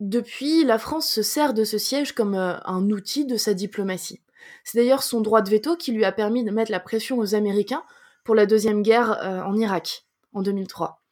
Depuis, 0.00 0.64
la 0.64 0.78
France 0.78 1.08
se 1.08 1.22
sert 1.22 1.54
de 1.54 1.64
ce 1.64 1.78
siège 1.78 2.12
comme 2.12 2.34
euh, 2.34 2.56
un 2.64 2.90
outil 2.90 3.24
de 3.24 3.36
sa 3.36 3.54
diplomatie. 3.54 4.20
C'est 4.64 4.78
d'ailleurs 4.78 5.02
son 5.02 5.20
droit 5.20 5.42
de 5.42 5.50
veto 5.50 5.76
qui 5.76 5.92
lui 5.92 6.04
a 6.04 6.12
permis 6.12 6.44
de 6.44 6.50
mettre 6.50 6.72
la 6.72 6.80
pression 6.80 7.18
aux 7.18 7.34
Américains 7.34 7.84
pour 8.24 8.34
la 8.34 8.46
deuxième 8.46 8.82
guerre 8.82 9.18
en 9.46 9.56
Irak 9.56 10.06
en 10.34 10.42
2003. 10.42 11.02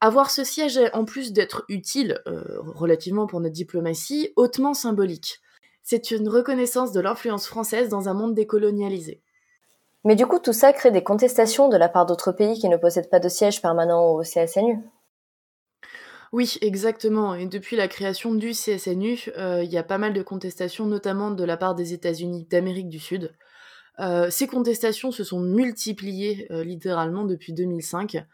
Avoir 0.00 0.30
ce 0.30 0.44
siège, 0.44 0.78
en 0.92 1.06
plus 1.06 1.32
d'être 1.32 1.64
utile 1.68 2.20
relativement 2.26 3.26
pour 3.26 3.40
notre 3.40 3.54
diplomatie, 3.54 4.32
hautement 4.36 4.74
symbolique. 4.74 5.40
C'est 5.84 6.10
une 6.10 6.30
reconnaissance 6.30 6.92
de 6.92 7.00
l'influence 7.00 7.46
française 7.46 7.90
dans 7.90 8.08
un 8.08 8.14
monde 8.14 8.34
décolonialisé. 8.34 9.22
Mais 10.04 10.16
du 10.16 10.26
coup, 10.26 10.38
tout 10.38 10.54
ça 10.54 10.72
crée 10.72 10.90
des 10.90 11.02
contestations 11.02 11.68
de 11.68 11.76
la 11.76 11.90
part 11.90 12.06
d'autres 12.06 12.32
pays 12.32 12.58
qui 12.58 12.70
ne 12.70 12.78
possèdent 12.78 13.10
pas 13.10 13.20
de 13.20 13.28
siège 13.28 13.60
permanent 13.60 14.12
au 14.12 14.22
CSNU. 14.22 14.78
Oui, 16.32 16.56
exactement. 16.62 17.34
Et 17.34 17.46
depuis 17.46 17.76
la 17.76 17.86
création 17.86 18.34
du 18.34 18.52
CSNU, 18.52 19.30
euh, 19.36 19.62
il 19.62 19.70
y 19.70 19.78
a 19.78 19.82
pas 19.82 19.98
mal 19.98 20.14
de 20.14 20.22
contestations, 20.22 20.86
notamment 20.86 21.30
de 21.30 21.44
la 21.44 21.56
part 21.56 21.74
des 21.74 21.92
États-Unis 21.92 22.46
d'Amérique 22.50 22.88
du 22.88 22.98
Sud. 22.98 23.34
Euh, 24.00 24.30
ces 24.30 24.46
contestations 24.46 25.12
se 25.12 25.22
sont 25.22 25.38
multipliées 25.38 26.48
euh, 26.50 26.64
littéralement 26.64 27.24
depuis 27.24 27.52
2005 27.52 28.24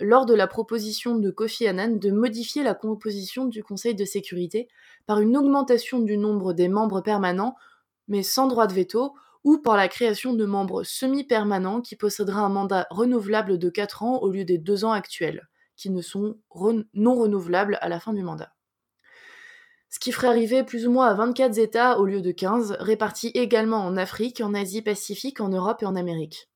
lors 0.00 0.26
de 0.26 0.34
la 0.34 0.46
proposition 0.46 1.16
de 1.16 1.30
Kofi 1.30 1.66
Annan 1.66 1.98
de 1.98 2.10
modifier 2.10 2.62
la 2.62 2.74
composition 2.74 3.46
du 3.46 3.62
Conseil 3.62 3.94
de 3.94 4.04
sécurité 4.04 4.68
par 5.06 5.20
une 5.20 5.36
augmentation 5.36 6.00
du 6.00 6.18
nombre 6.18 6.52
des 6.52 6.68
membres 6.68 7.00
permanents, 7.00 7.56
mais 8.08 8.22
sans 8.22 8.46
droit 8.46 8.66
de 8.66 8.74
veto, 8.74 9.14
ou 9.44 9.58
par 9.58 9.76
la 9.76 9.88
création 9.88 10.34
de 10.34 10.44
membres 10.44 10.82
semi-permanents 10.82 11.80
qui 11.80 11.94
posséderaient 11.94 12.40
un 12.40 12.48
mandat 12.48 12.86
renouvelable 12.90 13.58
de 13.58 13.70
4 13.70 14.02
ans 14.02 14.18
au 14.18 14.30
lieu 14.30 14.44
des 14.44 14.58
2 14.58 14.84
ans 14.84 14.92
actuels, 14.92 15.48
qui 15.76 15.90
ne 15.90 16.02
sont 16.02 16.38
non 16.94 17.14
renouvelables 17.14 17.78
à 17.80 17.88
la 17.88 18.00
fin 18.00 18.12
du 18.12 18.22
mandat. 18.22 18.52
Ce 19.88 20.00
qui 20.00 20.10
ferait 20.10 20.26
arriver 20.26 20.64
plus 20.64 20.86
ou 20.86 20.90
moins 20.90 21.06
à 21.06 21.14
24 21.14 21.58
États 21.58 21.98
au 22.00 22.06
lieu 22.06 22.20
de 22.20 22.32
15, 22.32 22.76
répartis 22.80 23.30
également 23.34 23.86
en 23.86 23.96
Afrique, 23.96 24.40
en 24.40 24.52
Asie-Pacifique, 24.52 25.40
en 25.40 25.48
Europe 25.48 25.82
et 25.82 25.86
en 25.86 25.94
Amérique. 25.94 26.50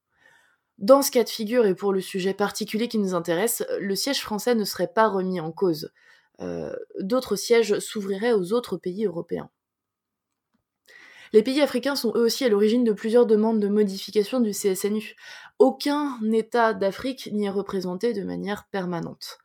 Dans 0.81 1.03
ce 1.03 1.11
cas 1.11 1.25
de 1.25 1.29
figure, 1.29 1.67
et 1.67 1.75
pour 1.75 1.93
le 1.93 2.01
sujet 2.01 2.33
particulier 2.33 2.89
qui 2.89 2.99
nous 2.99 3.15
intéresse, 3.15 3.63
le 3.79 3.95
siège 3.95 4.23
français 4.23 4.55
ne 4.55 4.65
serait 4.65 4.93
pas 4.93 5.09
remis 5.09 5.39
en 5.39 5.53
cause. 5.53 5.93
Euh, 6.41 6.75
d'autres 6.99 7.37
sièges 7.37 7.79
s'ouvriraient 7.81 8.33
aux 8.33 8.55
autres 8.55 8.79
pays 8.79 9.05
européens. 9.05 9.51
Les 11.35 11.43
pays 11.43 11.61
africains 11.61 11.97
sont 11.97 12.13
eux 12.17 12.25
aussi 12.25 12.47
à 12.47 12.49
l'origine 12.49 12.83
de 12.83 12.93
plusieurs 12.93 13.27
demandes 13.27 13.61
de 13.61 13.69
modification 13.69 14.41
du 14.41 14.53
CSNU. 14.53 15.17
Aucun 15.59 16.19
État 16.33 16.73
d'Afrique 16.73 17.29
n'y 17.31 17.45
est 17.45 17.51
représenté 17.51 18.15
de 18.15 18.25
manière 18.25 18.67
permanente. 18.73 19.39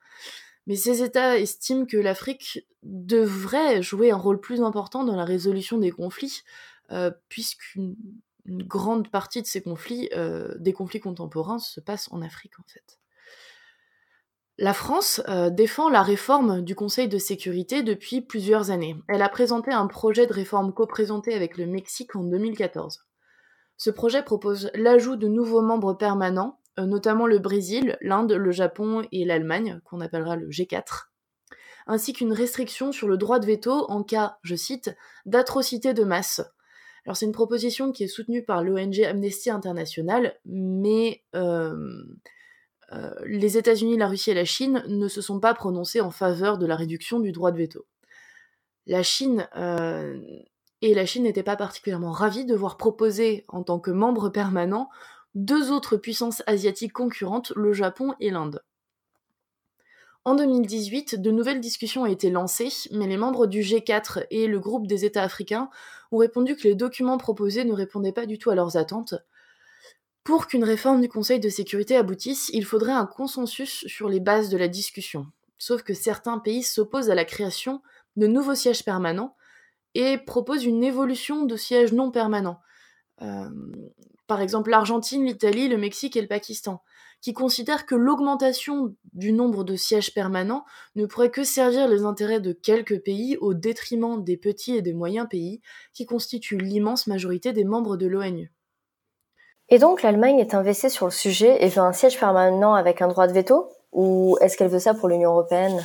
Mais 0.68 0.76
ces 0.78 1.04
États 1.04 1.38
estiment 1.38 1.86
que 1.86 1.98
l'Afrique 1.98 2.66
devrait 2.82 3.84
jouer 3.84 4.10
un 4.10 4.18
rôle 4.18 4.40
plus 4.40 4.62
important 4.62 5.04
dans 5.04 5.16
la 5.16 5.26
résolution 5.26 5.78
des 5.78 5.92
conflits, 5.92 6.42
euh, 6.92 7.12
puisqu'une 7.28 7.96
une 8.46 8.64
grande 8.64 9.10
partie 9.10 9.42
de 9.42 9.48
ces 9.48 9.62
conflits, 9.62 10.10
euh, 10.16 10.54
des 10.58 10.74
conflits 10.74 11.00
contemporains, 11.00 11.60
se 11.60 11.80
passent 11.80 12.10
en 12.12 12.22
Afrique 12.22 12.60
en 12.60 12.64
fait. 12.68 13.00
La 14.58 14.74
France 14.74 15.22
euh, 15.28 15.50
défend 15.50 15.90
la 15.90 16.02
réforme 16.02 16.62
du 16.62 16.76
Conseil 16.76 17.10
de 17.10 17.18
sécurité 17.18 17.84
depuis 17.84 18.22
plusieurs 18.22 18.72
années. 18.72 18.96
Elle 19.10 19.22
a 19.22 19.28
présenté 19.28 19.72
un 19.72 19.88
projet 19.88 20.28
de 20.28 20.34
réforme 20.34 20.74
co-présenté 20.74 21.34
avec 21.34 21.58
le 21.58 21.66
Mexique 21.66 22.16
en 22.16 22.24
2014. 22.24 23.02
Ce 23.76 23.90
projet 23.90 24.24
propose 24.24 24.72
l'ajout 24.74 25.18
de 25.18 25.28
nouveaux 25.28 25.62
membres 25.62 25.94
permanents, 25.94 26.62
euh, 26.80 26.86
notamment 26.86 27.28
le 27.28 27.40
Brésil, 27.40 27.98
l'Inde, 28.00 28.32
le 28.32 28.52
Japon 28.52 29.06
et 29.12 29.26
l'Allemagne, 29.26 29.82
qu'on 29.84 30.00
appellera 30.00 30.38
le 30.38 30.48
G4, 30.48 31.10
ainsi 31.86 32.14
qu'une 32.14 32.32
restriction 32.32 32.94
sur 32.94 33.10
le 33.10 33.18
droit 33.18 33.40
de 33.40 33.48
veto 33.48 33.86
en 33.90 34.04
cas, 34.04 34.38
je 34.44 34.56
cite, 34.56 34.96
d'atrocité 35.26 35.94
de 35.94 36.06
masse, 36.06 36.42
alors 37.06 37.16
c'est 37.16 37.26
une 37.26 37.32
proposition 37.32 37.92
qui 37.92 38.04
est 38.04 38.08
soutenue 38.08 38.44
par 38.44 38.64
l'ONG 38.64 39.02
Amnesty 39.02 39.50
International, 39.52 40.40
mais 40.46 41.24
euh, 41.36 42.04
euh, 42.94 43.14
les 43.26 43.58
États-Unis, 43.58 43.98
la 43.98 44.08
Russie 44.08 44.32
et 44.32 44.36
la 44.36 44.46
Chine 44.46 44.84
ne 44.88 45.08
se 45.08 45.22
sont 45.22 45.40
pas 45.40 45.54
prononcés 45.54 46.02
en 46.02 46.12
faveur 46.12 46.58
de 46.58 46.66
la 46.66 46.76
réduction 46.76 47.20
du 47.20 47.32
droit 47.32 47.52
de 47.52 47.58
veto. 47.58 47.86
La 48.88 49.04
Chine 49.04 49.48
euh, 49.56 50.20
et 50.82 50.94
la 50.96 51.06
Chine 51.06 51.24
n'étaient 51.24 51.44
pas 51.44 51.56
particulièrement 51.56 52.12
ravis 52.12 52.46
de 52.46 52.56
voir 52.56 52.78
proposer 52.78 53.46
en 53.48 53.64
tant 53.64 53.80
que 53.80 53.92
membre 53.92 54.30
permanent 54.30 54.90
deux 55.36 55.72
autres 55.72 55.98
puissances 55.98 56.42
asiatiques 56.48 56.94
concurrentes, 56.94 57.52
le 57.56 57.74
Japon 57.74 58.14
et 58.20 58.32
l'Inde. 58.32 58.64
En 60.26 60.34
2018, 60.34 61.22
de 61.22 61.30
nouvelles 61.30 61.62
discussions 61.62 62.02
ont 62.02 62.08
été 62.08 62.32
lancées, 62.32 62.72
mais 62.90 63.06
les 63.06 63.16
membres 63.16 63.46
du 63.46 63.62
G4 63.62 64.26
et 64.32 64.48
le 64.48 64.60
groupe 64.60 64.88
des 64.88 65.06
États 65.06 65.22
africains 65.22 65.70
ont 66.12 66.18
répondu 66.18 66.56
que 66.56 66.68
les 66.68 66.74
documents 66.74 67.20
proposés 67.20 67.64
ne 67.64 67.74
répondaient 67.74 68.12
pas 68.12 68.26
du 68.26 68.40
tout 68.40 68.50
à 68.50 68.56
leurs 68.56 68.76
attentes. 68.76 69.14
Pour 70.24 70.48
qu'une 70.48 70.64
réforme 70.64 71.02
du 71.02 71.10
Conseil 71.10 71.40
de 71.40 71.48
sécurité 71.48 71.96
aboutisse, 71.96 72.50
il 72.54 72.66
faudrait 72.66 72.92
un 72.92 73.06
consensus 73.06 73.86
sur 73.86 74.10
les 74.10 74.20
bases 74.20 74.50
de 74.50 74.58
la 74.58 74.68
discussion. 74.68 75.28
Sauf 75.60 75.84
que 75.84 75.94
certains 75.94 76.40
pays 76.40 76.64
s'opposent 76.64 77.12
à 77.12 77.16
la 77.16 77.26
création 77.26 77.84
de 78.16 78.26
nouveaux 78.26 78.56
sièges 78.56 78.84
permanents 78.84 79.36
et 79.94 80.18
proposent 80.18 80.66
une 80.66 80.84
évolution 80.84 81.46
de 81.46 81.56
sièges 81.56 81.94
non 81.94 82.10
permanents. 82.10 82.60
Euh, 83.22 83.48
par 84.26 84.42
exemple 84.42 84.72
l'Argentine, 84.72 85.24
l'Italie, 85.24 85.68
le 85.68 85.78
Mexique 85.78 86.18
et 86.18 86.22
le 86.22 86.28
Pakistan 86.28 86.82
qui 87.26 87.34
considère 87.34 87.88
que 87.88 87.96
l'augmentation 87.96 88.96
du 89.14 89.34
nombre 89.34 89.64
de 89.64 89.76
sièges 89.76 90.14
permanents 90.14 90.64
ne 90.96 91.08
pourrait 91.08 91.32
que 91.32 91.44
servir 91.44 91.88
les 91.88 92.04
intérêts 92.04 92.40
de 92.40 92.52
quelques 92.52 93.00
pays 93.00 93.36
au 93.38 93.56
détriment 93.56 94.24
des 94.24 94.38
petits 94.38 94.76
et 94.76 94.84
des 94.84 94.94
moyens 94.94 95.28
pays 95.28 95.60
qui 95.92 96.06
constituent 96.06 96.60
l'immense 96.60 97.08
majorité 97.08 97.52
des 97.52 97.64
membres 97.64 97.98
de 97.98 98.06
l'ONU. 98.06 98.54
Et 99.70 99.80
donc 99.80 100.04
l'Allemagne 100.04 100.38
est 100.38 100.54
investie 100.54 100.92
sur 100.92 101.08
le 101.08 101.12
sujet 101.12 101.66
et 101.66 101.70
veut 101.70 101.82
un 101.82 101.94
siège 101.94 102.20
permanent 102.20 102.76
avec 102.76 103.02
un 103.02 103.08
droit 103.08 103.26
de 103.26 103.34
veto? 103.34 103.72
Ou 103.92 104.38
est-ce 104.42 104.56
qu'elle 104.56 104.70
veut 104.70 104.78
ça 104.78 104.94
pour 104.94 105.10
l'Union 105.10 105.32
européenne? 105.32 105.84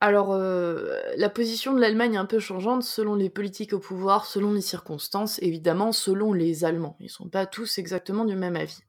Alors, 0.00 0.32
euh, 0.32 0.98
la 1.18 1.28
position 1.28 1.74
de 1.74 1.80
l'Allemagne 1.80 2.14
est 2.14 2.16
un 2.16 2.24
peu 2.24 2.38
changeante 2.38 2.84
selon 2.84 3.16
les 3.16 3.28
politiques 3.28 3.74
au 3.74 3.80
pouvoir, 3.80 4.24
selon 4.24 4.54
les 4.54 4.62
circonstances, 4.62 5.38
évidemment 5.42 5.92
selon 5.92 6.32
les 6.32 6.64
Allemands. 6.64 6.96
Ils 7.00 7.04
ne 7.04 7.10
sont 7.10 7.28
pas 7.28 7.44
tous 7.44 7.76
exactement 7.76 8.24
du 8.24 8.34
même 8.34 8.56
avis. 8.56 8.80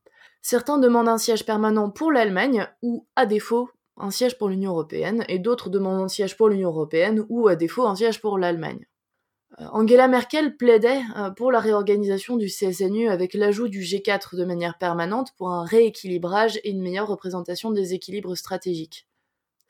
Certains 0.47 0.77
demandent 0.77 1.09
un 1.09 1.17
siège 1.17 1.43
permanent 1.43 1.89
pour 1.89 2.11
l'Allemagne 2.11 2.67
ou, 2.83 3.07
à 3.15 3.25
défaut, 3.25 3.71
un 3.97 4.11
siège 4.11 4.37
pour 4.37 4.47
l'Union 4.47 4.73
européenne, 4.73 5.25
et 5.27 5.39
d'autres 5.39 5.71
demandent 5.71 6.03
un 6.03 6.07
siège 6.07 6.37
pour 6.37 6.49
l'Union 6.49 6.69
européenne 6.69 7.25
ou, 7.29 7.47
à 7.47 7.55
défaut, 7.55 7.87
un 7.87 7.95
siège 7.95 8.21
pour 8.21 8.37
l'Allemagne. 8.37 8.85
Euh, 9.59 9.65
Angela 9.71 10.07
Merkel 10.07 10.55
plaidait 10.55 11.01
euh, 11.17 11.31
pour 11.31 11.51
la 11.51 11.59
réorganisation 11.59 12.37
du 12.37 12.45
CSNU 12.45 13.09
avec 13.09 13.33
l'ajout 13.33 13.69
du 13.69 13.79
G4 13.79 14.35
de 14.35 14.45
manière 14.45 14.77
permanente 14.77 15.29
pour 15.35 15.49
un 15.49 15.65
rééquilibrage 15.65 16.59
et 16.63 16.69
une 16.69 16.83
meilleure 16.83 17.07
représentation 17.07 17.71
des 17.71 17.95
équilibres 17.95 18.37
stratégiques. 18.37 19.07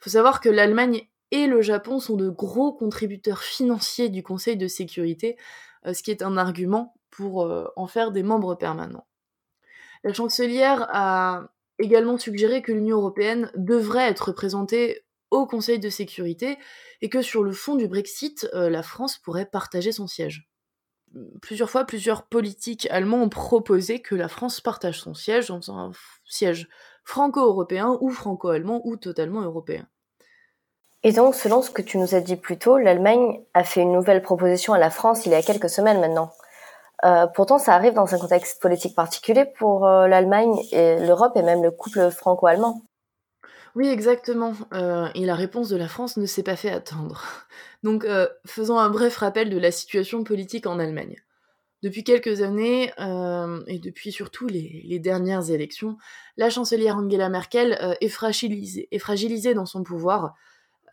Il 0.02 0.04
faut 0.04 0.10
savoir 0.10 0.42
que 0.42 0.50
l'Allemagne 0.50 1.08
et 1.32 1.48
le 1.48 1.62
Japon 1.62 2.02
sont 2.02 2.18
de 2.18 2.28
gros 2.28 2.74
contributeurs 2.74 3.44
financiers 3.44 4.10
du 4.10 4.24
Conseil 4.24 4.58
de 4.58 4.68
sécurité, 4.68 5.38
euh, 5.86 5.94
ce 5.94 6.04
qui 6.04 6.12
est 6.12 6.22
un 6.22 6.36
argument 6.36 6.96
pour 7.12 7.50
en 7.78 7.88
faire 7.88 8.12
des 8.12 8.24
membres 8.24 8.56
permanents. 8.56 9.06
La 10.06 10.14
chancelière 10.14 10.88
a 10.94 11.50
également 11.80 12.20
suggéré 12.20 12.62
que 12.62 12.72
l'Union 12.72 12.98
européenne 12.98 13.52
devrait 13.56 14.08
être 14.08 14.28
représentée 14.28 15.04
au 15.32 15.48
Conseil 15.48 15.80
de 15.80 15.90
sécurité 15.90 16.60
et 17.02 17.10
que 17.10 17.24
sur 17.24 17.44
le 17.44 17.52
fond 17.52 17.76
du 17.76 17.88
Brexit, 17.88 18.48
euh, 18.54 18.70
la 18.70 18.84
France 18.84 19.18
pourrait 19.18 19.48
partager 19.48 19.92
son 19.92 20.06
siège. 20.06 20.48
Plusieurs 21.42 21.72
fois, 21.72 21.86
plusieurs 21.86 22.28
politiques 22.28 22.88
allemands 22.92 23.24
ont 23.24 23.30
proposé 23.30 24.00
que 24.00 24.14
la 24.14 24.28
France 24.28 24.62
partage 24.62 25.02
son 25.02 25.16
siège 25.16 25.48
dans 25.48 25.72
un 25.72 25.92
siège 26.24 26.70
franco-européen 27.04 27.98
ou 28.00 28.12
franco-allemand 28.12 28.82
ou 28.84 28.98
totalement 28.98 29.42
européen. 29.42 29.88
Et 31.02 31.14
donc, 31.14 31.34
selon 31.34 31.64
ce 31.64 31.72
que 31.72 31.82
tu 31.82 31.98
nous 31.98 32.14
as 32.14 32.22
dit 32.22 32.36
plus 32.36 32.60
tôt, 32.60 32.78
l'Allemagne 32.78 33.44
a 33.56 33.64
fait 33.64 33.82
une 33.82 33.94
nouvelle 33.94 34.22
proposition 34.22 34.74
à 34.74 34.78
la 34.78 34.92
France 34.92 35.26
il 35.26 35.32
y 35.32 35.36
a 35.36 35.42
quelques 35.42 35.70
semaines 35.70 36.00
maintenant. 36.00 36.32
Euh, 37.06 37.28
pourtant, 37.28 37.60
ça 37.60 37.76
arrive 37.76 37.94
dans 37.94 38.16
un 38.16 38.18
contexte 38.18 38.62
politique 38.62 38.96
particulier 38.96 39.46
pour 39.46 39.86
euh, 39.86 40.08
l'Allemagne 40.08 40.56
et 40.72 40.98
l'Europe 41.06 41.34
et 41.36 41.44
même 41.44 41.62
le 41.62 41.70
couple 41.70 42.10
franco-allemand. 42.10 42.82
Oui, 43.76 43.88
exactement. 43.88 44.54
Euh, 44.74 45.08
et 45.14 45.26
la 45.26 45.36
réponse 45.36 45.70
de 45.70 45.78
la 45.78 45.88
France 45.88 46.18
ne 46.18 46.26
s'est 46.26 46.44
pas 46.44 46.56
fait 46.56 46.72
attendre. 46.72 47.24
Donc, 47.84 48.08
faisons 48.48 48.80
un 48.80 48.90
bref 48.90 49.18
rappel 49.18 49.52
de 49.52 49.60
la 49.60 49.70
situation 49.70 50.24
politique 50.24 50.66
en 50.66 50.80
Allemagne. 50.80 51.18
Depuis 51.84 52.04
quelques 52.04 52.42
années, 52.42 52.92
et 53.68 53.80
depuis 53.80 54.12
surtout 54.12 54.48
les, 54.48 54.98
dernières 54.98 55.52
élections, 55.52 55.98
la 56.36 56.50
chancelière 56.50 56.96
Angela 56.96 57.30
Merkel 57.30 57.78
est, 58.02 58.10
fragilisée, 58.10 58.88
est, 58.92 58.98
fragilisée, 58.98 59.54
dans 59.54 59.68
son 59.68 59.84
pouvoir, 59.84 60.34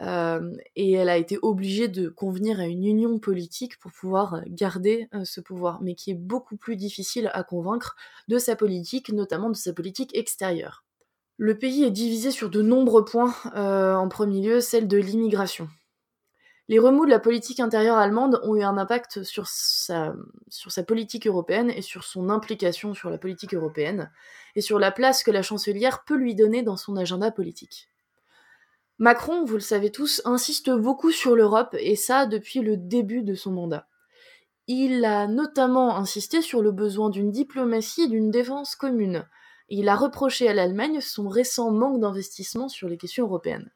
et 0.03 0.93
elle 0.93 1.09
a 1.09 1.17
été 1.17 1.39
obligée 1.43 1.89
de 1.89 2.09
convenir 2.09 2.61
à 2.61 2.67
une 2.67 2.85
union 2.85 3.19
politique 3.19 3.79
pour 3.79 3.93
pouvoir 3.93 4.43
garder 4.47 5.09
ce 5.25 5.41
pouvoir, 5.41 5.81
mais 5.83 5.95
qui 5.95 6.11
est 6.11 6.15
beaucoup 6.15 6.57
plus 6.57 6.77
difficile 6.77 7.31
à 7.35 7.45
convaincre 7.45 7.97
de 8.29 8.39
sa 8.39 8.57
politique, 8.57 9.11
notamment 9.11 9.51
de 9.51 9.57
sa 9.57 9.73
politique 9.73 10.17
extérieure. 10.17 10.85
Le 11.39 11.59
pays 11.59 11.83
est 11.83 11.91
divisé 11.91 12.31
sur 12.31 12.51
de 12.51 12.63
nombreux 12.63 13.05
points, 13.05 13.35
euh, 13.57 13.95
en 13.95 14.09
premier 14.09 14.41
lieu 14.41 14.61
celle 14.61 14.87
de 14.87 14.99
l'immigration. 14.99 15.69
Les 16.69 16.79
remous 16.79 17.05
de 17.05 17.11
la 17.11 17.19
politique 17.19 17.59
intérieure 17.59 17.97
allemande 17.97 18.41
ont 18.45 18.55
eu 18.55 18.63
un 18.63 18.79
impact 18.79 19.25
sur 19.25 19.49
sa, 19.49 20.15
sur 20.49 20.71
sa 20.71 20.85
politique 20.85 21.27
européenne 21.27 21.71
et 21.71 21.83
sur 21.83 22.05
son 22.05 22.31
implication 22.31 22.95
sur 22.95 23.11
la 23.11 23.19
politique 23.19 23.55
européenne, 23.55 24.13
et 24.55 24.61
sur 24.61 24.79
la 24.79 24.93
place 24.93 25.25
que 25.25 25.31
la 25.31 25.43
chancelière 25.43 26.05
peut 26.05 26.15
lui 26.15 26.35
donner 26.35 26.63
dans 26.63 26.77
son 26.77 26.97
agenda 26.97 27.31
politique. 27.33 27.89
Macron, 29.03 29.45
vous 29.45 29.55
le 29.55 29.61
savez 29.61 29.91
tous, 29.91 30.23
insiste 30.25 30.71
beaucoup 30.71 31.11
sur 31.11 31.35
l'Europe, 31.35 31.75
et 31.77 31.97
ça 31.97 32.25
depuis 32.25 32.61
le 32.61 32.77
début 32.77 33.25
de 33.25 33.35
son 33.35 33.51
mandat. 33.51 33.89
Il 34.69 35.05
a 35.05 35.27
notamment 35.27 35.97
insisté 35.97 36.41
sur 36.41 36.63
le 36.63 36.71
besoin 36.71 37.11
d'une 37.11 37.33
diplomatie 37.33 38.03
et 38.03 38.07
d'une 38.07 38.31
défense 38.31 38.77
commune, 38.77 39.27
il 39.69 39.89
a 39.89 39.97
reproché 39.97 40.49
à 40.49 40.55
l'Allemagne 40.55 41.01
son 41.01 41.29
récent 41.29 41.73
manque 41.73 41.99
d'investissement 41.99 42.69
sur 42.69 42.89
les 42.89 42.97
questions 42.97 43.25
européennes. 43.25 43.73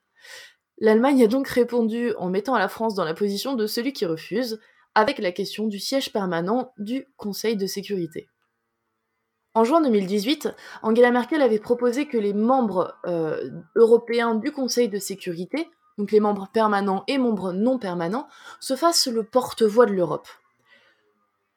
L'Allemagne 0.79 1.25
a 1.25 1.27
donc 1.27 1.49
répondu 1.49 2.13
en 2.19 2.31
mettant 2.31 2.57
la 2.57 2.69
France 2.69 2.95
dans 2.95 3.05
la 3.05 3.15
position 3.15 3.55
de 3.55 3.67
celui 3.67 3.93
qui 3.93 4.07
refuse, 4.07 4.61
avec 4.95 5.19
la 5.19 5.33
question 5.33 5.67
du 5.67 5.81
siège 5.81 6.13
permanent 6.13 6.73
du 6.79 7.05
Conseil 7.17 7.57
de 7.57 7.67
sécurité. 7.67 8.29
En 9.57 9.65
juin 9.65 9.81
2018, 9.81 10.51
Angela 10.83 11.11
Merkel 11.11 11.41
avait 11.41 11.59
proposé 11.59 12.07
que 12.07 12.19
les 12.19 12.35
membres 12.35 12.95
euh, 13.07 13.49
européens 13.75 14.35
du 14.35 14.53
Conseil 14.53 14.91
de 14.91 14.99
sécurité, 14.99 15.71
donc 15.97 16.13
les 16.13 16.21
membres 16.21 16.51
permanents 16.53 17.05
et 17.09 17.17
membres 17.17 17.55
non 17.55 17.79
permanents, 17.79 18.29
se 18.61 18.77
fassent 18.77 19.07
le 19.07 19.23
porte-voix 19.23 19.87
de 19.87 19.95
l'Europe. 19.95 20.29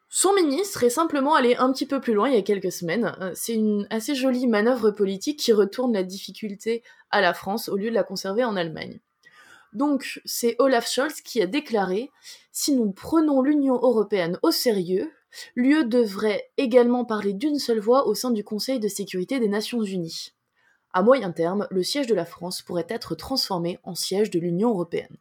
Son 0.08 0.34
ministre 0.34 0.86
est 0.86 0.90
simplement 0.90 1.36
allé 1.36 1.58
un 1.58 1.74
petit 1.74 1.86
peu 1.86 2.00
plus 2.00 2.14
loin 2.14 2.30
il 2.30 2.36
y 2.36 2.38
a 2.38 2.42
quelques 2.42 2.72
semaines. 2.72 3.18
Euh, 3.20 3.34
c'est 3.36 3.56
une 3.56 3.86
assez 3.90 4.16
jolie 4.16 4.48
manœuvre 4.48 4.92
politique 4.92 5.38
qui 5.38 5.52
retourne 5.52 5.92
la 5.92 6.04
difficulté 6.04 6.84
à 7.12 7.20
la 7.20 7.34
France 7.34 7.68
au 7.68 7.76
lieu 7.76 7.90
de 7.90 7.96
la 7.96 8.04
conserver 8.04 8.46
en 8.46 8.56
Allemagne. 8.56 9.02
Donc, 9.74 10.22
c'est 10.24 10.56
Olaf 10.60 10.90
Scholz 10.90 11.20
qui 11.20 11.42
a 11.42 11.48
déclaré 11.48 12.12
Si 12.54 12.74
nous 12.74 12.94
prenons 12.94 13.42
l'Union 13.42 13.76
européenne 13.76 14.40
au 14.42 14.52
sérieux, 14.52 15.12
l'UE 15.56 15.86
devrait 15.86 16.50
également 16.58 17.06
parler 17.06 17.34
d'une 17.34 17.60
seule 17.60 17.80
voix 17.80 18.08
au 18.08 18.14
sein 18.14 18.32
du 18.32 18.44
Conseil 18.44 18.80
de 18.80 18.88
sécurité 18.88 19.40
des 19.40 19.48
Nations 19.48 19.84
unies. 19.84 20.34
À 20.92 21.04
moyen 21.04 21.32
terme, 21.32 21.68
le 21.70 21.84
siège 21.84 22.08
de 22.08 22.16
la 22.16 22.26
France 22.26 22.62
pourrait 22.62 22.88
être 22.90 23.16
transformé 23.16 23.80
en 23.84 23.96
siège 23.96 24.32
de 24.32 24.40
l'Union 24.40 24.70
européenne. 24.70 25.18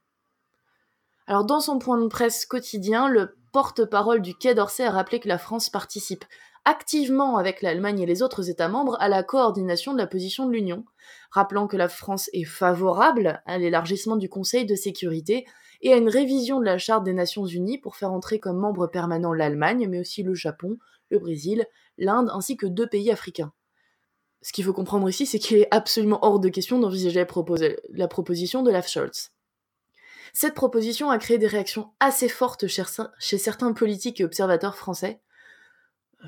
Alors, 1.27 1.45
dans 1.45 1.61
son 1.61 1.79
point 1.79 2.01
de 2.01 2.07
presse 2.07 2.47
quotidien, 2.47 3.07
le 3.07 3.37
porte-parole 3.53 4.23
du 4.23 4.35
Quai 4.35 4.55
d'Orsay 4.55 4.85
a 4.85 4.91
rappelé 4.91 5.21
que 5.21 5.29
la 5.29 5.37
France 5.37 5.69
participe 5.69 6.25
activement 6.65 7.37
avec 7.37 7.63
l'Allemagne 7.63 8.01
et 8.01 8.07
les 8.07 8.23
autres 8.23 8.49
États 8.49 8.69
membres 8.69 8.97
à 9.01 9.09
la 9.09 9.23
coordination 9.23 9.93
de 9.93 9.99
la 9.99 10.07
position 10.07 10.47
de 10.47 10.53
l'Union, 10.53 10.85
rappelant 11.31 11.67
que 11.67 11.77
la 11.77 11.89
France 11.89 12.31
est 12.33 12.45
favorable 12.45 13.43
à 13.47 13.59
l'élargissement 13.59 14.17
du 14.17 14.29
Conseil 14.29 14.65
de 14.65 14.75
sécurité 14.75 15.47
et 15.81 15.93
à 15.93 15.97
une 15.97 16.09
révision 16.09 16.61
de 16.61 16.65
la 16.65 16.79
Charte 16.79 17.05
des 17.05 17.13
Nations 17.13 17.47
Unies 17.47 17.79
pour 17.79 17.97
faire 17.97 18.13
entrer 18.13 18.39
comme 18.39 18.59
membre 18.59 18.87
permanent 18.87 19.33
l'Allemagne, 19.33 19.87
mais 19.89 20.01
aussi 20.01 20.23
le 20.23 20.35
Japon, 20.35 20.79
le 21.11 21.19
Brésil, 21.19 21.67
l'Inde 21.97 22.31
ainsi 22.33 22.57
que 22.57 22.67
deux 22.67 22.87
pays 22.87 23.11
africains. 23.11 23.53
Ce 24.43 24.53
qu'il 24.53 24.65
faut 24.65 24.73
comprendre 24.73 25.09
ici, 25.09 25.27
c'est 25.27 25.39
qu'il 25.39 25.59
est 25.59 25.69
absolument 25.73 26.21
hors 26.23 26.39
de 26.39 26.49
question 26.49 26.79
d'envisager 26.79 27.25
la, 27.91 28.09
proposition 28.09 28.63
de 28.63 28.71
Laf 28.71 28.89
Scholz. 28.89 29.31
Cette 30.33 30.55
proposition 30.55 31.11
a 31.11 31.19
créé 31.19 31.39
des 31.39 31.47
réactions 31.47 31.91
assez 32.01 32.29
fortes 32.29 32.67
chez 32.67 33.39
certains 33.39 33.73
politiques 33.73 34.21
et 34.21 34.25
observateurs 34.25 34.77
français. 34.77 35.21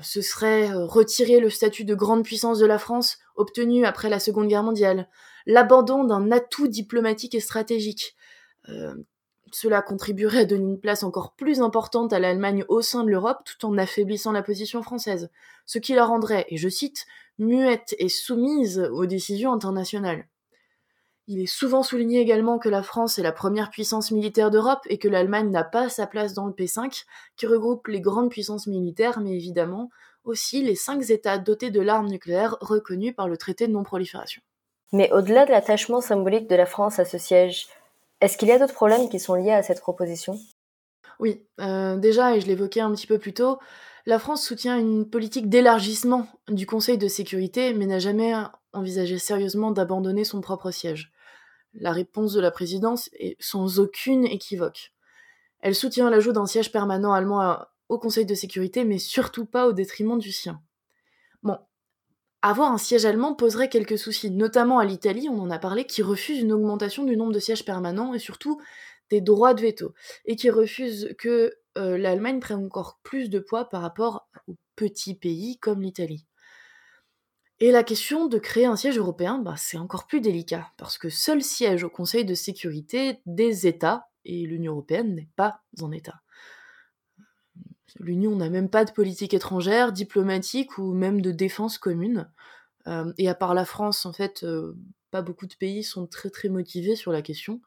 Ce 0.01 0.21
serait 0.21 0.71
euh, 0.71 0.85
retirer 0.85 1.39
le 1.39 1.49
statut 1.49 1.83
de 1.83 1.95
grande 1.95 2.23
puissance 2.23 2.59
de 2.59 2.65
la 2.65 2.79
France 2.79 3.19
obtenu 3.35 3.85
après 3.85 4.09
la 4.09 4.19
Seconde 4.19 4.47
Guerre 4.47 4.63
mondiale, 4.63 5.09
l'abandon 5.45 6.05
d'un 6.05 6.31
atout 6.31 6.67
diplomatique 6.67 7.35
et 7.35 7.41
stratégique. 7.41 8.15
Euh, 8.69 8.93
cela 9.53 9.81
contribuerait 9.81 10.39
à 10.39 10.45
donner 10.45 10.63
une 10.63 10.79
place 10.79 11.03
encore 11.03 11.33
plus 11.33 11.61
importante 11.61 12.13
à 12.13 12.19
l'Allemagne 12.19 12.65
au 12.67 12.81
sein 12.81 13.03
de 13.03 13.09
l'Europe 13.09 13.43
tout 13.45 13.65
en 13.65 13.77
affaiblissant 13.77 14.31
la 14.31 14.43
position 14.43 14.83
française, 14.83 15.29
ce 15.65 15.79
qui 15.79 15.93
la 15.93 16.05
rendrait, 16.05 16.45
et 16.49 16.57
je 16.57 16.69
cite, 16.69 17.05
muette 17.37 17.95
et 17.99 18.09
soumise 18.09 18.89
aux 18.93 19.05
décisions 19.05 19.53
internationales. 19.53 20.27
Il 21.27 21.39
est 21.39 21.45
souvent 21.45 21.83
souligné 21.83 22.19
également 22.19 22.59
que 22.59 22.67
la 22.67 22.83
France 22.83 23.17
est 23.17 23.23
la 23.23 23.31
première 23.31 23.69
puissance 23.69 24.11
militaire 24.11 24.51
d'Europe 24.51 24.81
et 24.87 24.97
que 24.97 25.07
l'Allemagne 25.07 25.49
n'a 25.49 25.63
pas 25.63 25.87
sa 25.87 26.07
place 26.07 26.33
dans 26.33 26.45
le 26.45 26.53
P5, 26.53 27.05
qui 27.37 27.47
regroupe 27.47 27.87
les 27.87 28.01
grandes 28.01 28.29
puissances 28.29 28.67
militaires, 28.67 29.19
mais 29.21 29.35
évidemment 29.35 29.89
aussi 30.23 30.61
les 30.61 30.75
cinq 30.75 31.09
États 31.09 31.37
dotés 31.37 31.71
de 31.71 31.81
l'arme 31.81 32.07
nucléaire 32.07 32.57
reconnus 32.61 33.15
par 33.15 33.27
le 33.27 33.37
traité 33.37 33.67
de 33.67 33.71
non-prolifération. 33.71 34.41
Mais 34.91 35.11
au-delà 35.11 35.45
de 35.45 35.51
l'attachement 35.51 36.01
symbolique 36.01 36.49
de 36.49 36.55
la 36.55 36.65
France 36.65 36.99
à 36.99 37.05
ce 37.05 37.17
siège, 37.17 37.67
est-ce 38.21 38.37
qu'il 38.37 38.47
y 38.47 38.51
a 38.51 38.59
d'autres 38.59 38.73
problèmes 38.73 39.09
qui 39.09 39.19
sont 39.19 39.33
liés 39.33 39.51
à 39.51 39.63
cette 39.63 39.81
proposition? 39.81 40.39
Oui, 41.19 41.45
euh, 41.59 41.97
déjà, 41.97 42.35
et 42.35 42.41
je 42.41 42.47
l'évoquais 42.47 42.81
un 42.81 42.91
petit 42.93 43.07
peu 43.07 43.19
plus 43.19 43.33
tôt, 43.33 43.59
la 44.05 44.19
France 44.19 44.43
soutient 44.43 44.77
une 44.79 45.07
politique 45.07 45.49
d'élargissement 45.49 46.27
du 46.47 46.65
Conseil 46.65 46.97
de 46.97 47.07
sécurité, 47.07 47.73
mais 47.73 47.85
n'a 47.85 47.99
jamais 47.99 48.33
envisagé 48.73 49.19
sérieusement 49.19 49.71
d'abandonner 49.71 50.23
son 50.23 50.41
propre 50.41 50.71
siège. 50.71 51.11
La 51.73 51.91
réponse 51.91 52.33
de 52.33 52.41
la 52.41 52.51
présidence 52.51 53.09
est 53.13 53.35
sans 53.39 53.79
aucune 53.79 54.25
équivoque. 54.25 54.93
Elle 55.59 55.75
soutient 55.75 56.09
l'ajout 56.09 56.31
d'un 56.31 56.47
siège 56.47 56.71
permanent 56.71 57.13
allemand 57.13 57.57
au 57.89 57.99
Conseil 57.99 58.25
de 58.25 58.35
sécurité, 58.35 58.83
mais 58.83 58.97
surtout 58.97 59.45
pas 59.45 59.67
au 59.67 59.73
détriment 59.73 60.17
du 60.17 60.31
sien. 60.31 60.61
Avoir 62.43 62.71
un 62.71 62.79
siège 62.79 63.05
allemand 63.05 63.35
poserait 63.35 63.69
quelques 63.69 63.99
soucis, 63.99 64.31
notamment 64.31 64.79
à 64.79 64.85
l'Italie, 64.85 65.29
on 65.29 65.39
en 65.39 65.51
a 65.51 65.59
parlé, 65.59 65.85
qui 65.85 66.01
refuse 66.01 66.39
une 66.39 66.51
augmentation 66.51 67.03
du 67.03 67.15
nombre 67.15 67.33
de 67.33 67.39
sièges 67.39 67.65
permanents 67.65 68.15
et 68.15 68.19
surtout 68.19 68.59
des 69.11 69.21
droits 69.21 69.53
de 69.53 69.61
veto, 69.61 69.93
et 70.25 70.35
qui 70.35 70.49
refuse 70.49 71.13
que 71.19 71.53
euh, 71.77 71.97
l'Allemagne 71.97 72.39
prenne 72.39 72.65
encore 72.65 72.99
plus 73.03 73.29
de 73.29 73.39
poids 73.39 73.69
par 73.69 73.81
rapport 73.81 74.27
aux 74.47 74.55
petits 74.75 75.13
pays 75.13 75.59
comme 75.59 75.81
l'Italie. 75.81 76.25
Et 77.59 77.71
la 77.71 77.83
question 77.83 78.25
de 78.25 78.39
créer 78.39 78.65
un 78.65 78.75
siège 78.75 78.97
européen, 78.97 79.37
bah, 79.37 79.53
c'est 79.55 79.77
encore 79.77 80.07
plus 80.07 80.19
délicat, 80.19 80.71
parce 80.77 80.97
que 80.97 81.09
seul 81.09 81.43
siège 81.43 81.83
au 81.83 81.89
Conseil 81.91 82.25
de 82.25 82.33
sécurité 82.33 83.21
des 83.27 83.67
États, 83.67 84.07
et 84.25 84.47
l'Union 84.47 84.71
européenne 84.71 85.13
n'est 85.13 85.29
pas 85.35 85.61
un 85.79 85.91
État. 85.91 86.20
L'Union 87.99 88.35
n'a 88.35 88.49
même 88.49 88.69
pas 88.69 88.85
de 88.85 88.91
politique 88.91 89.33
étrangère, 89.33 89.91
diplomatique 89.91 90.77
ou 90.77 90.93
même 90.93 91.21
de 91.21 91.31
défense 91.31 91.77
commune. 91.77 92.29
Euh, 92.87 93.11
et 93.17 93.29
à 93.29 93.35
part 93.35 93.53
la 93.53 93.65
France, 93.65 94.05
en 94.05 94.13
fait, 94.13 94.43
euh, 94.43 94.75
pas 95.11 95.21
beaucoup 95.21 95.47
de 95.47 95.55
pays 95.55 95.83
sont 95.83 96.07
très 96.07 96.29
très 96.29 96.49
motivés 96.49 96.95
sur 96.95 97.11
la 97.11 97.21
question. 97.21 97.61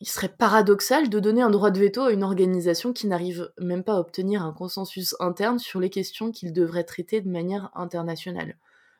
Il 0.00 0.08
serait 0.08 0.28
paradoxal 0.28 1.08
de 1.08 1.20
donner 1.20 1.42
un 1.42 1.50
droit 1.50 1.70
de 1.70 1.78
veto 1.78 2.02
à 2.02 2.12
une 2.12 2.22
organisation 2.22 2.92
qui 2.92 3.06
n'arrive 3.06 3.50
même 3.58 3.82
pas 3.82 3.94
à 3.94 4.00
obtenir 4.00 4.42
un 4.42 4.52
consensus 4.52 5.16
interne 5.20 5.58
sur 5.58 5.80
les 5.80 5.90
questions 5.90 6.32
qu'il 6.32 6.52
devrait 6.52 6.84
traiter 6.84 7.20
de 7.20 7.30
manière 7.30 7.70
internationale. 7.74 8.58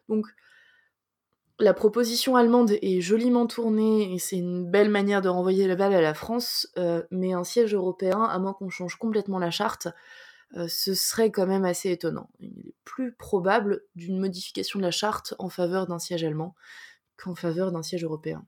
Donc, 0.08 0.26
la 1.58 1.74
proposition 1.74 2.36
allemande 2.36 2.72
est 2.82 3.00
joliment 3.00 3.46
tournée 3.46 4.12
et 4.12 4.18
c'est 4.18 4.36
une 4.36 4.70
belle 4.70 4.90
manière 4.90 5.22
de 5.22 5.28
renvoyer 5.28 5.66
la 5.66 5.76
balle 5.76 5.94
à 5.94 6.00
la 6.00 6.14
France, 6.14 6.68
euh, 6.76 7.02
mais 7.10 7.32
un 7.32 7.44
siège 7.44 7.74
européen, 7.74 8.22
à 8.22 8.38
moins 8.38 8.52
qu'on 8.52 8.68
change 8.68 8.96
complètement 8.96 9.38
la 9.38 9.50
charte, 9.50 9.88
ce 10.68 10.94
serait 10.94 11.32
quand 11.32 11.46
même 11.46 11.64
assez 11.64 11.90
étonnant. 11.90 12.30
Il 12.38 12.68
est 12.68 12.74
plus 12.84 13.12
probable 13.12 13.82
d'une 13.96 14.18
modification 14.18 14.78
de 14.78 14.84
la 14.84 14.92
charte 14.92 15.34
en 15.40 15.48
faveur 15.50 15.86
d'un 15.88 15.98
siège 15.98 16.22
allemand 16.24 16.54
qu'en 17.16 17.34
faveur 17.34 17.72
d'un 17.72 17.82
siège 17.82 18.04
européen. 18.04 18.46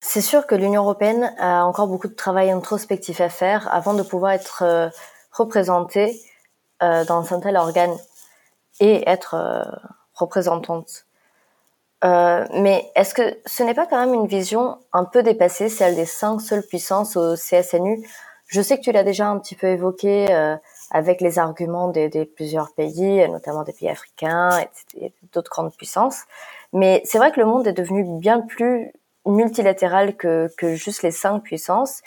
C'est 0.00 0.22
sûr 0.22 0.46
que 0.46 0.54
l'Union 0.54 0.82
européenne 0.82 1.34
a 1.38 1.64
encore 1.66 1.86
beaucoup 1.86 2.08
de 2.08 2.14
travail 2.14 2.50
introspectif 2.50 3.20
à 3.20 3.28
faire 3.28 3.72
avant 3.72 3.92
de 3.92 4.02
pouvoir 4.02 4.32
être 4.32 4.62
euh, 4.62 4.88
représentée 5.30 6.20
euh, 6.82 7.04
dans 7.04 7.34
un 7.34 7.40
tel 7.40 7.56
organe 7.56 7.94
et 8.80 9.08
être 9.08 9.34
euh, 12.04 12.46
mais 12.54 12.90
est-ce 12.96 13.14
que 13.14 13.38
ce 13.46 13.62
n'est 13.62 13.74
pas 13.74 13.86
quand 13.86 13.98
même 14.04 14.14
une 14.14 14.26
vision 14.26 14.78
un 14.92 15.04
peu 15.04 15.22
dépassée, 15.22 15.68
celle 15.68 15.94
des 15.94 16.06
cinq 16.06 16.40
seules 16.40 16.66
puissances 16.66 17.16
au 17.16 17.34
CSNU 17.34 18.08
Je 18.46 18.62
sais 18.62 18.78
que 18.78 18.82
tu 18.82 18.92
l'as 18.92 19.04
déjà 19.04 19.28
un 19.28 19.38
petit 19.38 19.54
peu 19.54 19.66
évoqué 19.66 20.26
avec 20.90 21.20
les 21.20 21.38
arguments 21.38 21.88
des, 21.88 22.08
des, 22.08 22.24
plusieurs 22.24 22.72
pays, 22.72 23.28
notamment 23.28 23.62
des 23.62 23.72
pays 23.72 23.88
africains 23.88 24.50
et 25.00 25.12
d'autres 25.32 25.50
grandes 25.50 25.74
puissances. 25.74 26.22
Mais 26.72 27.02
c'est 27.04 27.18
vrai 27.18 27.32
que 27.32 27.40
le 27.40 27.46
monde 27.46 27.66
est 27.66 27.72
devenu 27.72 28.04
bien 28.18 28.40
plus 28.40 28.92
multilatéral 29.26 30.16
que, 30.16 30.48
que 30.56 30.74
juste 30.74 31.02
les 31.02 31.10
cinq 31.10 31.42
puissances. 31.42 32.00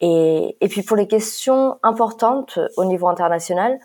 Et, 0.00 0.56
et 0.60 0.68
puis 0.68 0.82
pour 0.82 0.96
les 0.96 1.06
questions 1.06 1.78
importantes 1.82 2.58
au 2.76 2.84
niveau 2.84 3.08
international, 3.08 3.78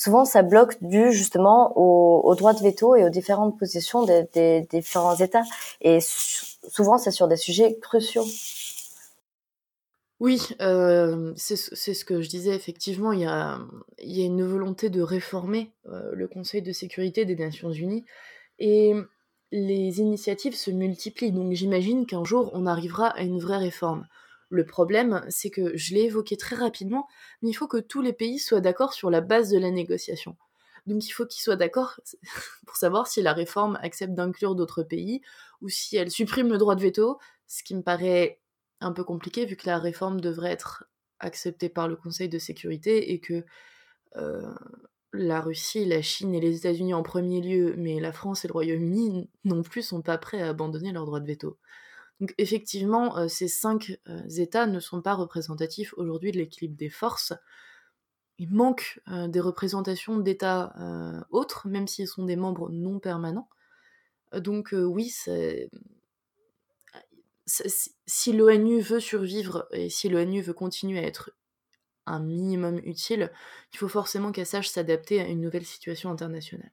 souvent 0.00 0.24
ça 0.24 0.42
bloque 0.42 0.82
dû 0.82 1.12
justement 1.12 1.76
au, 1.76 2.34
droit 2.34 2.54
de 2.54 2.60
veto 2.60 2.96
et 2.96 3.04
aux 3.04 3.10
différentes 3.10 3.58
positions 3.58 4.04
des, 4.04 4.66
différents 4.70 5.16
États. 5.16 5.44
Et 5.82 5.98
souvent 6.00 6.98
c'est 6.98 7.10
sur 7.10 7.28
des 7.28 7.36
sujets 7.36 7.78
cruciaux. 7.80 8.24
Oui, 10.20 10.48
euh, 10.60 11.32
c'est 11.36 11.56
ce 11.56 12.04
que 12.04 12.20
je 12.20 12.28
disais, 12.28 12.54
effectivement, 12.54 13.12
il 13.12 13.20
y 13.20 13.24
a, 13.24 13.58
y 14.02 14.20
a 14.20 14.26
une 14.26 14.44
volonté 14.44 14.90
de 14.90 15.00
réformer 15.00 15.70
euh, 15.88 16.10
le 16.12 16.28
Conseil 16.28 16.60
de 16.60 16.72
sécurité 16.72 17.24
des 17.24 17.36
Nations 17.36 17.72
Unies. 17.72 18.04
Et 18.58 18.94
les 19.50 20.00
initiatives 20.00 20.54
se 20.54 20.70
multiplient, 20.70 21.32
donc 21.32 21.52
j'imagine 21.52 22.04
qu'un 22.04 22.24
jour 22.24 22.50
on 22.52 22.66
arrivera 22.66 23.08
à 23.08 23.22
une 23.22 23.40
vraie 23.40 23.56
réforme. 23.56 24.06
Le 24.50 24.66
problème, 24.66 25.24
c'est 25.28 25.50
que 25.50 25.76
je 25.76 25.94
l'ai 25.94 26.02
évoqué 26.02 26.36
très 26.36 26.56
rapidement, 26.56 27.06
mais 27.40 27.48
il 27.48 27.54
faut 27.54 27.68
que 27.68 27.78
tous 27.78 28.02
les 28.02 28.12
pays 28.12 28.38
soient 28.38 28.60
d'accord 28.60 28.92
sur 28.92 29.10
la 29.10 29.20
base 29.20 29.50
de 29.50 29.58
la 29.58 29.70
négociation. 29.70 30.36
Donc 30.86 31.06
il 31.06 31.10
faut 31.12 31.26
qu'ils 31.26 31.42
soient 31.42 31.56
d'accord 31.56 32.00
pour 32.66 32.76
savoir 32.76 33.06
si 33.06 33.22
la 33.22 33.32
réforme 33.32 33.78
accepte 33.82 34.14
d'inclure 34.14 34.54
d'autres 34.54 34.82
pays 34.82 35.22
ou 35.60 35.68
si 35.68 35.96
elle 35.96 36.10
supprime 36.10 36.48
le 36.48 36.58
droit 36.58 36.74
de 36.74 36.82
veto, 36.82 37.18
ce 37.46 37.62
qui 37.62 37.74
me 37.74 37.82
paraît 37.82 38.40
un 38.80 38.92
peu 38.92 39.04
compliqué 39.04 39.46
vu 39.46 39.56
que 39.56 39.66
la 39.66 39.78
réforme 39.78 40.20
devrait 40.20 40.52
être 40.52 40.84
acceptée 41.20 41.68
par 41.68 41.86
le 41.86 41.96
Conseil 41.96 42.28
de 42.28 42.38
sécurité 42.38 43.12
et 43.12 43.20
que 43.20 43.44
euh, 44.16 44.54
la 45.12 45.40
Russie, 45.40 45.84
la 45.84 46.02
Chine 46.02 46.34
et 46.34 46.40
les 46.40 46.56
États-Unis 46.56 46.94
en 46.94 47.02
premier 47.02 47.40
lieu, 47.40 47.74
mais 47.76 48.00
la 48.00 48.12
France 48.12 48.44
et 48.44 48.48
le 48.48 48.52
Royaume-Uni 48.52 49.28
non 49.44 49.62
plus 49.62 49.82
sont 49.82 50.02
pas 50.02 50.18
prêts 50.18 50.40
à 50.40 50.48
abandonner 50.48 50.92
leur 50.92 51.04
droit 51.04 51.20
de 51.20 51.26
veto. 51.26 51.58
Donc 52.20 52.34
effectivement, 52.36 53.16
euh, 53.16 53.28
ces 53.28 53.48
cinq 53.48 53.98
euh, 54.08 54.28
États 54.28 54.66
ne 54.66 54.78
sont 54.78 55.00
pas 55.00 55.14
représentatifs 55.14 55.94
aujourd'hui 55.96 56.32
de 56.32 56.36
l'équilibre 56.36 56.76
des 56.76 56.90
forces. 56.90 57.32
Il 58.38 58.52
manque 58.52 59.00
euh, 59.08 59.26
des 59.26 59.40
représentations 59.40 60.18
d'États 60.18 60.74
autres, 61.30 61.66
même 61.68 61.88
s'ils 61.88 62.08
sont 62.08 62.24
des 62.24 62.36
membres 62.36 62.70
non 62.70 62.98
permanents. 62.98 63.48
donc 64.34 64.72
oui, 64.72 65.12
si 67.46 68.32
l'ONU 68.32 68.80
veut 68.80 69.00
survivre 69.00 69.66
et 69.72 69.90
si 69.90 70.08
l'ONU 70.08 70.40
veut 70.40 70.54
continuer 70.54 71.00
à 71.00 71.02
être 71.02 71.32
un 72.06 72.20
minimum 72.20 72.80
utile, 72.84 73.30
il 73.72 73.78
faut 73.78 73.88
forcément 73.88 74.32
qu'elle 74.32 74.46
sache 74.46 74.68
s'adapter 74.68 75.20
à 75.20 75.26
une 75.26 75.40
nouvelle 75.40 75.66
situation 75.66 76.10
internationale. 76.10 76.72